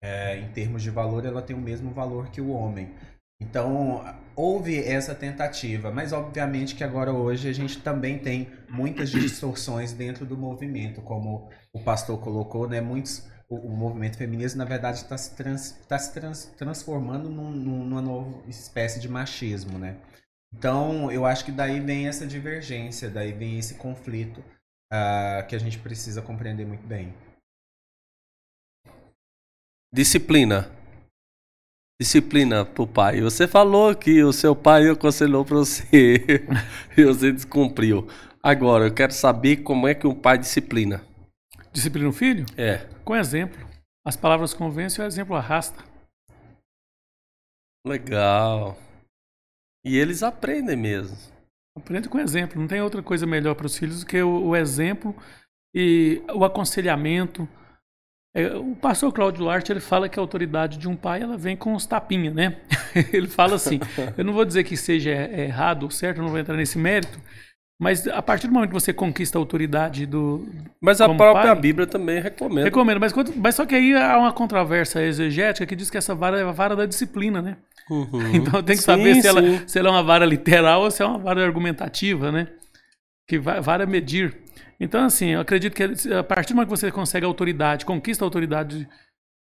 [0.00, 2.94] É, em termos de valor, ela tem o mesmo valor que o homem.
[3.40, 4.04] Então,
[4.36, 10.26] houve essa tentativa, mas obviamente que agora hoje a gente também tem muitas distorções dentro
[10.26, 12.80] do movimento, como o pastor colocou, né?
[12.80, 17.50] Muitos, o, o movimento feminista, na verdade, está se, trans, tá se trans, transformando num-
[17.50, 19.96] numa nova espécie de machismo, né?
[20.54, 24.42] Então, eu acho que daí vem essa divergência, daí vem esse conflito
[24.90, 27.14] ah, que a gente precisa compreender muito bem.
[29.92, 30.70] disciplina.
[32.00, 33.20] Disciplina pro pai.
[33.20, 36.22] Você falou que o seu pai aconselhou pra você
[36.96, 38.06] e você descumpriu.
[38.42, 41.04] Agora, eu quero saber como é que um pai disciplina.
[41.72, 42.46] Disciplina o filho?
[42.56, 42.86] É.
[43.04, 43.66] Com exemplo.
[44.06, 45.84] As palavras convencem, o exemplo arrasta.
[47.84, 48.78] Legal.
[49.88, 51.16] E eles aprendem mesmo.
[51.74, 52.60] Aprende com exemplo.
[52.60, 55.16] Não tem outra coisa melhor para os filhos do que o, o exemplo
[55.74, 57.48] e o aconselhamento.
[58.36, 61.56] É, o pastor Cláudio Duarte ele fala que a autoridade de um pai ela vem
[61.56, 62.58] com os tapinhas, né?
[63.12, 63.80] ele fala assim.
[64.16, 67.18] Eu não vou dizer que seja errado ou certo, não vou entrar nesse mérito.
[67.80, 70.48] Mas a partir do momento que você conquista a autoridade do.
[70.80, 71.60] Mas a própria pai?
[71.60, 72.64] Bíblia também recomenda.
[72.64, 76.40] Recomendo, mas, mas só que aí há uma controvérsia exegética que diz que essa vara
[76.40, 77.56] é a vara da disciplina, né?
[77.90, 78.20] Uhum.
[78.34, 81.02] Então tem que Sim, saber se ela, se ela é uma vara literal ou se
[81.02, 82.48] é uma vara argumentativa, né?
[83.26, 84.36] Que vai, vara medir.
[84.80, 88.24] Então, assim, eu acredito que a partir do momento que você consegue a autoridade, conquista
[88.24, 88.88] a autoridade do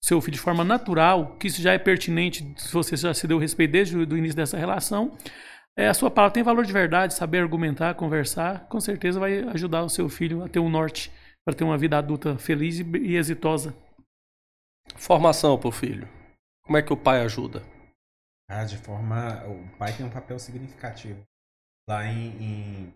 [0.03, 3.39] seu filho de forma natural, que isso já é pertinente se você já se deu
[3.39, 5.12] respeito desde o início dessa relação,
[5.77, 9.83] é, a sua palavra tem valor de verdade, saber argumentar, conversar, com certeza vai ajudar
[9.83, 11.11] o seu filho a ter um norte
[11.45, 13.75] para ter uma vida adulta feliz e, e exitosa.
[14.95, 16.09] Formação pro filho.
[16.65, 17.62] Como é que o pai ajuda?
[18.49, 19.45] Ah, de forma.
[19.47, 21.23] O pai tem um papel significativo.
[21.89, 22.95] Lá em, em,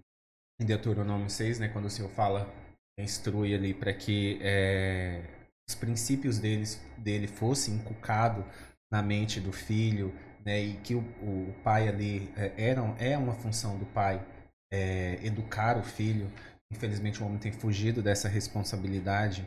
[0.61, 2.53] em Deuteronômio 6, né, quando o Senhor fala,
[2.99, 5.23] instrui ali para que é,
[5.69, 8.45] os princípios deles, dele fossem inculcados
[8.91, 10.15] na mente do filho,
[10.45, 14.25] né, e que o, o pai ali é, era, é uma função do pai
[14.73, 16.31] é, educar o filho.
[16.71, 19.47] Infelizmente o homem tem fugido dessa responsabilidade.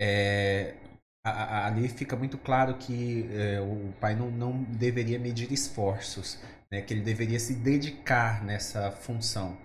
[0.00, 0.74] É,
[1.24, 6.38] ali fica muito claro que é, o pai não, não deveria medir esforços,
[6.70, 9.56] né, que ele deveria se dedicar nessa função,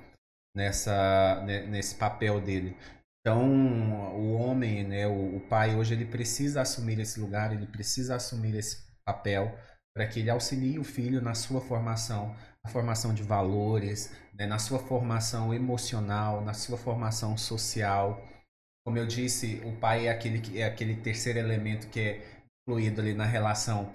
[0.55, 2.77] nessa, né, nesse papel dele.
[3.21, 8.15] Então, o homem, né, o, o, pai hoje ele precisa assumir esse lugar, ele precisa
[8.15, 9.57] assumir esse papel
[9.93, 14.59] para que ele auxilie o filho na sua formação, na formação de valores, né, na
[14.59, 18.23] sua formação emocional, na sua formação social.
[18.87, 22.21] Como eu disse, o pai é aquele, é aquele terceiro elemento que é
[22.61, 23.91] incluído ali na relação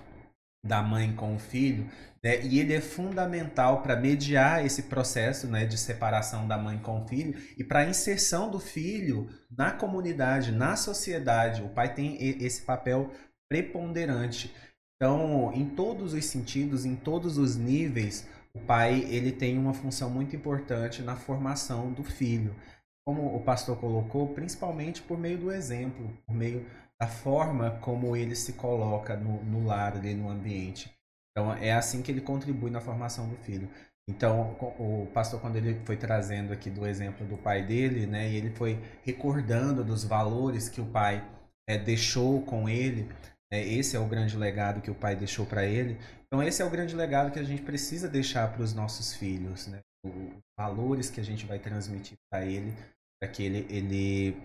[0.62, 1.90] da mãe com o filho,
[2.22, 2.44] né?
[2.44, 7.08] e ele é fundamental para mediar esse processo né, de separação da mãe com o
[7.08, 11.62] filho e para a inserção do filho na comunidade, na sociedade.
[11.62, 13.10] O pai tem esse papel
[13.48, 14.54] preponderante.
[14.96, 20.10] Então, em todos os sentidos, em todos os níveis, o pai ele tem uma função
[20.10, 22.54] muito importante na formação do filho
[23.04, 26.66] como o pastor colocou, principalmente por meio do exemplo, por meio
[27.00, 30.92] da forma como ele se coloca no, no lar, ali no ambiente.
[31.30, 33.68] Então, é assim que ele contribui na formação do filho.
[34.08, 38.36] Então, o pastor, quando ele foi trazendo aqui do exemplo do pai dele, né, e
[38.36, 41.26] ele foi recordando dos valores que o pai
[41.68, 43.08] é, deixou com ele,
[43.50, 45.98] é, esse é o grande legado que o pai deixou para ele.
[46.26, 49.66] Então, esse é o grande legado que a gente precisa deixar para os nossos filhos,
[49.66, 49.80] né?
[50.04, 52.72] Os valores que a gente vai transmitir para ele,
[53.20, 54.36] para que ele, ele,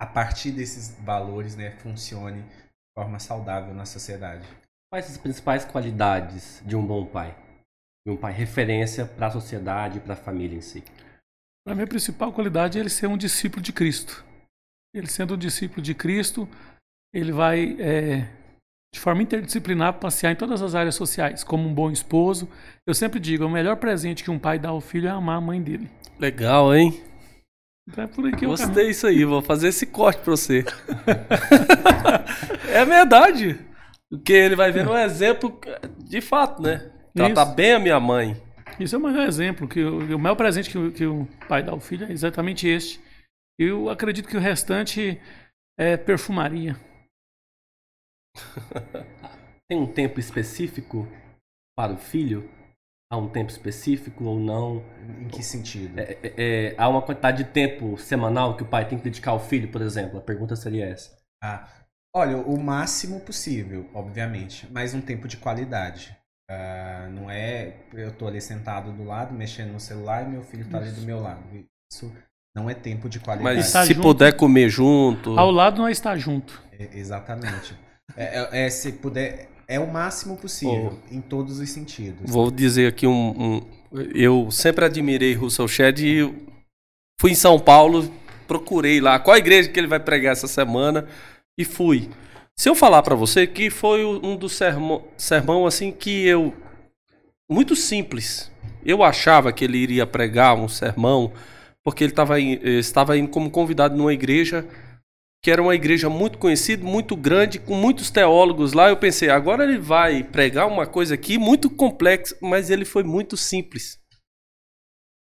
[0.00, 4.46] a partir desses valores, né, funcione de forma saudável na sociedade.
[4.90, 7.36] Quais as principais qualidades de um bom pai?
[8.06, 10.82] De um pai referência para a sociedade e para a família em si?
[11.66, 14.24] Para mim, a principal qualidade é ele ser um discípulo de Cristo.
[14.94, 16.48] Ele sendo um discípulo de Cristo,
[17.12, 18.28] ele vai é,
[18.94, 22.48] de forma interdisciplinar, passear em todas as áreas sociais, como um bom esposo.
[22.86, 25.40] Eu sempre digo, o melhor presente que um pai dá ao filho é amar a
[25.40, 25.90] mãe dele.
[26.18, 27.00] Legal, hein?
[27.88, 30.64] Então é por aí que Gostei disso aí, vou fazer esse corte pra você.
[32.72, 33.58] é verdade.
[34.10, 35.60] Porque ele vai ver um exemplo
[35.98, 36.90] de fato, né?
[37.14, 37.54] Tratar Isso.
[37.54, 38.40] bem a minha mãe.
[38.78, 41.72] Isso é o maior exemplo, que o, o maior presente que, que o pai dá
[41.72, 43.00] ao filho é exatamente este.
[43.58, 45.20] Eu acredito que o restante
[45.78, 46.76] é perfumaria.
[49.68, 51.08] Tem um tempo específico
[51.76, 52.48] para o filho?
[53.10, 54.82] Há um tempo específico ou não?
[55.20, 55.98] Em que sentido?
[55.98, 59.30] É, é, é, há uma quantidade de tempo semanal que o pai tem que dedicar
[59.30, 60.18] ao filho, por exemplo?
[60.18, 61.16] A pergunta seria essa.
[61.42, 61.68] Ah,
[62.14, 66.16] olha, o máximo possível, obviamente, mas um tempo de qualidade.
[66.48, 70.68] Uh, não é eu tô ali sentado do lado, mexendo no celular e meu filho
[70.68, 71.42] tá ali do meu lado.
[71.90, 72.12] Isso
[72.56, 73.56] não é tempo de qualidade.
[73.56, 75.38] Mas se junto, puder comer junto.
[75.38, 76.62] Ao lado não é estar junto.
[76.72, 77.76] É, exatamente.
[78.14, 82.30] É, é, é, se puder, é o máximo possível, oh, em todos os sentidos.
[82.30, 83.62] Vou dizer aqui um, um.
[84.14, 86.34] eu sempre admirei Russell Shedd e
[87.20, 88.10] fui em São Paulo,
[88.46, 91.06] procurei lá qual igreja que ele vai pregar essa semana
[91.58, 92.08] e fui.
[92.54, 96.54] Se eu falar para você que foi um dos sermão, sermão assim que eu
[97.50, 98.50] muito simples.
[98.84, 101.32] Eu achava que ele iria pregar um sermão
[101.84, 104.66] porque ele tava, estava indo como convidado numa igreja
[105.46, 108.88] que era uma igreja muito conhecida, muito grande, com muitos teólogos lá.
[108.88, 113.36] Eu pensei, agora ele vai pregar uma coisa aqui muito complexa, mas ele foi muito
[113.36, 113.96] simples.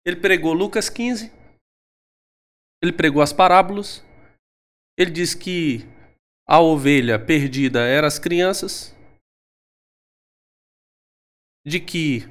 [0.05, 1.33] Ele pregou Lucas 15,
[2.83, 4.05] ele pregou as parábolas,
[4.99, 5.87] ele disse que
[6.47, 8.95] a ovelha perdida eram as crianças,
[11.67, 12.29] de que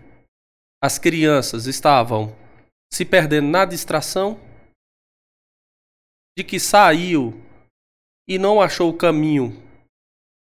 [0.79, 2.37] as crianças estavam
[2.93, 4.39] se perdendo na distração,
[6.37, 7.48] de que saiu
[8.29, 9.59] e não achou o caminho,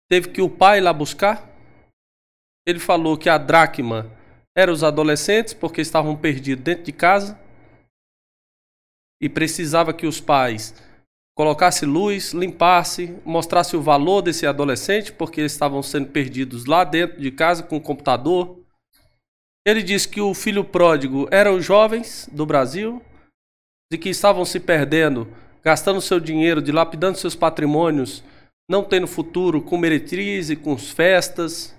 [0.08, 1.50] teve que o pai lá buscar.
[2.68, 4.10] Ele falou que a dracma
[4.56, 7.38] era os adolescentes porque estavam perdidos dentro de casa
[9.20, 10.76] e precisava que os pais
[11.36, 17.20] colocassem luz, limpassem, mostrassem o valor desse adolescente porque eles estavam sendo perdidos lá dentro
[17.20, 18.64] de casa com o computador.
[19.66, 23.02] Ele disse que o filho pródigo eram os jovens do Brasil,
[23.92, 25.28] de que estavam se perdendo
[25.64, 28.24] gastando seu dinheiro, dilapidando seus patrimônios,
[28.70, 31.76] não tendo futuro com meretriz e com festas.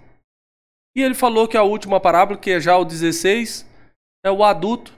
[0.97, 3.69] E ele falou que a última parábola, que é já o 16,
[4.25, 4.93] é o adulto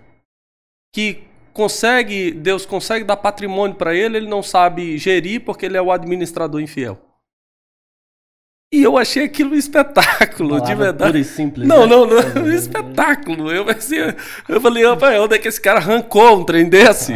[0.94, 5.82] que consegue, Deus consegue dar patrimônio para ele, ele não sabe gerir porque ele é
[5.82, 7.05] o administrador infiel.
[8.76, 11.10] E eu achei aquilo um espetáculo, de verdade.
[11.12, 11.66] Pura e simples.
[11.66, 11.86] Não, né?
[11.86, 13.50] não, não, um espetáculo.
[13.50, 13.96] Eu, assim,
[14.46, 17.14] eu falei, rapaz, onde é que esse cara arrancou um trem desse?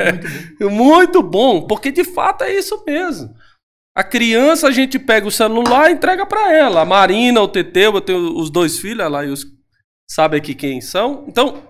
[0.58, 3.34] Muito bom, porque de fato é isso mesmo.
[3.94, 6.80] A criança, a gente pega o celular e entrega para ela.
[6.80, 9.44] A Marina, o Teteu, eu tenho os dois filhos lá e os
[10.10, 11.26] sabe aqui quem são.
[11.28, 11.62] Então, o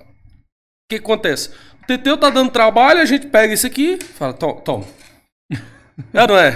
[0.88, 1.50] que acontece?
[1.82, 4.84] O Teteu tá dando trabalho, a gente pega isso aqui, fala, toma, toma.
[6.14, 6.52] É, não é?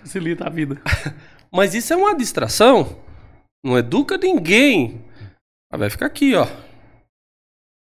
[0.00, 0.80] Facilita a vida.
[1.52, 3.00] Mas isso é uma distração.
[3.64, 5.04] Não educa ninguém.
[5.70, 6.46] Mas vai ficar aqui, ó.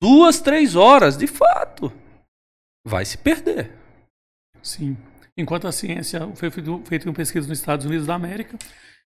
[0.02, 1.92] Duas, três horas, de fato.
[2.86, 3.72] Vai se perder.
[4.62, 4.98] Sim.
[5.38, 8.58] Enquanto a ciência foi feito, feito uma pesquisa nos Estados Unidos da América,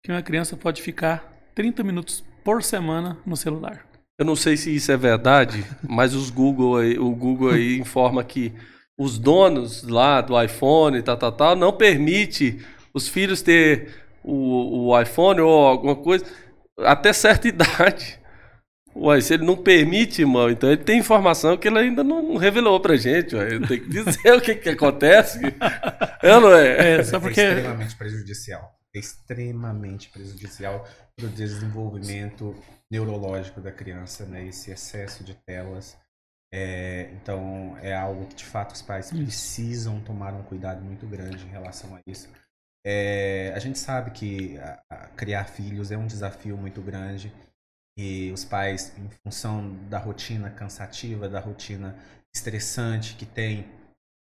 [0.03, 3.87] que uma criança pode ficar 30 minutos por semana no celular.
[4.19, 8.25] Eu não sei se isso é verdade, mas os Google aí, o Google aí informa
[8.25, 8.53] que
[8.99, 12.65] os donos lá do iPhone, tal, tal, tal, não permite
[12.95, 16.27] os filhos ter o, o iPhone ou alguma coisa
[16.78, 18.20] até certa idade.
[18.94, 22.81] Ué, se ele não permite, irmão, então ele tem informação que ele ainda não revelou
[22.81, 23.36] pra gente.
[23.36, 23.59] Ué.
[23.61, 25.39] Tem que dizer o que, que acontece.
[26.23, 26.94] É, não é?
[26.94, 27.40] É, só porque.
[27.40, 28.73] É extremamente prejudicial.
[28.94, 32.55] É extremamente prejudicial para o desenvolvimento
[32.90, 34.47] neurológico da criança, né?
[34.47, 35.97] Esse excesso de telas.
[36.53, 41.44] É, então, é algo que de fato os pais precisam tomar um cuidado muito grande
[41.44, 42.31] em relação a isso.
[42.89, 47.33] É, a gente sabe que a, a criar filhos é um desafio muito grande
[47.99, 51.99] e os pais, em função da rotina cansativa, da rotina
[52.33, 53.67] estressante que tem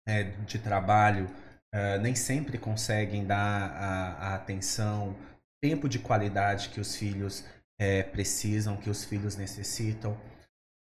[0.06, 1.30] é, de trabalho,
[1.74, 5.16] é, nem sempre conseguem dar a, a, atenção,
[5.64, 7.46] tempo de qualidade que os filhos
[7.80, 10.14] é, precisam, que os filhos necessitam.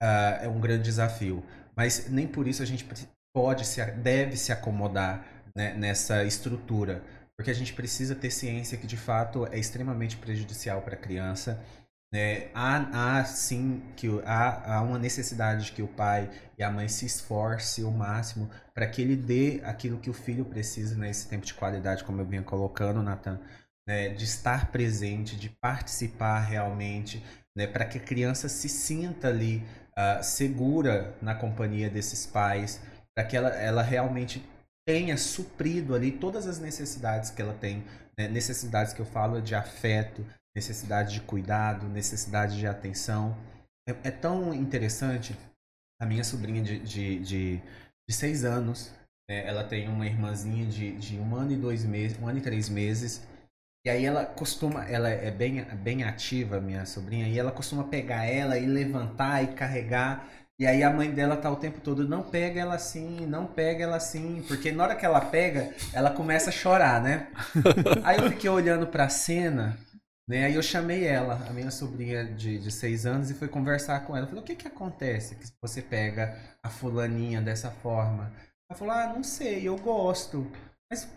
[0.03, 1.43] Uh, é um grande desafio.
[1.75, 2.87] Mas nem por isso a gente
[3.35, 7.03] pode, se, deve se acomodar né, nessa estrutura,
[7.37, 11.63] porque a gente precisa ter ciência que de fato é extremamente prejudicial para a criança.
[12.13, 12.49] Né?
[12.55, 16.89] Há, há sim que há, há uma necessidade de que o pai e a mãe
[16.89, 21.31] se esforce o máximo para que ele dê aquilo que o filho precisa nesse né,
[21.31, 23.39] tempo de qualidade, como eu vinha colocando, Nathan,
[23.87, 24.09] né?
[24.09, 27.23] de estar presente, de participar realmente,
[27.55, 27.67] né?
[27.67, 32.81] para que a criança se sinta ali uh, segura na companhia desses pais,
[33.15, 34.43] para que ela, ela realmente
[34.87, 37.85] tenha suprido ali todas as necessidades que ela tem,
[38.17, 38.29] né?
[38.29, 40.25] necessidades que eu falo de afeto,
[40.57, 43.37] necessidade de cuidado, necessidade de atenção.
[43.89, 45.37] É, é tão interessante.
[46.01, 47.57] A minha sobrinha de, de, de,
[48.09, 48.93] de seis anos,
[49.29, 49.47] né?
[49.47, 52.69] ela tem uma irmãzinha de, de um ano e dois meses, um ano e três
[52.69, 53.27] meses.
[53.85, 58.25] E aí ela costuma, ela é bem, bem ativa, minha sobrinha, e ela costuma pegar
[58.25, 60.29] ela e levantar e carregar.
[60.59, 63.85] E aí a mãe dela tá o tempo todo, não pega ela assim, não pega
[63.85, 67.29] ela assim, porque na hora que ela pega, ela começa a chorar, né?
[68.03, 69.77] aí eu fiquei olhando pra cena
[70.29, 70.45] né?
[70.45, 74.17] Aí eu chamei ela, a minha sobrinha de, de seis anos, e fui conversar com
[74.17, 74.25] ela.
[74.25, 78.33] Eu falei, o que que acontece que você pega a fulaninha dessa forma?
[78.69, 80.51] Ela falou, ah, não sei, eu gosto.
[80.91, 81.09] Mas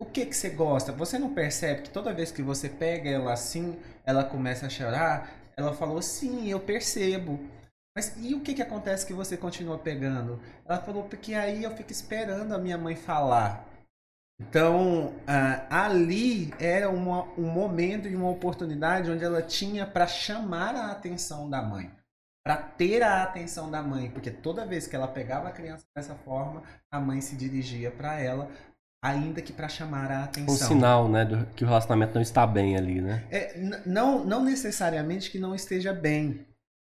[0.00, 0.92] o que que você gosta?
[0.92, 5.30] Você não percebe que toda vez que você pega ela assim, ela começa a chorar?
[5.54, 7.38] Ela falou, sim, eu percebo.
[7.94, 10.40] Mas e o que que acontece que você continua pegando?
[10.64, 13.68] Ela falou, porque aí eu fico esperando a minha mãe falar.
[14.40, 20.74] Então, uh, ali era uma, um momento e uma oportunidade onde ela tinha para chamar
[20.74, 21.90] a atenção da mãe,
[22.44, 26.14] para ter a atenção da mãe, porque toda vez que ela pegava a criança dessa
[26.14, 28.50] forma, a mãe se dirigia para ela,
[29.04, 30.54] ainda que para chamar a atenção.
[30.54, 33.24] Um sinal, né, do, que o relacionamento não está bem ali, né?
[33.30, 33.56] É,
[33.86, 36.44] não, não necessariamente que não esteja bem,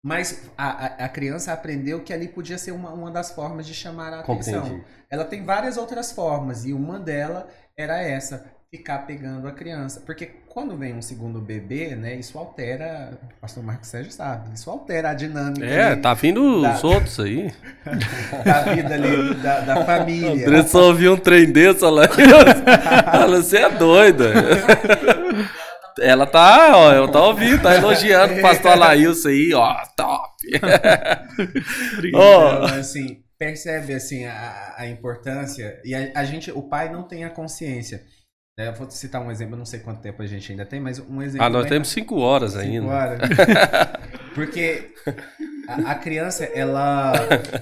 [0.03, 4.11] mas a, a, criança aprendeu que ali podia ser uma, uma das formas de chamar
[4.11, 4.61] a atenção.
[4.61, 4.83] Compreendi.
[5.09, 7.45] Ela tem várias outras formas, e uma delas
[7.77, 10.01] era essa, ficar pegando a criança.
[10.05, 14.69] Porque quando vem um segundo bebê, né, isso altera, o pastor Marcos Sérgio sabe, isso
[14.69, 15.65] altera a dinâmica.
[15.65, 17.53] É, ali, tá vindo da, os outros aí.
[18.43, 20.31] Da vida ali, da, da família.
[20.31, 23.27] André só ouviu um trem desse, olha lá.
[23.29, 24.33] Você é doida.
[26.03, 30.33] Ela tá, ó, eu tá ouvindo, tá elogiando o pastor Alailson aí, ó, top.
[32.13, 32.65] oh.
[32.65, 37.29] assim, percebe assim a, a importância e a, a, gente, o pai não tem a
[37.29, 38.03] consciência.
[38.57, 38.67] Né?
[38.67, 41.21] Eu vou citar um exemplo, não sei quanto tempo a gente ainda tem, mas um
[41.21, 41.45] exemplo.
[41.45, 42.87] Ah, nós temos cinco horas cinco ainda.
[42.87, 43.19] Horas.
[44.35, 44.91] Porque
[45.67, 47.13] a, a criança, ela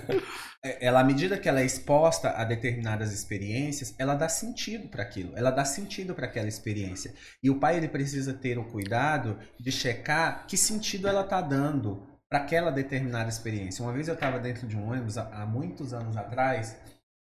[0.64, 5.36] ela, à medida que ela é exposta a determinadas experiências, ela dá sentido para aquilo,
[5.36, 7.14] ela dá sentido para aquela experiência.
[7.42, 12.08] E o pai ele precisa ter o cuidado de checar que sentido ela está dando
[12.30, 13.84] para aquela determinada experiência.
[13.84, 16.78] Uma vez eu estava dentro de um ônibus há, há muitos anos atrás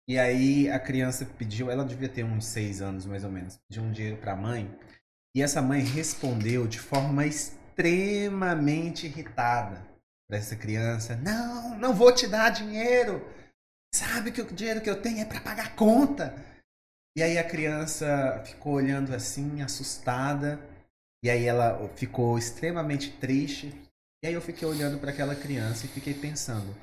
[0.07, 3.83] e aí a criança pediu, ela devia ter uns seis anos mais ou menos, pediu
[3.83, 4.75] um dinheiro para a mãe
[5.35, 9.88] e essa mãe respondeu de forma extremamente irritada
[10.29, 13.27] para essa criança: Não, não vou te dar dinheiro.
[13.93, 16.35] Sabe que o dinheiro que eu tenho é para pagar conta.
[17.17, 20.59] E aí a criança ficou olhando assim, assustada.
[21.23, 23.75] E aí ela ficou extremamente triste.
[24.23, 26.75] E aí eu fiquei olhando para aquela criança e fiquei pensando: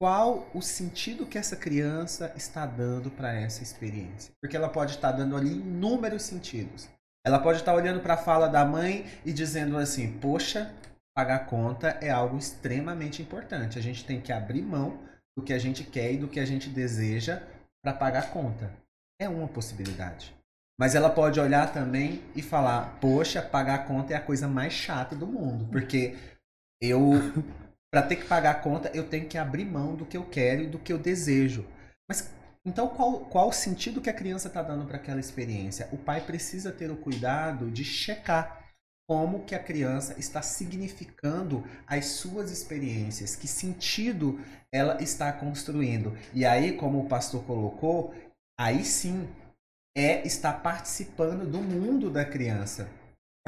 [0.00, 4.32] qual o sentido que essa criança está dando para essa experiência?
[4.40, 6.88] Porque ela pode estar dando ali inúmeros sentidos.
[7.26, 10.74] Ela pode estar olhando para a fala da mãe e dizendo assim: Poxa,
[11.18, 13.76] pagar conta é algo extremamente importante.
[13.76, 15.00] A gente tem que abrir mão
[15.36, 17.42] do que a gente quer e do que a gente deseja
[17.82, 18.72] para pagar conta.
[19.20, 20.32] É uma possibilidade.
[20.78, 25.16] Mas ela pode olhar também e falar: Poxa, pagar conta é a coisa mais chata
[25.16, 26.16] do mundo, porque
[26.80, 27.10] eu,
[27.92, 30.66] para ter que pagar conta, eu tenho que abrir mão do que eu quero e
[30.68, 31.66] do que eu desejo.
[32.08, 32.32] Mas
[32.64, 35.88] então, qual, qual o sentido que a criança está dando para aquela experiência?
[35.90, 38.57] O pai precisa ter o cuidado de checar
[39.08, 44.38] como que a criança está significando as suas experiências, que sentido
[44.70, 46.14] ela está construindo.
[46.34, 48.14] E aí, como o pastor colocou,
[48.60, 49.26] aí sim
[49.96, 52.86] é estar participando do mundo da criança.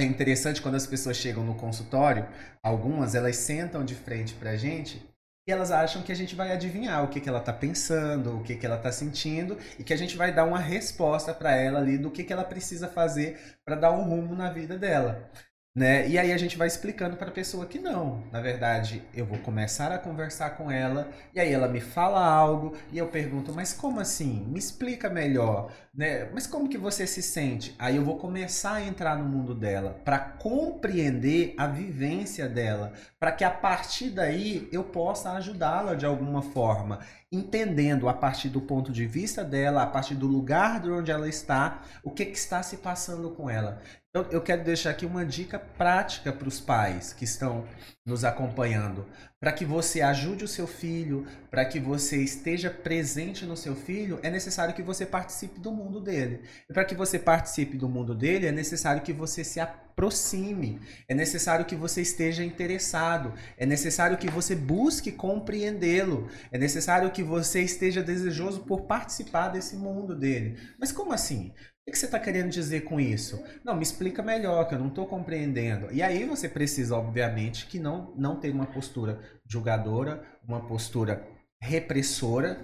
[0.00, 2.26] É interessante quando as pessoas chegam no consultório,
[2.64, 5.06] algumas elas sentam de frente para a gente
[5.46, 8.42] e elas acham que a gente vai adivinhar o que, que ela está pensando, o
[8.42, 11.80] que, que ela está sentindo e que a gente vai dar uma resposta para ela
[11.80, 15.30] ali do que, que ela precisa fazer para dar um rumo na vida dela.
[15.72, 16.08] Né?
[16.08, 18.24] E aí a gente vai explicando para a pessoa que não.
[18.32, 22.76] Na verdade, eu vou começar a conversar com ela e aí ela me fala algo
[22.90, 24.44] e eu pergunto: "Mas como assim?
[24.48, 26.28] Me explica melhor", né?
[26.34, 27.72] "Mas como que você se sente?".
[27.78, 33.30] Aí eu vou começar a entrar no mundo dela para compreender a vivência dela, para
[33.30, 36.98] que a partir daí eu possa ajudá-la de alguma forma,
[37.30, 41.28] entendendo a partir do ponto de vista dela, a partir do lugar de onde ela
[41.28, 43.80] está, o que, que está se passando com ela.
[44.12, 47.64] Então, eu quero deixar aqui uma dica prática para os pais que estão
[48.04, 49.06] nos acompanhando,
[49.38, 54.18] para que você ajude o seu filho, para que você esteja presente no seu filho,
[54.20, 56.42] é necessário que você participe do mundo dele.
[56.68, 61.14] E para que você participe do mundo dele, é necessário que você se aproxime, é
[61.14, 67.62] necessário que você esteja interessado, é necessário que você busque compreendê-lo, é necessário que você
[67.62, 70.58] esteja desejoso por participar desse mundo dele.
[70.80, 71.54] Mas como assim?
[71.90, 73.42] Que você está querendo dizer com isso?
[73.64, 75.92] Não, me explica melhor, que eu não estou compreendendo.
[75.92, 81.26] E aí você precisa, obviamente, que não, não ter uma postura julgadora, uma postura
[81.60, 82.58] repressora,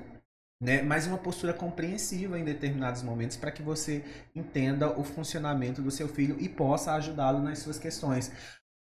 [0.62, 0.80] né?
[0.82, 4.04] mas uma postura compreensiva em determinados momentos para que você
[4.34, 8.32] entenda o funcionamento do seu filho e possa ajudá-lo nas suas questões.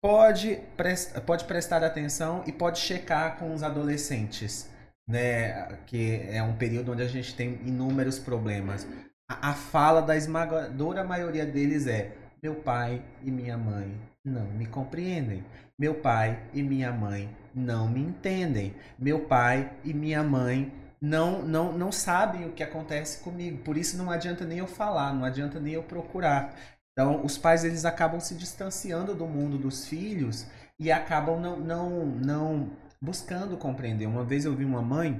[0.02, 4.70] Pode, prest, pode prestar atenção e pode checar com os adolescentes,
[5.06, 5.78] né?
[5.86, 8.86] que é um período onde a gente tem inúmeros problemas
[9.30, 12.12] a, fala da esmagadora maioria deles é:
[12.42, 13.94] meu pai e minha mãe
[14.24, 15.44] não me compreendem.
[15.78, 18.74] Meu pai e minha mãe não me entendem.
[18.98, 23.62] Meu pai e minha mãe não, não, não sabem o que acontece comigo.
[23.62, 26.54] Por isso não adianta nem eu falar, não adianta nem eu procurar.
[26.92, 30.46] Então, os pais eles acabam se distanciando do mundo dos filhos
[30.78, 32.70] e acabam não, não, não
[33.00, 34.06] buscando compreender.
[34.06, 35.18] Uma vez eu vi uma mãe,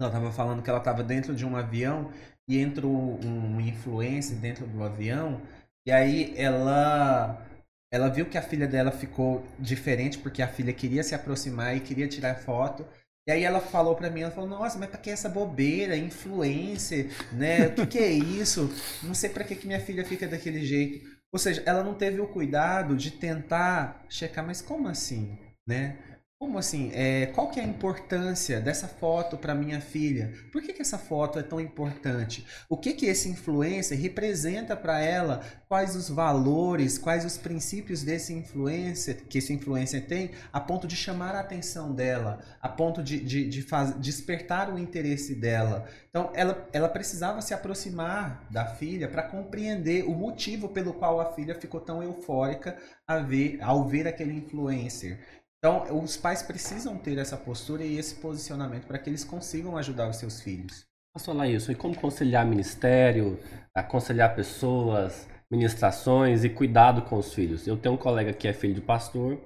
[0.00, 2.10] ela estava falando que ela estava dentro de um avião
[2.48, 5.40] e entrou um influencer dentro do avião
[5.86, 7.46] e aí ela
[7.92, 11.80] ela viu que a filha dela ficou diferente porque a filha queria se aproximar e
[11.80, 12.86] queria tirar foto.
[13.28, 17.10] E aí ela falou para mim, ela falou: "Nossa, mas para que essa bobeira, influencer,
[17.32, 17.66] né?
[17.68, 18.70] O que, que é isso?
[19.02, 21.06] Não sei para que que minha filha fica daquele jeito".
[21.32, 25.98] Ou seja, ela não teve o cuidado de tentar checar, mas como assim, né?
[26.42, 26.90] Como assim?
[26.92, 30.32] É, qual que é a importância dessa foto para minha filha?
[30.50, 32.44] Por que, que essa foto é tão importante?
[32.68, 35.40] O que que esse influencer representa para ela?
[35.68, 40.96] Quais os valores, quais os princípios desse influencer que esse influencer tem, a ponto de
[40.96, 45.86] chamar a atenção dela, a ponto de, de, de faz, despertar o interesse dela.
[46.10, 51.32] Então, ela, ela precisava se aproximar da filha para compreender o motivo pelo qual a
[51.32, 52.76] filha ficou tão eufórica
[53.20, 55.20] ver, ao ver aquele influencer.
[55.64, 60.08] Então, os pais precisam ter essa postura e esse posicionamento para que eles consigam ajudar
[60.10, 60.84] os seus filhos.
[61.14, 61.70] Posso falar isso?
[61.70, 63.38] E como conciliar ministério,
[63.72, 67.64] aconselhar pessoas, ministrações e cuidado com os filhos?
[67.64, 69.38] Eu tenho um colega que é filho de pastor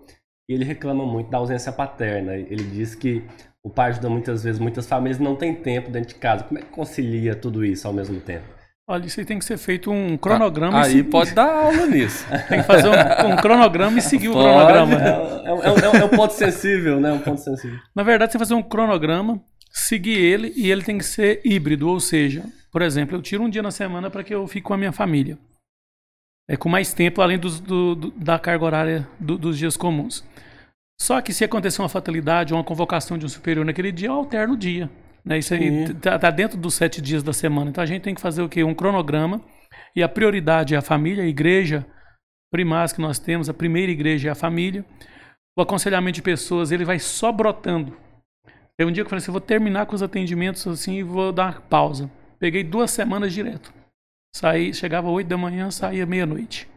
[0.48, 2.34] e ele reclama muito da ausência paterna.
[2.34, 3.22] Ele diz que
[3.62, 6.44] o pai ajuda muitas vezes, muitas famílias não têm tempo dentro de casa.
[6.44, 8.55] Como é que concilia tudo isso ao mesmo tempo?
[8.88, 10.80] Olha, isso aí tem que ser feito um cronograma.
[10.80, 12.24] Aí pode dar aula nisso.
[12.48, 14.94] tem que fazer um, um cronograma e seguir pode, o cronograma.
[14.94, 15.08] É,
[15.48, 17.12] é, é, é, um ponto sensível, né?
[17.12, 17.78] Um ponto sensível.
[17.94, 19.42] Na verdade, você fazer um cronograma,
[19.72, 23.50] seguir ele e ele tem que ser híbrido, ou seja, por exemplo, eu tiro um
[23.50, 25.36] dia na semana para que eu fique com a minha família.
[26.48, 30.24] É com mais tempo, além dos, do, do, da carga horária do, dos dias comuns.
[31.00, 34.12] Só que se acontecer uma fatalidade ou uma convocação de um superior naquele dia, eu
[34.12, 34.88] alterno o dia.
[35.26, 35.38] Né?
[35.38, 37.68] Isso aí tá, tá, dentro dos sete dias da semana.
[37.68, 38.62] Então a gente tem que fazer o quê?
[38.62, 39.40] Um cronograma.
[39.94, 41.84] E a prioridade é a família, a igreja
[42.50, 44.84] primaz que nós temos, a primeira igreja é a família.
[45.58, 47.96] O aconselhamento de pessoas, ele vai só brotando.
[48.78, 51.02] Tem um dia que eu falei assim, eu vou terminar com os atendimentos assim e
[51.02, 52.10] vou dar uma pausa.
[52.38, 53.72] Peguei duas semanas direto.
[54.34, 56.68] Saí, chegava oito da manhã, saía meia-noite.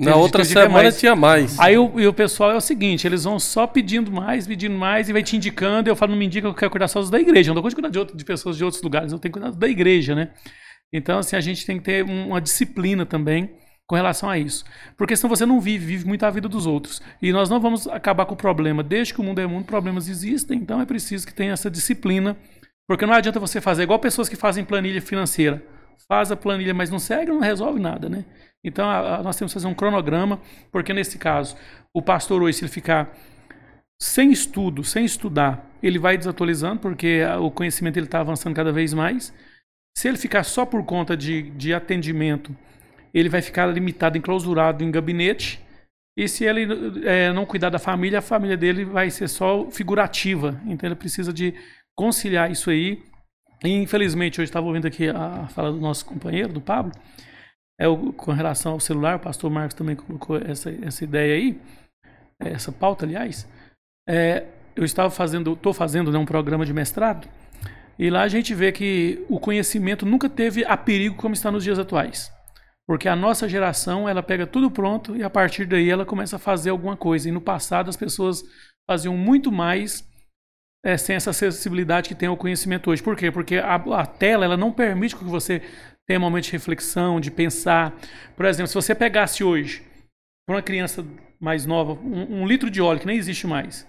[0.00, 0.98] Na outra semana mais.
[0.98, 1.58] tinha mais.
[1.60, 5.08] Aí o, e o pessoal é o seguinte, eles vão só pedindo mais, pedindo mais,
[5.08, 5.90] e vai te indicando.
[5.90, 7.50] Eu falo, não me indica que eu quero cuidar só da igreja.
[7.50, 9.54] Eu não vou cuidar de, outro, de pessoas de outros lugares, eu tenho que cuidar
[9.54, 10.30] da igreja, né?
[10.92, 13.50] Então, assim, a gente tem que ter uma disciplina também
[13.86, 14.64] com relação a isso.
[14.96, 17.02] Porque senão você não vive, vive muito a vida dos outros.
[17.20, 18.82] E nós não vamos acabar com o problema.
[18.82, 22.36] Desde que o mundo é mundo, problemas existem, então é preciso que tenha essa disciplina.
[22.86, 25.62] Porque não adianta você fazer igual pessoas que fazem planilha financeira.
[26.08, 28.24] Faz a planilha, mas não segue, não resolve nada, né?
[28.64, 30.40] Então, a, a, nós temos que fazer um cronograma,
[30.70, 31.56] porque nesse caso,
[31.94, 33.16] o pastor hoje, se ele ficar
[34.00, 38.94] sem estudo, sem estudar, ele vai desatualizando, porque o conhecimento ele está avançando cada vez
[38.94, 39.32] mais.
[39.96, 42.56] Se ele ficar só por conta de, de atendimento,
[43.12, 45.60] ele vai ficar limitado, enclausurado em gabinete.
[46.16, 46.66] E se ele
[47.04, 50.60] é, não cuidar da família, a família dele vai ser só figurativa.
[50.66, 51.54] Então ele precisa de
[51.96, 53.02] conciliar isso aí.
[53.64, 56.92] Infelizmente, hoje estava ouvindo aqui a fala do nosso companheiro, do Pablo,
[57.78, 61.60] é o, com relação ao celular, o pastor Marcos também colocou essa, essa ideia aí,
[62.38, 63.46] essa pauta, aliás.
[64.08, 67.28] É, eu estava fazendo, estou fazendo né, um programa de mestrado,
[67.98, 71.62] e lá a gente vê que o conhecimento nunca teve a perigo como está nos
[71.62, 72.32] dias atuais.
[72.90, 76.38] Porque a nossa geração, ela pega tudo pronto e a partir daí ela começa a
[76.38, 77.28] fazer alguma coisa.
[77.28, 78.42] E no passado as pessoas
[78.90, 80.02] faziam muito mais
[80.84, 83.02] é, sem essa acessibilidade que tem ao conhecimento hoje.
[83.02, 83.30] Por quê?
[83.30, 85.62] Porque a, a tela ela não permite que você
[86.06, 87.94] tem um momento de reflexão, de pensar.
[88.34, 89.82] Por exemplo, se você pegasse hoje,
[90.46, 91.04] para uma criança
[91.38, 93.86] mais nova, um, um, litro de óleo que nem existe mais,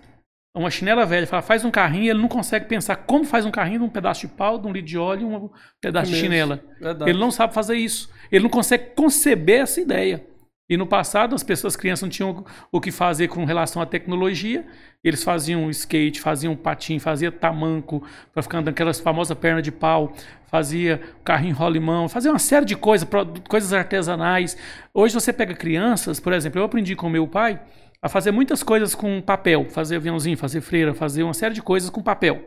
[0.56, 3.80] uma chinela velha, fala, faz um carrinho, ele não consegue pensar como faz um carrinho
[3.80, 5.50] de um pedaço de pau, de um litro de óleo e um
[5.80, 6.64] pedaço é de chinela.
[6.80, 7.10] Verdade.
[7.10, 8.12] Ele não sabe fazer isso.
[8.32, 10.26] Ele não consegue conceber essa ideia.
[10.72, 13.86] E no passado, as pessoas, as crianças não tinham o que fazer com relação à
[13.86, 14.66] tecnologia.
[15.04, 20.14] Eles faziam skate, faziam patim, faziam tamanco, para ficar andando aquelas famosas pernas de pau,
[20.48, 23.06] fazia carrinho rolimão, fazia uma série de coisas,
[23.50, 24.56] coisas artesanais.
[24.94, 27.62] Hoje você pega crianças, por exemplo, eu aprendi com meu pai
[28.02, 31.90] a fazer muitas coisas com papel, fazer aviãozinho, fazer freira, fazer uma série de coisas
[31.90, 32.46] com papel,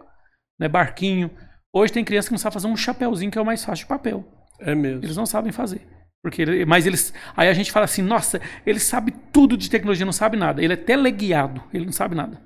[0.59, 1.31] né, barquinho.
[1.71, 3.89] Hoje tem criança que não sabe fazer um chapéuzinho que é o mais fácil de
[3.91, 4.25] papel.
[4.59, 5.05] É mesmo.
[5.05, 5.87] Eles não sabem fazer.
[6.25, 7.13] Porque mas eles.
[7.37, 10.65] Aí a gente fala assim, nossa, ele sabe tudo de tecnologia, não sabe nada.
[10.65, 12.41] Ele é teleguiado, ele não sabe nada.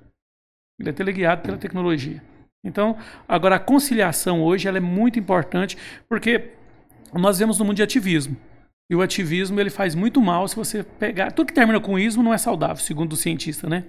[0.80, 2.20] Ele é teleguiado pela tecnologia.
[2.64, 2.98] Então,
[3.28, 5.78] agora a conciliação hoje ela é muito importante,
[6.08, 6.50] porque
[7.14, 8.36] nós vemos no mundo de ativismo.
[8.90, 11.30] E o ativismo ele faz muito mal se você pegar.
[11.30, 13.84] Tudo que termina com ismo não é saudável, segundo o cientista, né?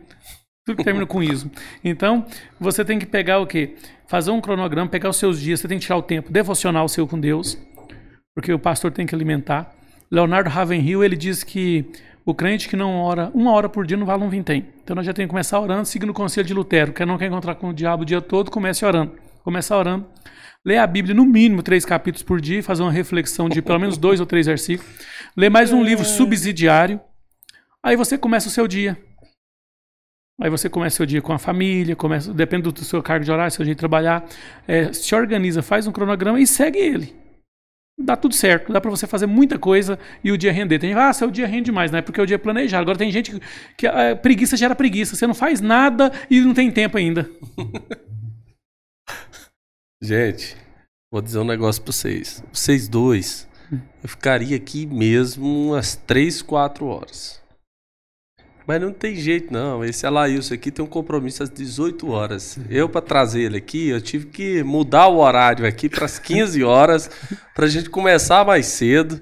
[0.68, 1.50] Tudo que termina com ismo.
[1.84, 2.28] Então,
[2.60, 3.76] você tem que pegar o quê?
[4.06, 7.08] Fazer um cronograma, pegar os seus dias, você tem que tirar o tempo devocional seu
[7.08, 7.58] com Deus,
[8.36, 9.79] porque o pastor tem que alimentar.
[10.12, 11.86] Leonardo Ravenhill, ele diz que
[12.26, 14.68] o crente que não ora uma hora por dia não vale um vintém.
[14.84, 16.94] Então nós já temos que começar orando, seguindo o conselho de Lutero.
[16.94, 19.16] Quem não quer encontrar com o diabo o dia todo, comece orando.
[19.44, 20.06] Começar orando.
[20.66, 23.98] Lê a Bíblia no mínimo três capítulos por dia, fazer uma reflexão de pelo menos
[23.98, 24.92] dois ou três versículos.
[25.38, 27.00] Lê mais um livro subsidiário.
[27.82, 28.98] Aí você começa o seu dia.
[30.42, 33.32] Aí você começa o seu dia com a família, começa, depende do seu cargo de
[33.32, 34.26] horário, seu jeito de trabalhar.
[34.68, 37.29] É, se organiza, faz um cronograma e segue ele
[38.00, 40.80] dá tudo certo, dá para você fazer muita coisa e o dia render.
[40.80, 42.02] Tem ah, seu dia rende mais, né?
[42.02, 42.84] Porque o dia é planejado.
[42.84, 43.42] Agora tem gente que,
[43.78, 45.16] que a preguiça gera preguiça.
[45.16, 47.30] Você não faz nada e não tem tempo ainda.
[50.02, 50.56] gente,
[51.12, 52.44] vou dizer um negócio para vocês.
[52.54, 53.48] Vocês dois,
[54.02, 57.42] eu ficaria aqui mesmo umas 3, 4 horas.
[58.70, 59.84] Mas não tem jeito, não.
[59.84, 62.56] Esse Alailson aqui tem um compromisso às 18 horas.
[62.70, 66.64] Eu, para trazer ele aqui, eu tive que mudar o horário aqui para as 15
[66.64, 67.10] horas,
[67.56, 69.20] para a gente começar mais cedo.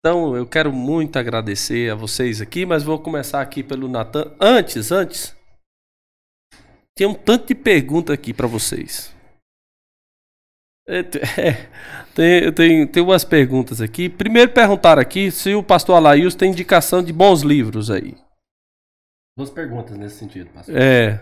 [0.00, 4.34] Então, eu quero muito agradecer a vocês aqui, mas vou começar aqui pelo Natan.
[4.40, 5.36] Antes, antes,
[6.96, 9.14] tem um tanto de pergunta aqui para vocês.
[10.88, 10.98] É,
[11.38, 11.68] é,
[12.12, 14.08] tem, tem, tem umas perguntas aqui.
[14.08, 18.16] Primeiro perguntar aqui se o pastor Alailson tem indicação de bons livros aí.
[19.38, 20.74] Duas perguntas nesse sentido, pastor.
[20.76, 21.20] É.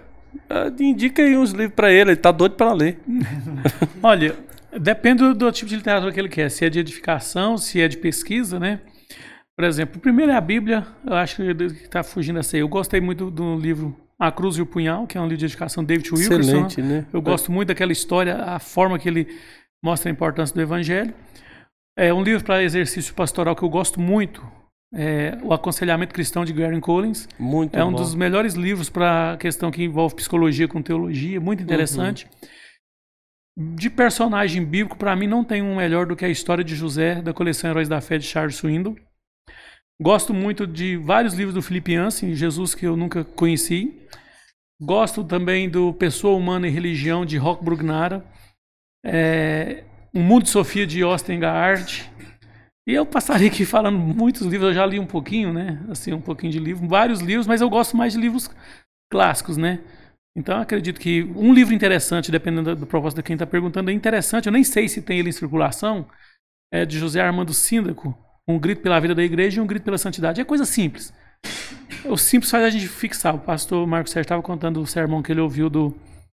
[0.49, 2.99] Ah, Indica aí uns livros pra ele, ele tá doido pra ler.
[4.03, 4.35] Olha,
[4.81, 6.51] depende do, do tipo de literatura que ele quer.
[6.51, 8.81] Se é de edificação, se é de pesquisa, né?
[9.55, 10.87] Por exemplo, o primeiro é a Bíblia.
[11.07, 12.63] Eu acho que está fugindo dessa aí.
[12.63, 15.45] Eu gostei muito do livro A Cruz e o Punhal, que é um livro de
[15.45, 16.41] edificação de David Wilkerson.
[16.41, 17.05] Excelente, né?
[17.13, 19.29] Eu gosto muito daquela história, a forma que ele
[19.85, 21.13] mostra a importância do Evangelho.
[21.95, 24.43] É um livro para exercício pastoral que eu gosto muito.
[24.98, 27.28] É o Aconselhamento Cristão de Gary Collins.
[27.39, 27.98] Muito É um bom.
[27.98, 32.27] dos melhores livros para a questão que envolve psicologia com teologia, muito interessante.
[33.59, 37.20] De personagem bíblico, para mim não tem um melhor do que a história de José,
[37.20, 38.97] da coleção Heróis da Fé de Charles Swindoll.
[40.01, 43.98] Gosto muito de vários livros do Felipe Yancey, Jesus que eu nunca conheci.
[44.81, 48.24] Gosto também do Pessoa Humana e Religião de Rock Brugnara.
[49.05, 52.10] É, O Mundo de Sofia de Austin Gaard.
[52.89, 55.83] E eu passaria aqui falando muitos livros, eu já li um pouquinho, né?
[55.91, 58.49] Assim, um pouquinho de livro, vários livros, mas eu gosto mais de livros
[59.11, 59.81] clássicos, né?
[60.39, 63.93] Então eu acredito que um livro interessante, dependendo do propósito de quem está perguntando, é
[63.93, 66.07] interessante, eu nem sei se tem ele em circulação,
[66.73, 69.99] é de José Armando Síndaco, Um Grito pela Vida da Igreja e Um Grito pela
[69.99, 70.41] Santidade.
[70.41, 71.13] É coisa simples.
[72.05, 73.35] O simples faz a gente fixar.
[73.35, 75.95] O pastor Marcos Sérgio estava contando o sermão que ele ouviu do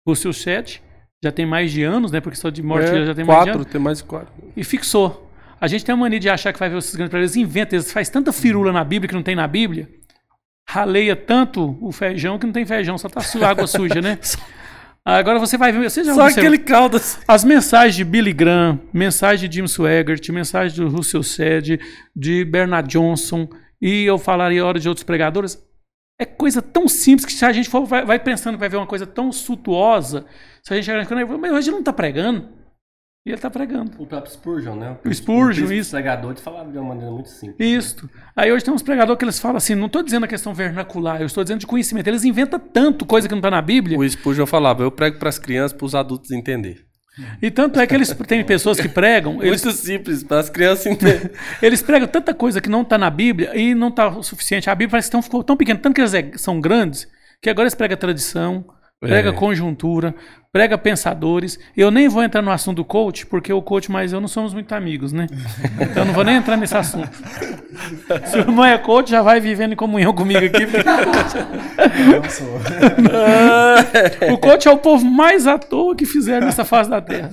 [0.08, 0.82] Russell Chet,
[1.22, 2.22] já tem mais de anos, né?
[2.22, 3.72] Porque só de morte É, já tem mais de quatro, anos.
[3.72, 4.34] tem mais de quatro.
[4.56, 5.27] E fixou.
[5.60, 7.36] A gente tem a mania de achar que vai ver esses grandes problemas.
[7.36, 9.90] Eles inventam, eles fazem tanta firula na Bíblia que não tem na Bíblia.
[10.70, 14.20] Raleia tanto o feijão que não tem feijão, só tá água suja, né?
[15.06, 15.90] Agora você vai ver.
[15.90, 17.18] Você já Só observou- aquele caldas.
[17.26, 21.80] As mensagens de Billy Graham, mensagem de Jim Swaggart, mensagem do Russell Sed,
[22.14, 23.48] de Bernard Johnson,
[23.82, 25.66] e eu falaria hora de outros pregadores.
[26.20, 28.78] É coisa tão simples que se a gente for, vai, vai pensando que vai ver
[28.78, 30.26] uma coisa tão suntuosa,
[30.62, 32.57] se a gente chegar mas hoje não está pregando.
[33.28, 33.92] E ele está pregando.
[34.00, 34.96] O próprio Spurgeon, né?
[35.04, 35.92] O Spurgeon, príncipe isso.
[35.92, 37.58] pregador de falar de uma maneira muito simples.
[37.60, 38.10] Isto.
[38.34, 41.20] Aí hoje tem uns pregadores que eles falam assim, não estou dizendo a questão vernacular,
[41.20, 42.08] eu estou dizendo de conhecimento.
[42.08, 44.00] Eles inventam tanto coisa que não está na Bíblia.
[44.00, 46.86] O Spurgeon falava, eu prego para as crianças, para os adultos entender.
[47.42, 50.86] E tanto é que eles tem pessoas que pregam, eles Muito simples, para as crianças
[50.86, 51.30] entenderem.
[51.62, 54.70] Eles pregam tanta coisa que não está na Bíblia e não está o suficiente.
[54.70, 57.08] A Bíblia parece que tão, ficou tão pequena, tanto que eles é- são grandes,
[57.42, 58.66] que agora eles pregam tradição,
[59.00, 59.32] prega É.
[59.34, 60.16] conjuntura,
[60.52, 61.60] prega pensadores.
[61.76, 64.54] Eu nem vou entrar no assunto do coach, porque o coach mais eu não somos
[64.54, 65.28] muito amigos, né?
[65.80, 67.10] Então eu não vou nem entrar nesse assunto.
[68.28, 70.66] Se o irmão é coach, já vai vivendo em comunhão comigo aqui.
[70.66, 72.58] porque Não sou.
[74.34, 77.30] o coach é o povo mais à toa que fizeram nessa face da terra.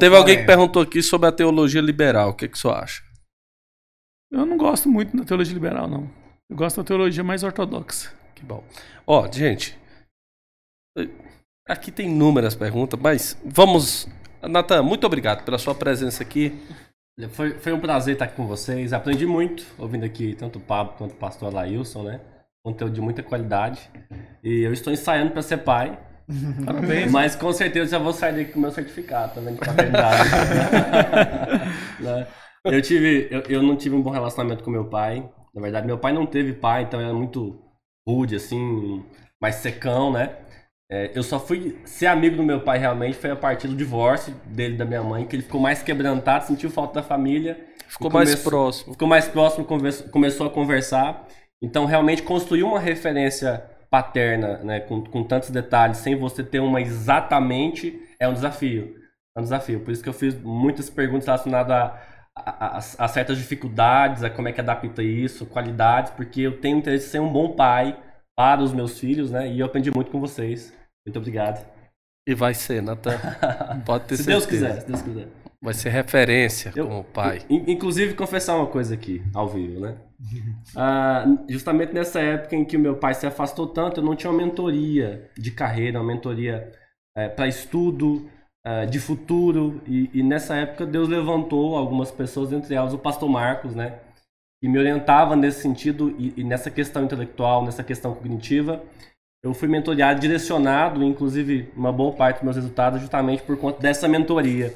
[0.00, 2.30] Teve alguém que perguntou aqui sobre a teologia liberal.
[2.30, 3.02] O que, que o senhor acha?
[4.30, 6.10] Eu não gosto muito da teologia liberal, não.
[6.50, 8.10] Eu gosto da teologia mais ortodoxa.
[8.34, 8.62] Que bom.
[9.06, 9.76] Ó, gente.
[11.68, 14.08] Aqui tem inúmeras perguntas, mas vamos.
[14.42, 16.58] Natan, muito obrigado pela sua presença aqui.
[17.30, 18.92] Foi, foi um prazer estar aqui com vocês.
[18.92, 22.20] Aprendi muito ouvindo aqui tanto o Pablo quanto o pastor Alailson, né?
[22.64, 23.90] Conteúdo de muita qualidade.
[24.42, 25.98] E eu estou ensaiando para ser pai.
[26.64, 27.10] Parabéns.
[27.10, 30.28] Mas com certeza já vou sair daqui com o meu certificado também de paternidade.
[31.98, 32.28] Né?
[32.64, 35.28] eu, tive, eu, eu não tive um bom relacionamento com meu pai.
[35.52, 37.60] Na verdade, meu pai não teve pai, então era muito
[38.06, 39.04] rude, assim,
[39.42, 40.36] mais secão, né?
[40.90, 44.34] É, eu só fui ser amigo do meu pai realmente foi a partir do divórcio
[44.46, 47.62] dele da minha mãe, que ele ficou mais quebrantado, sentiu falta da família.
[47.86, 48.92] Ficou mais começou- próximo.
[48.94, 49.66] Ficou mais próximo,
[50.10, 51.26] começou a conversar.
[51.62, 56.80] Então, realmente construir uma referência paterna, né, com, com tantos detalhes, sem você ter uma
[56.80, 58.94] exatamente, é um desafio.
[59.36, 59.80] É um desafio.
[59.80, 62.00] Por isso que eu fiz muitas perguntas relacionadas a,
[62.36, 66.78] a, a- a certas dificuldades, a como é que adapta isso, qualidades, porque eu tenho
[66.78, 67.98] interesse em ser um bom pai
[68.36, 69.48] para os meus filhos, né?
[69.50, 70.72] E eu aprendi muito com vocês.
[71.08, 71.66] Muito obrigado.
[72.28, 73.18] E vai ser, Natan.
[73.86, 74.30] Pode ter se certeza.
[74.38, 75.28] Deus quiser, se Deus quiser.
[75.62, 77.40] Vai ser referência Eu- como pai.
[77.48, 79.96] In- Inclusive, confessar uma coisa aqui, ao vivo, né?
[80.76, 84.30] Ah, justamente nessa época em que o meu pai se afastou tanto, eu não tinha
[84.30, 86.70] uma mentoria de carreira, uma mentoria
[87.34, 88.28] para estudo,
[88.64, 89.80] eh, de futuro.
[89.86, 93.98] E, e nessa época, Deus levantou algumas pessoas, entre elas o pastor Marcos, né?
[94.62, 98.82] Que me orientava nesse sentido e, e nessa questão intelectual, nessa questão cognitiva.
[99.42, 104.08] Eu fui mentoreado, direcionado, inclusive uma boa parte dos meus resultados, justamente por conta dessa
[104.08, 104.74] mentoria.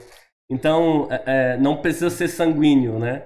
[0.50, 3.24] Então, é, é, não precisa ser sanguíneo, né?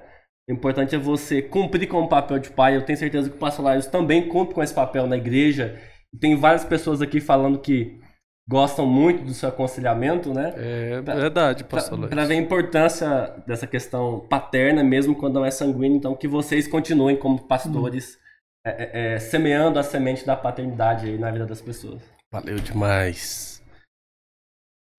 [0.48, 2.76] O importante é você cumprir com o papel de pai.
[2.76, 5.76] Eu tenho certeza que o pastor Laios também cumpre com esse papel na igreja.
[6.20, 8.00] Tem várias pessoas aqui falando que
[8.48, 10.54] gostam muito do seu aconselhamento, né?
[10.56, 12.10] É verdade, pastor Luiz.
[12.10, 15.96] Para ver a importância dessa questão paterna, mesmo quando não é sanguíneo.
[15.96, 18.25] Então, que vocês continuem como pastores, é,
[18.70, 22.02] é, é, semeando a semente da paternidade aí na vida das pessoas.
[22.32, 23.62] Valeu demais.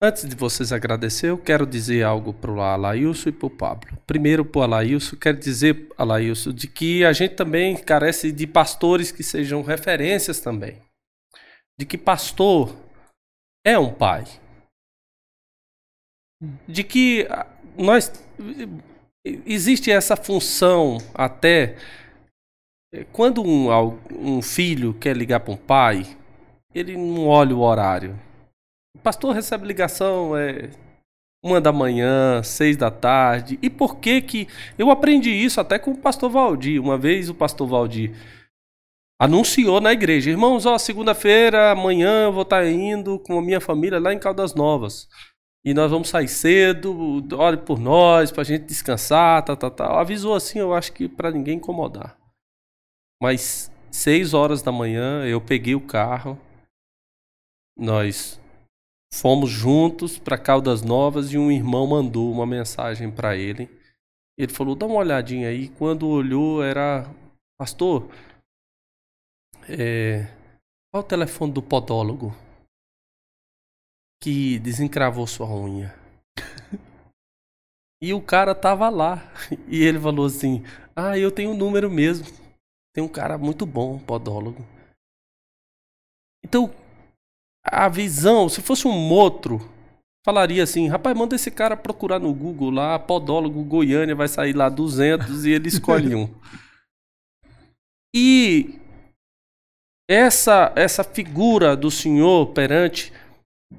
[0.00, 3.98] Antes de vocês agradecer, eu quero dizer algo para o Alailson e para o Pablo.
[4.06, 9.10] Primeiro, para o Alailson, quero dizer, Alailson, de que a gente também carece de pastores
[9.10, 10.80] que sejam referências também.
[11.78, 12.74] de que pastor
[13.64, 14.24] é um pai.
[16.66, 17.26] De que
[17.76, 18.12] nós
[19.24, 21.76] existe essa função até
[23.12, 23.68] quando um,
[24.10, 26.06] um filho quer ligar para um pai,
[26.74, 28.18] ele não olha o horário.
[28.96, 30.70] O pastor recebe ligação é
[31.44, 33.58] uma da manhã, seis da tarde.
[33.62, 36.80] E por que que eu aprendi isso até com o pastor Valdir?
[36.82, 38.14] Uma vez o pastor Valdir
[39.20, 43.98] anunciou na igreja, irmãos, ó, segunda-feira, amanhã eu vou estar indo com a minha família
[43.98, 45.08] lá em Caldas Novas.
[45.64, 49.98] E nós vamos sair cedo, ore por nós, pra gente descansar, tal, tal, tal.
[49.98, 52.17] Avisou assim, eu acho que para ninguém incomodar.
[53.20, 56.38] Mas seis horas da manhã eu peguei o carro,
[57.76, 58.40] nós
[59.12, 63.68] fomos juntos para Caldas Novas e um irmão mandou uma mensagem para ele.
[64.36, 65.68] Ele falou: dá uma olhadinha aí.
[65.70, 67.12] Quando olhou, era.
[67.58, 68.08] Pastor,
[69.68, 70.26] é,
[70.92, 72.32] qual o telefone do podólogo
[74.22, 75.92] que desencravou sua unha?
[78.00, 79.16] e o cara tava lá.
[79.66, 80.62] E ele falou assim:
[80.94, 82.47] Ah, eu tenho o um número mesmo.
[82.98, 84.66] Tem um cara muito bom, podólogo.
[86.44, 86.74] Então,
[87.64, 89.60] a visão, se fosse um outro,
[90.26, 94.68] falaria assim: rapaz, manda esse cara procurar no Google lá, podólogo Goiânia, vai sair lá
[94.68, 96.28] 200 e ele escolhe um.
[98.12, 98.80] E
[100.10, 103.12] essa essa figura do Senhor perante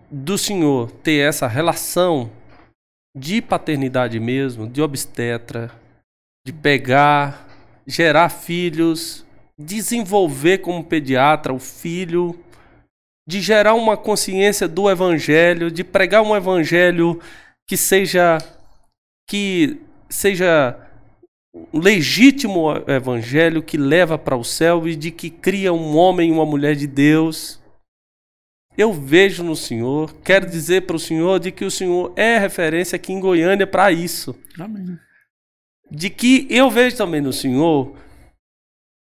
[0.09, 2.31] do Senhor ter essa relação
[3.13, 5.69] de paternidade mesmo, de obstetra,
[6.47, 7.48] de pegar,
[7.89, 9.25] gerar filhos,
[9.57, 12.39] desenvolver como pediatra o filho,
[13.27, 17.19] de gerar uma consciência do evangelho, de pregar um evangelho
[17.67, 18.37] que seja
[19.27, 20.77] que seja
[21.73, 26.45] legítimo evangelho que leva para o céu e de que cria um homem e uma
[26.45, 27.59] mulher de Deus.
[28.77, 32.95] Eu vejo no Senhor, quero dizer para o Senhor de que o Senhor é referência
[32.95, 34.35] aqui em Goiânia para isso.
[34.59, 34.97] Amém.
[35.89, 37.95] De que eu vejo também no Senhor,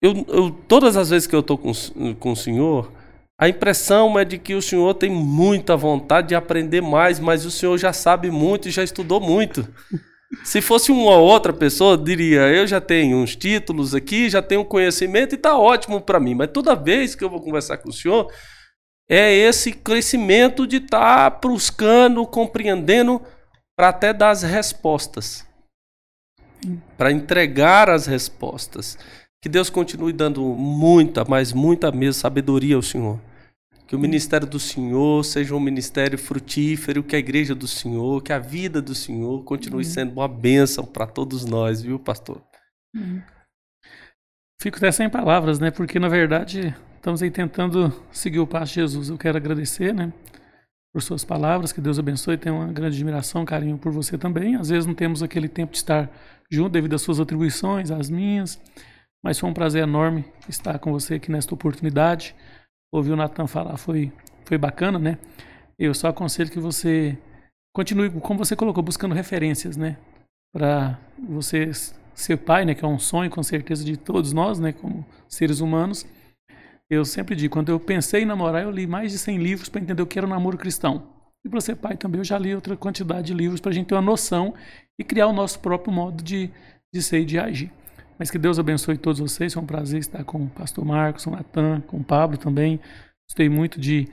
[0.02, 1.72] eu, eu todas as vezes que eu estou com,
[2.20, 2.92] com o Senhor,
[3.40, 7.52] a impressão é de que o Senhor tem muita vontade de aprender mais, mas o
[7.52, 9.68] Senhor já sabe muito e já estudou muito.
[10.44, 15.34] Se fosse uma outra pessoa, diria: Eu já tenho uns títulos aqui, já tenho conhecimento
[15.34, 16.34] e está ótimo para mim.
[16.34, 18.32] Mas toda vez que eu vou conversar com o senhor,
[19.08, 23.22] é esse crescimento de estar tá buscando, compreendendo,
[23.76, 25.46] para até dar as respostas.
[26.98, 28.98] Para entregar as respostas.
[29.42, 33.20] Que Deus continue dando muita, mas muita mesmo sabedoria ao Senhor.
[33.86, 38.32] Que o ministério do Senhor seja um ministério frutífero, que a igreja do Senhor, que
[38.32, 39.92] a vida do Senhor continue uhum.
[39.92, 42.42] sendo uma bênção para todos nós, viu, pastor?
[42.96, 43.22] Uhum.
[44.62, 45.72] Fico até sem palavras, né?
[45.72, 49.10] Porque na verdade estamos aí tentando seguir o passo de Jesus.
[49.10, 50.14] Eu quero agradecer, né?
[50.94, 52.38] Por suas palavras, que Deus abençoe.
[52.38, 54.56] Tenho uma grande admiração, carinho por você também.
[54.56, 56.10] Às vezes não temos aquele tempo de estar
[56.52, 58.62] junto devido às suas atribuições, às minhas,
[59.24, 62.36] mas foi um prazer enorme estar com você aqui nesta oportunidade
[62.94, 64.12] ouvir o Natan falar foi,
[64.46, 65.18] foi bacana, né?
[65.80, 67.18] Eu só aconselho que você
[67.76, 69.98] continue, como você colocou, buscando referências, né?
[70.54, 71.72] Para você
[72.14, 72.76] ser pai, né?
[72.76, 74.72] Que é um sonho, com certeza, de todos nós, né?
[74.72, 76.06] Como seres humanos.
[76.88, 79.82] Eu sempre digo, quando eu pensei em namorar, eu li mais de 100 livros para
[79.82, 81.08] entender o que era o namoro cristão.
[81.44, 83.88] E para ser pai também, eu já li outra quantidade de livros para a gente
[83.88, 84.54] ter uma noção
[85.00, 86.50] e criar o nosso próprio modo de,
[86.94, 87.72] de ser e de agir.
[88.18, 89.54] Mas que Deus abençoe todos vocês.
[89.54, 92.80] Foi um prazer estar com o pastor Marcos, com o Natan, com o Pablo também.
[93.28, 94.08] Gostei muito de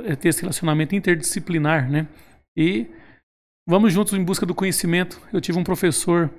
[0.00, 2.06] eh, ter esse relacionamento interdisciplinar, né?
[2.56, 2.86] E
[3.66, 5.20] vamos juntos em busca do conhecimento.
[5.32, 6.30] Eu tive um professor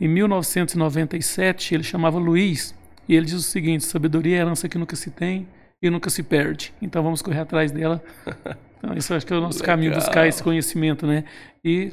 [0.00, 2.74] em 1997, ele chamava Luiz,
[3.08, 5.48] e ele diz o seguinte: sabedoria é herança que nunca se tem
[5.80, 6.72] e nunca se perde.
[6.82, 8.02] Então vamos correr atrás dela.
[8.78, 9.74] Então, isso acho que é o nosso Legal.
[9.74, 11.24] caminho, buscar esse conhecimento, né?
[11.64, 11.92] E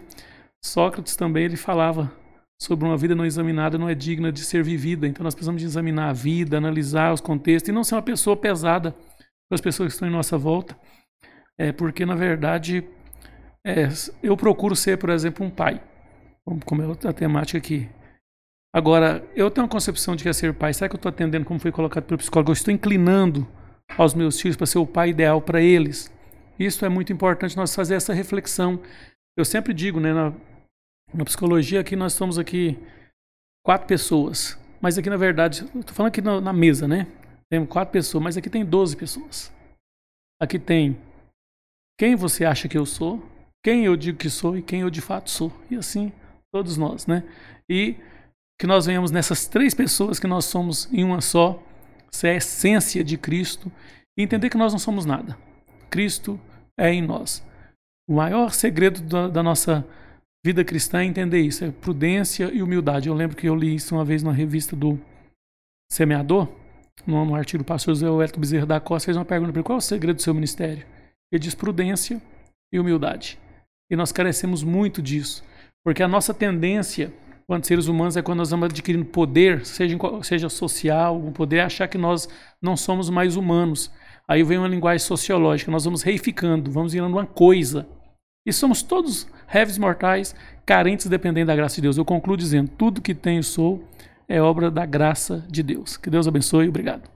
[0.65, 2.11] Sócrates também ele falava
[2.59, 5.07] sobre uma vida não examinada não é digna de ser vivida.
[5.07, 8.91] Então nós precisamos examinar a vida, analisar os contextos e não ser uma pessoa pesada
[8.91, 10.75] para as pessoas que estão em nossa volta.
[11.57, 12.83] É porque na verdade
[13.63, 13.87] é,
[14.23, 15.81] eu procuro ser, por exemplo, um pai,
[16.65, 17.87] como é a temática aqui.
[18.73, 20.73] Agora, eu tenho uma concepção de que é ser pai.
[20.73, 22.51] Será que eu estou atendendo como foi colocado pelo psicólogo?
[22.51, 23.47] Eu estou inclinando
[23.97, 26.11] aos meus filhos para ser o pai ideal para eles.
[26.59, 28.79] Isso é muito importante nós fazer essa reflexão.
[29.37, 30.33] Eu sempre digo, né, na,
[31.13, 32.77] na psicologia aqui nós estamos aqui
[33.65, 34.57] quatro pessoas.
[34.81, 37.07] Mas aqui na verdade, estou falando aqui na, na mesa, né?
[37.49, 39.51] Tem quatro pessoas, mas aqui tem doze pessoas.
[40.39, 40.97] Aqui tem
[41.97, 43.23] quem você acha que eu sou,
[43.63, 45.51] quem eu digo que sou e quem eu de fato sou.
[45.71, 46.11] E assim,
[46.51, 47.23] todos nós, né?
[47.69, 47.95] E
[48.59, 51.61] que nós venhamos nessas três pessoas que nós somos em uma só,
[52.13, 53.71] essa é a essência de Cristo
[54.17, 55.37] e entender que nós não somos nada.
[55.89, 56.39] Cristo
[56.77, 57.43] é em nós.
[58.07, 59.85] O maior segredo da, da nossa
[60.45, 63.09] vida cristã é entender isso, é prudência e humildade.
[63.09, 64.99] Eu lembro que eu li isso uma vez numa revista do
[65.91, 66.47] Semeador,
[67.03, 69.65] no, no artigo do pastor José Hélio Bezerra da Costa, fez uma pergunta para ele,
[69.65, 70.85] qual é o segredo do seu ministério?
[71.31, 72.21] Ele diz prudência
[72.71, 73.39] e humildade.
[73.89, 75.43] E nós carecemos muito disso,
[75.83, 77.11] porque a nossa tendência,
[77.47, 81.87] quanto seres humanos, é quando nós vamos adquirindo poder, seja, seja social, o poder, achar
[81.87, 82.29] que nós
[82.61, 83.91] não somos mais humanos.
[84.27, 87.87] Aí vem uma linguagem sociológica, nós vamos reificando, vamos virando uma coisa.
[88.45, 90.35] E somos todos réveis mortais,
[90.65, 91.97] carentes dependendo da graça de Deus.
[91.97, 93.83] Eu concluo dizendo: tudo que tenho sou
[94.27, 95.97] é obra da graça de Deus.
[95.97, 96.67] Que Deus abençoe.
[96.67, 97.09] Obrigado.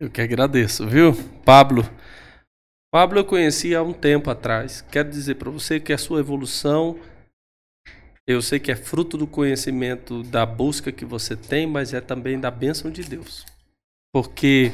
[0.00, 1.12] Eu que agradeço, viu?
[1.44, 1.84] Pablo.
[2.90, 4.80] Pablo eu conheci há um tempo atrás.
[4.90, 6.98] Quero dizer para você que a sua evolução,
[8.26, 12.40] eu sei que é fruto do conhecimento, da busca que você tem, mas é também
[12.40, 13.44] da bênção de Deus.
[14.12, 14.72] Porque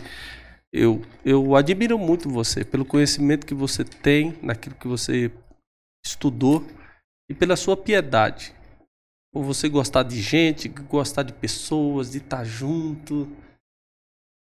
[0.73, 5.31] eu, eu admiro muito você pelo conhecimento que você tem naquilo que você
[6.07, 6.67] estudou
[7.29, 8.55] e pela sua piedade.
[9.33, 13.29] Por você gostar de gente, gostar de pessoas, de estar junto.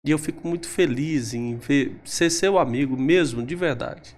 [0.05, 4.16] E eu fico muito feliz em ver, ser seu amigo mesmo, de verdade.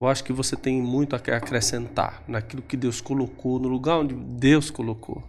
[0.00, 4.14] Eu acho que você tem muito a acrescentar naquilo que Deus colocou, no lugar onde
[4.14, 5.22] Deus colocou.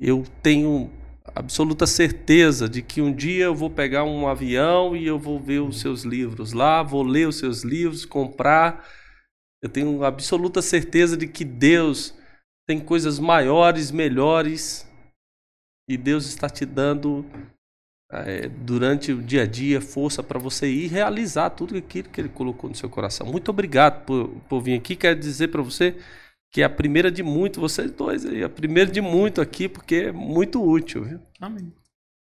[0.00, 0.90] Eu tenho
[1.34, 5.60] absoluta certeza de que um dia eu vou pegar um avião e eu vou ver
[5.60, 8.88] os seus livros lá, vou ler os seus livros, comprar.
[9.62, 12.14] Eu tenho absoluta certeza de que Deus
[12.66, 14.88] tem coisas maiores, melhores,
[15.88, 17.24] e Deus está te dando
[18.12, 22.28] é, durante o dia a dia força para você ir realizar tudo aquilo que Ele
[22.28, 23.26] colocou no seu coração.
[23.26, 24.94] Muito obrigado por, por vir aqui.
[24.94, 25.96] Quero dizer para você
[26.52, 29.94] que é a primeira de muito, vocês dois aí, a primeira de muito aqui, porque
[29.96, 31.04] é muito útil.
[31.04, 31.20] Viu?
[31.40, 31.72] Amém.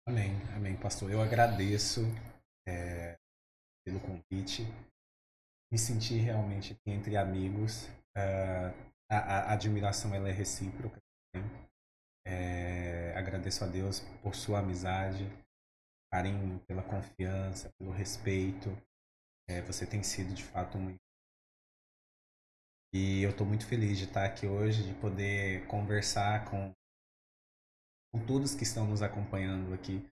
[0.06, 1.10] Amém, amém, pastor.
[1.10, 2.04] Eu agradeço
[2.66, 3.16] é,
[3.84, 4.66] pelo convite.
[5.72, 7.86] Me senti realmente aqui entre amigos.
[8.16, 8.74] Uh,
[9.10, 10.98] a, a, admiração ela é recíproca.
[12.26, 15.24] É, agradeço a Deus por sua amizade,
[16.12, 18.70] carinho, pela confiança, pelo respeito.
[19.48, 20.96] É, você tem sido de fato um
[22.92, 26.74] e eu estou muito feliz de estar aqui hoje, de poder conversar com,
[28.12, 30.04] com todos que estão nos acompanhando aqui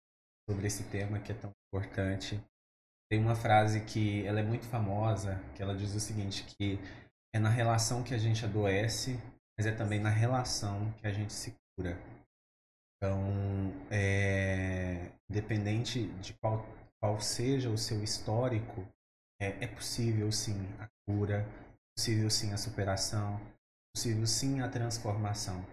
[0.48, 2.40] sobre esse tema que é tão importante.
[3.10, 6.78] Tem uma frase que ela é muito famosa, que ela diz o seguinte, que
[7.34, 9.18] é na relação que a gente adoece,
[9.56, 11.98] mas é também na relação que a gente se cura.
[12.96, 16.66] Então, é, independente de qual,
[17.00, 18.86] qual seja o seu histórico,
[19.40, 21.46] é, é possível sim a cura,
[21.96, 23.40] possível sim a superação,
[23.94, 25.64] possível sim a transformação,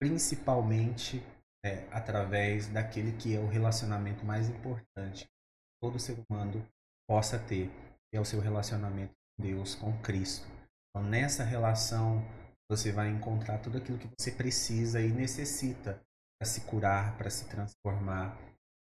[0.00, 1.22] principalmente
[1.64, 6.64] é, através daquele que é o relacionamento mais importante que todo ser humano
[7.08, 7.70] possa ter,
[8.10, 10.46] que é o seu relacionamento com Deus, com Cristo.
[10.90, 12.24] Então, nessa relação,
[12.70, 16.00] você vai encontrar tudo aquilo que você precisa e necessita
[16.38, 18.36] para se curar, para se transformar,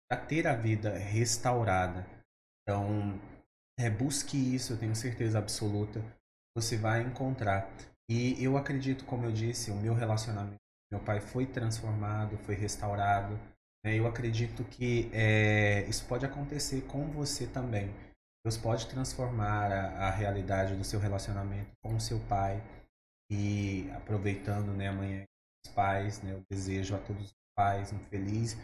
[0.09, 2.07] para ter a vida restaurada.
[2.63, 3.21] Então,
[3.79, 6.03] é, busque isso, eu tenho certeza absoluta
[6.57, 7.71] você vai encontrar.
[8.09, 12.55] E eu acredito, como eu disse, o meu relacionamento com meu pai foi transformado, foi
[12.55, 13.39] restaurado.
[13.85, 13.99] Né?
[13.99, 17.91] Eu acredito que é, isso pode acontecer com você também.
[18.47, 22.63] Deus pode transformar a, a, realidade do seu relacionamento com o seu pai.
[23.29, 25.25] E aproveitando né, amanhã
[25.67, 28.57] os pais, né, eu desejo a todos os pais um feliz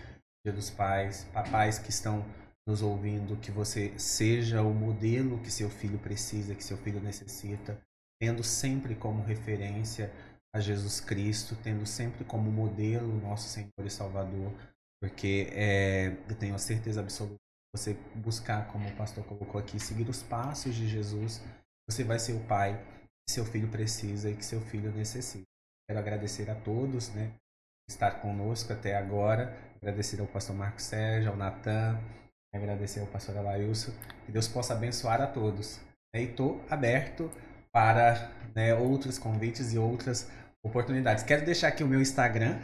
[0.46, 2.24] Dia dos Pais, papais que estão
[2.64, 7.76] nos ouvindo, que você seja o modelo que seu filho precisa, que seu filho necessita,
[8.20, 10.12] tendo sempre como referência
[10.54, 14.52] a Jesus Cristo, tendo sempre como modelo o nosso Senhor e Salvador,
[15.00, 17.42] porque é, eu tenho a certeza absoluta
[17.74, 21.43] você buscar, como o pastor colocou aqui, seguir os passos de Jesus,
[21.89, 22.78] você vai ser o pai
[23.27, 25.47] que seu filho precisa e que seu filho necessita.
[25.89, 27.32] Quero agradecer a todos, né,
[27.89, 31.99] estar conosco até agora, agradecer ao pastor Marcos Sérgio, ao Natan,
[32.55, 33.93] agradecer ao pastor Alailson,
[34.27, 35.81] que Deus possa abençoar a todos.
[36.15, 37.31] E estou aberto
[37.73, 40.31] para né, outros convites e outras
[40.62, 41.24] oportunidades.
[41.24, 42.59] Quero deixar aqui o meu Instagram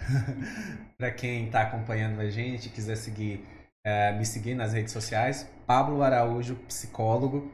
[0.99, 3.45] para quem está acompanhando a gente, quiser seguir,
[3.89, 5.51] é, me seguir nas redes sociais.
[5.67, 7.51] Pablo Araújo, psicólogo.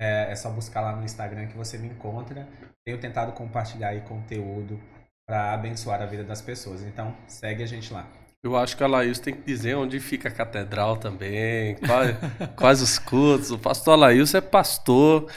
[0.00, 2.48] É, é, só buscar lá no Instagram que você me encontra.
[2.84, 4.80] Tenho tentado compartilhar aí conteúdo
[5.24, 6.82] para abençoar a vida das pessoas.
[6.82, 8.04] Então, segue a gente lá.
[8.42, 12.16] Eu acho que a Laís tem que dizer onde fica a catedral também, quais,
[12.56, 13.52] quais os cultos.
[13.52, 15.30] O pastor Alailson é pastor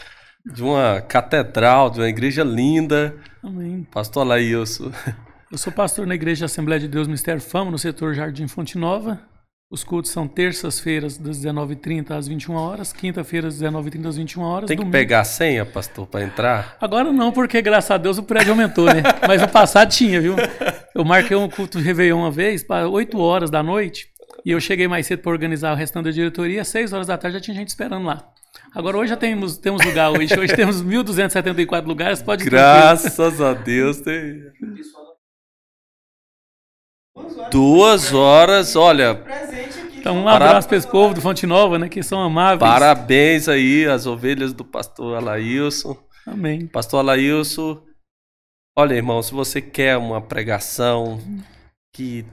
[0.46, 3.16] de uma catedral, de uma igreja linda.
[3.44, 3.84] Amém.
[3.92, 4.92] Pastor Alailson.
[5.52, 9.20] Eu sou pastor na Igreja Assembleia de Deus Mistério Fama, no setor Jardim Fonte Nova.
[9.72, 14.68] Os cultos são terças-feiras das 19h30 às 21 horas, quinta-feiras das 19h30 às 21 horas.
[14.68, 16.76] Tem que domingo- pegar a senha, pastor, para entrar?
[16.82, 19.04] Agora não, porque graças a Deus o prédio aumentou, né?
[19.28, 20.36] Mas no passado tinha, viu?
[20.96, 24.08] Eu marquei um culto de Réveillon uma vez para 8 horas da noite
[24.44, 26.64] e eu cheguei mais cedo para organizar o restante da diretoria.
[26.64, 28.28] Às 6 horas da tarde já tinha gente esperando lá.
[28.74, 30.34] Agora hoje já temos, temos lugar hoje.
[30.40, 32.44] Hoje temos 1.274 lugares, pode.
[32.50, 34.02] Graças a Deus.
[34.02, 34.42] Tem...
[37.52, 39.22] Duas horas, olha,
[39.98, 41.90] Então um abraço para esse povo do Fonte Nova, né?
[41.90, 42.60] Que são amáveis.
[42.72, 45.98] parabéns aí às ovelhas do pastor Alailson.
[46.26, 46.68] Amém.
[46.68, 47.82] Pastor Alailson,
[48.78, 51.20] olha, irmão, se você quer uma pregação
[51.96, 52.24] que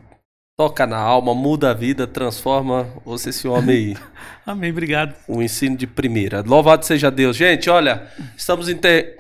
[0.59, 3.97] toca na alma, muda a vida, transforma você esse homem aí.
[4.47, 5.15] Amém, obrigado.
[5.29, 6.43] o ensino de primeira.
[6.47, 7.37] Louvado seja Deus.
[7.37, 8.07] Gente, olha,
[8.37, 9.17] estamos inte-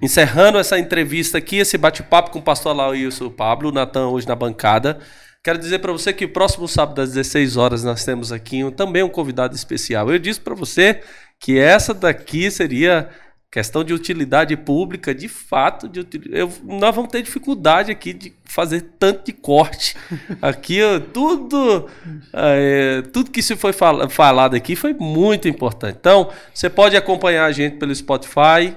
[0.00, 4.98] encerrando essa entrevista aqui, esse bate-papo com o pastor Alailson Pablo, Natan hoje na bancada.
[5.42, 8.70] Quero dizer para você que o próximo sábado às 16 horas nós temos aqui um-
[8.70, 10.10] também um convidado especial.
[10.10, 11.00] Eu disse para você
[11.40, 13.08] que essa daqui seria
[13.50, 18.82] questão de utilidade pública, de fato, de eu- nós vamos ter dificuldade aqui de fazer
[18.98, 19.96] tanto de corte.
[20.42, 21.88] Aqui, ó, tudo,
[22.34, 25.96] é, tudo que se foi fal- falado aqui foi muito importante.
[25.98, 28.74] Então, você pode acompanhar a gente pelo Spotify.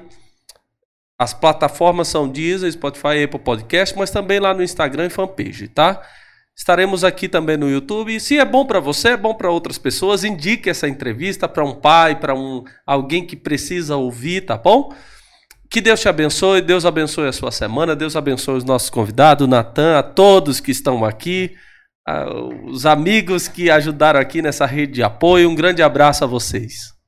[1.21, 6.01] As plataformas são Deezer, Spotify, Apple Podcast, mas também lá no Instagram e fanpage, tá?
[6.57, 8.15] Estaremos aqui também no YouTube.
[8.15, 11.63] E se é bom para você, é bom para outras pessoas, indique essa entrevista para
[11.63, 14.91] um pai, para um alguém que precisa ouvir, tá bom?
[15.69, 19.99] Que Deus te abençoe, Deus abençoe a sua semana, Deus abençoe os nossos convidados, Natan,
[19.99, 21.55] a todos que estão aqui,
[22.03, 22.25] a-
[22.65, 25.47] os amigos que ajudaram aqui nessa rede de apoio.
[25.47, 26.99] Um grande abraço a vocês.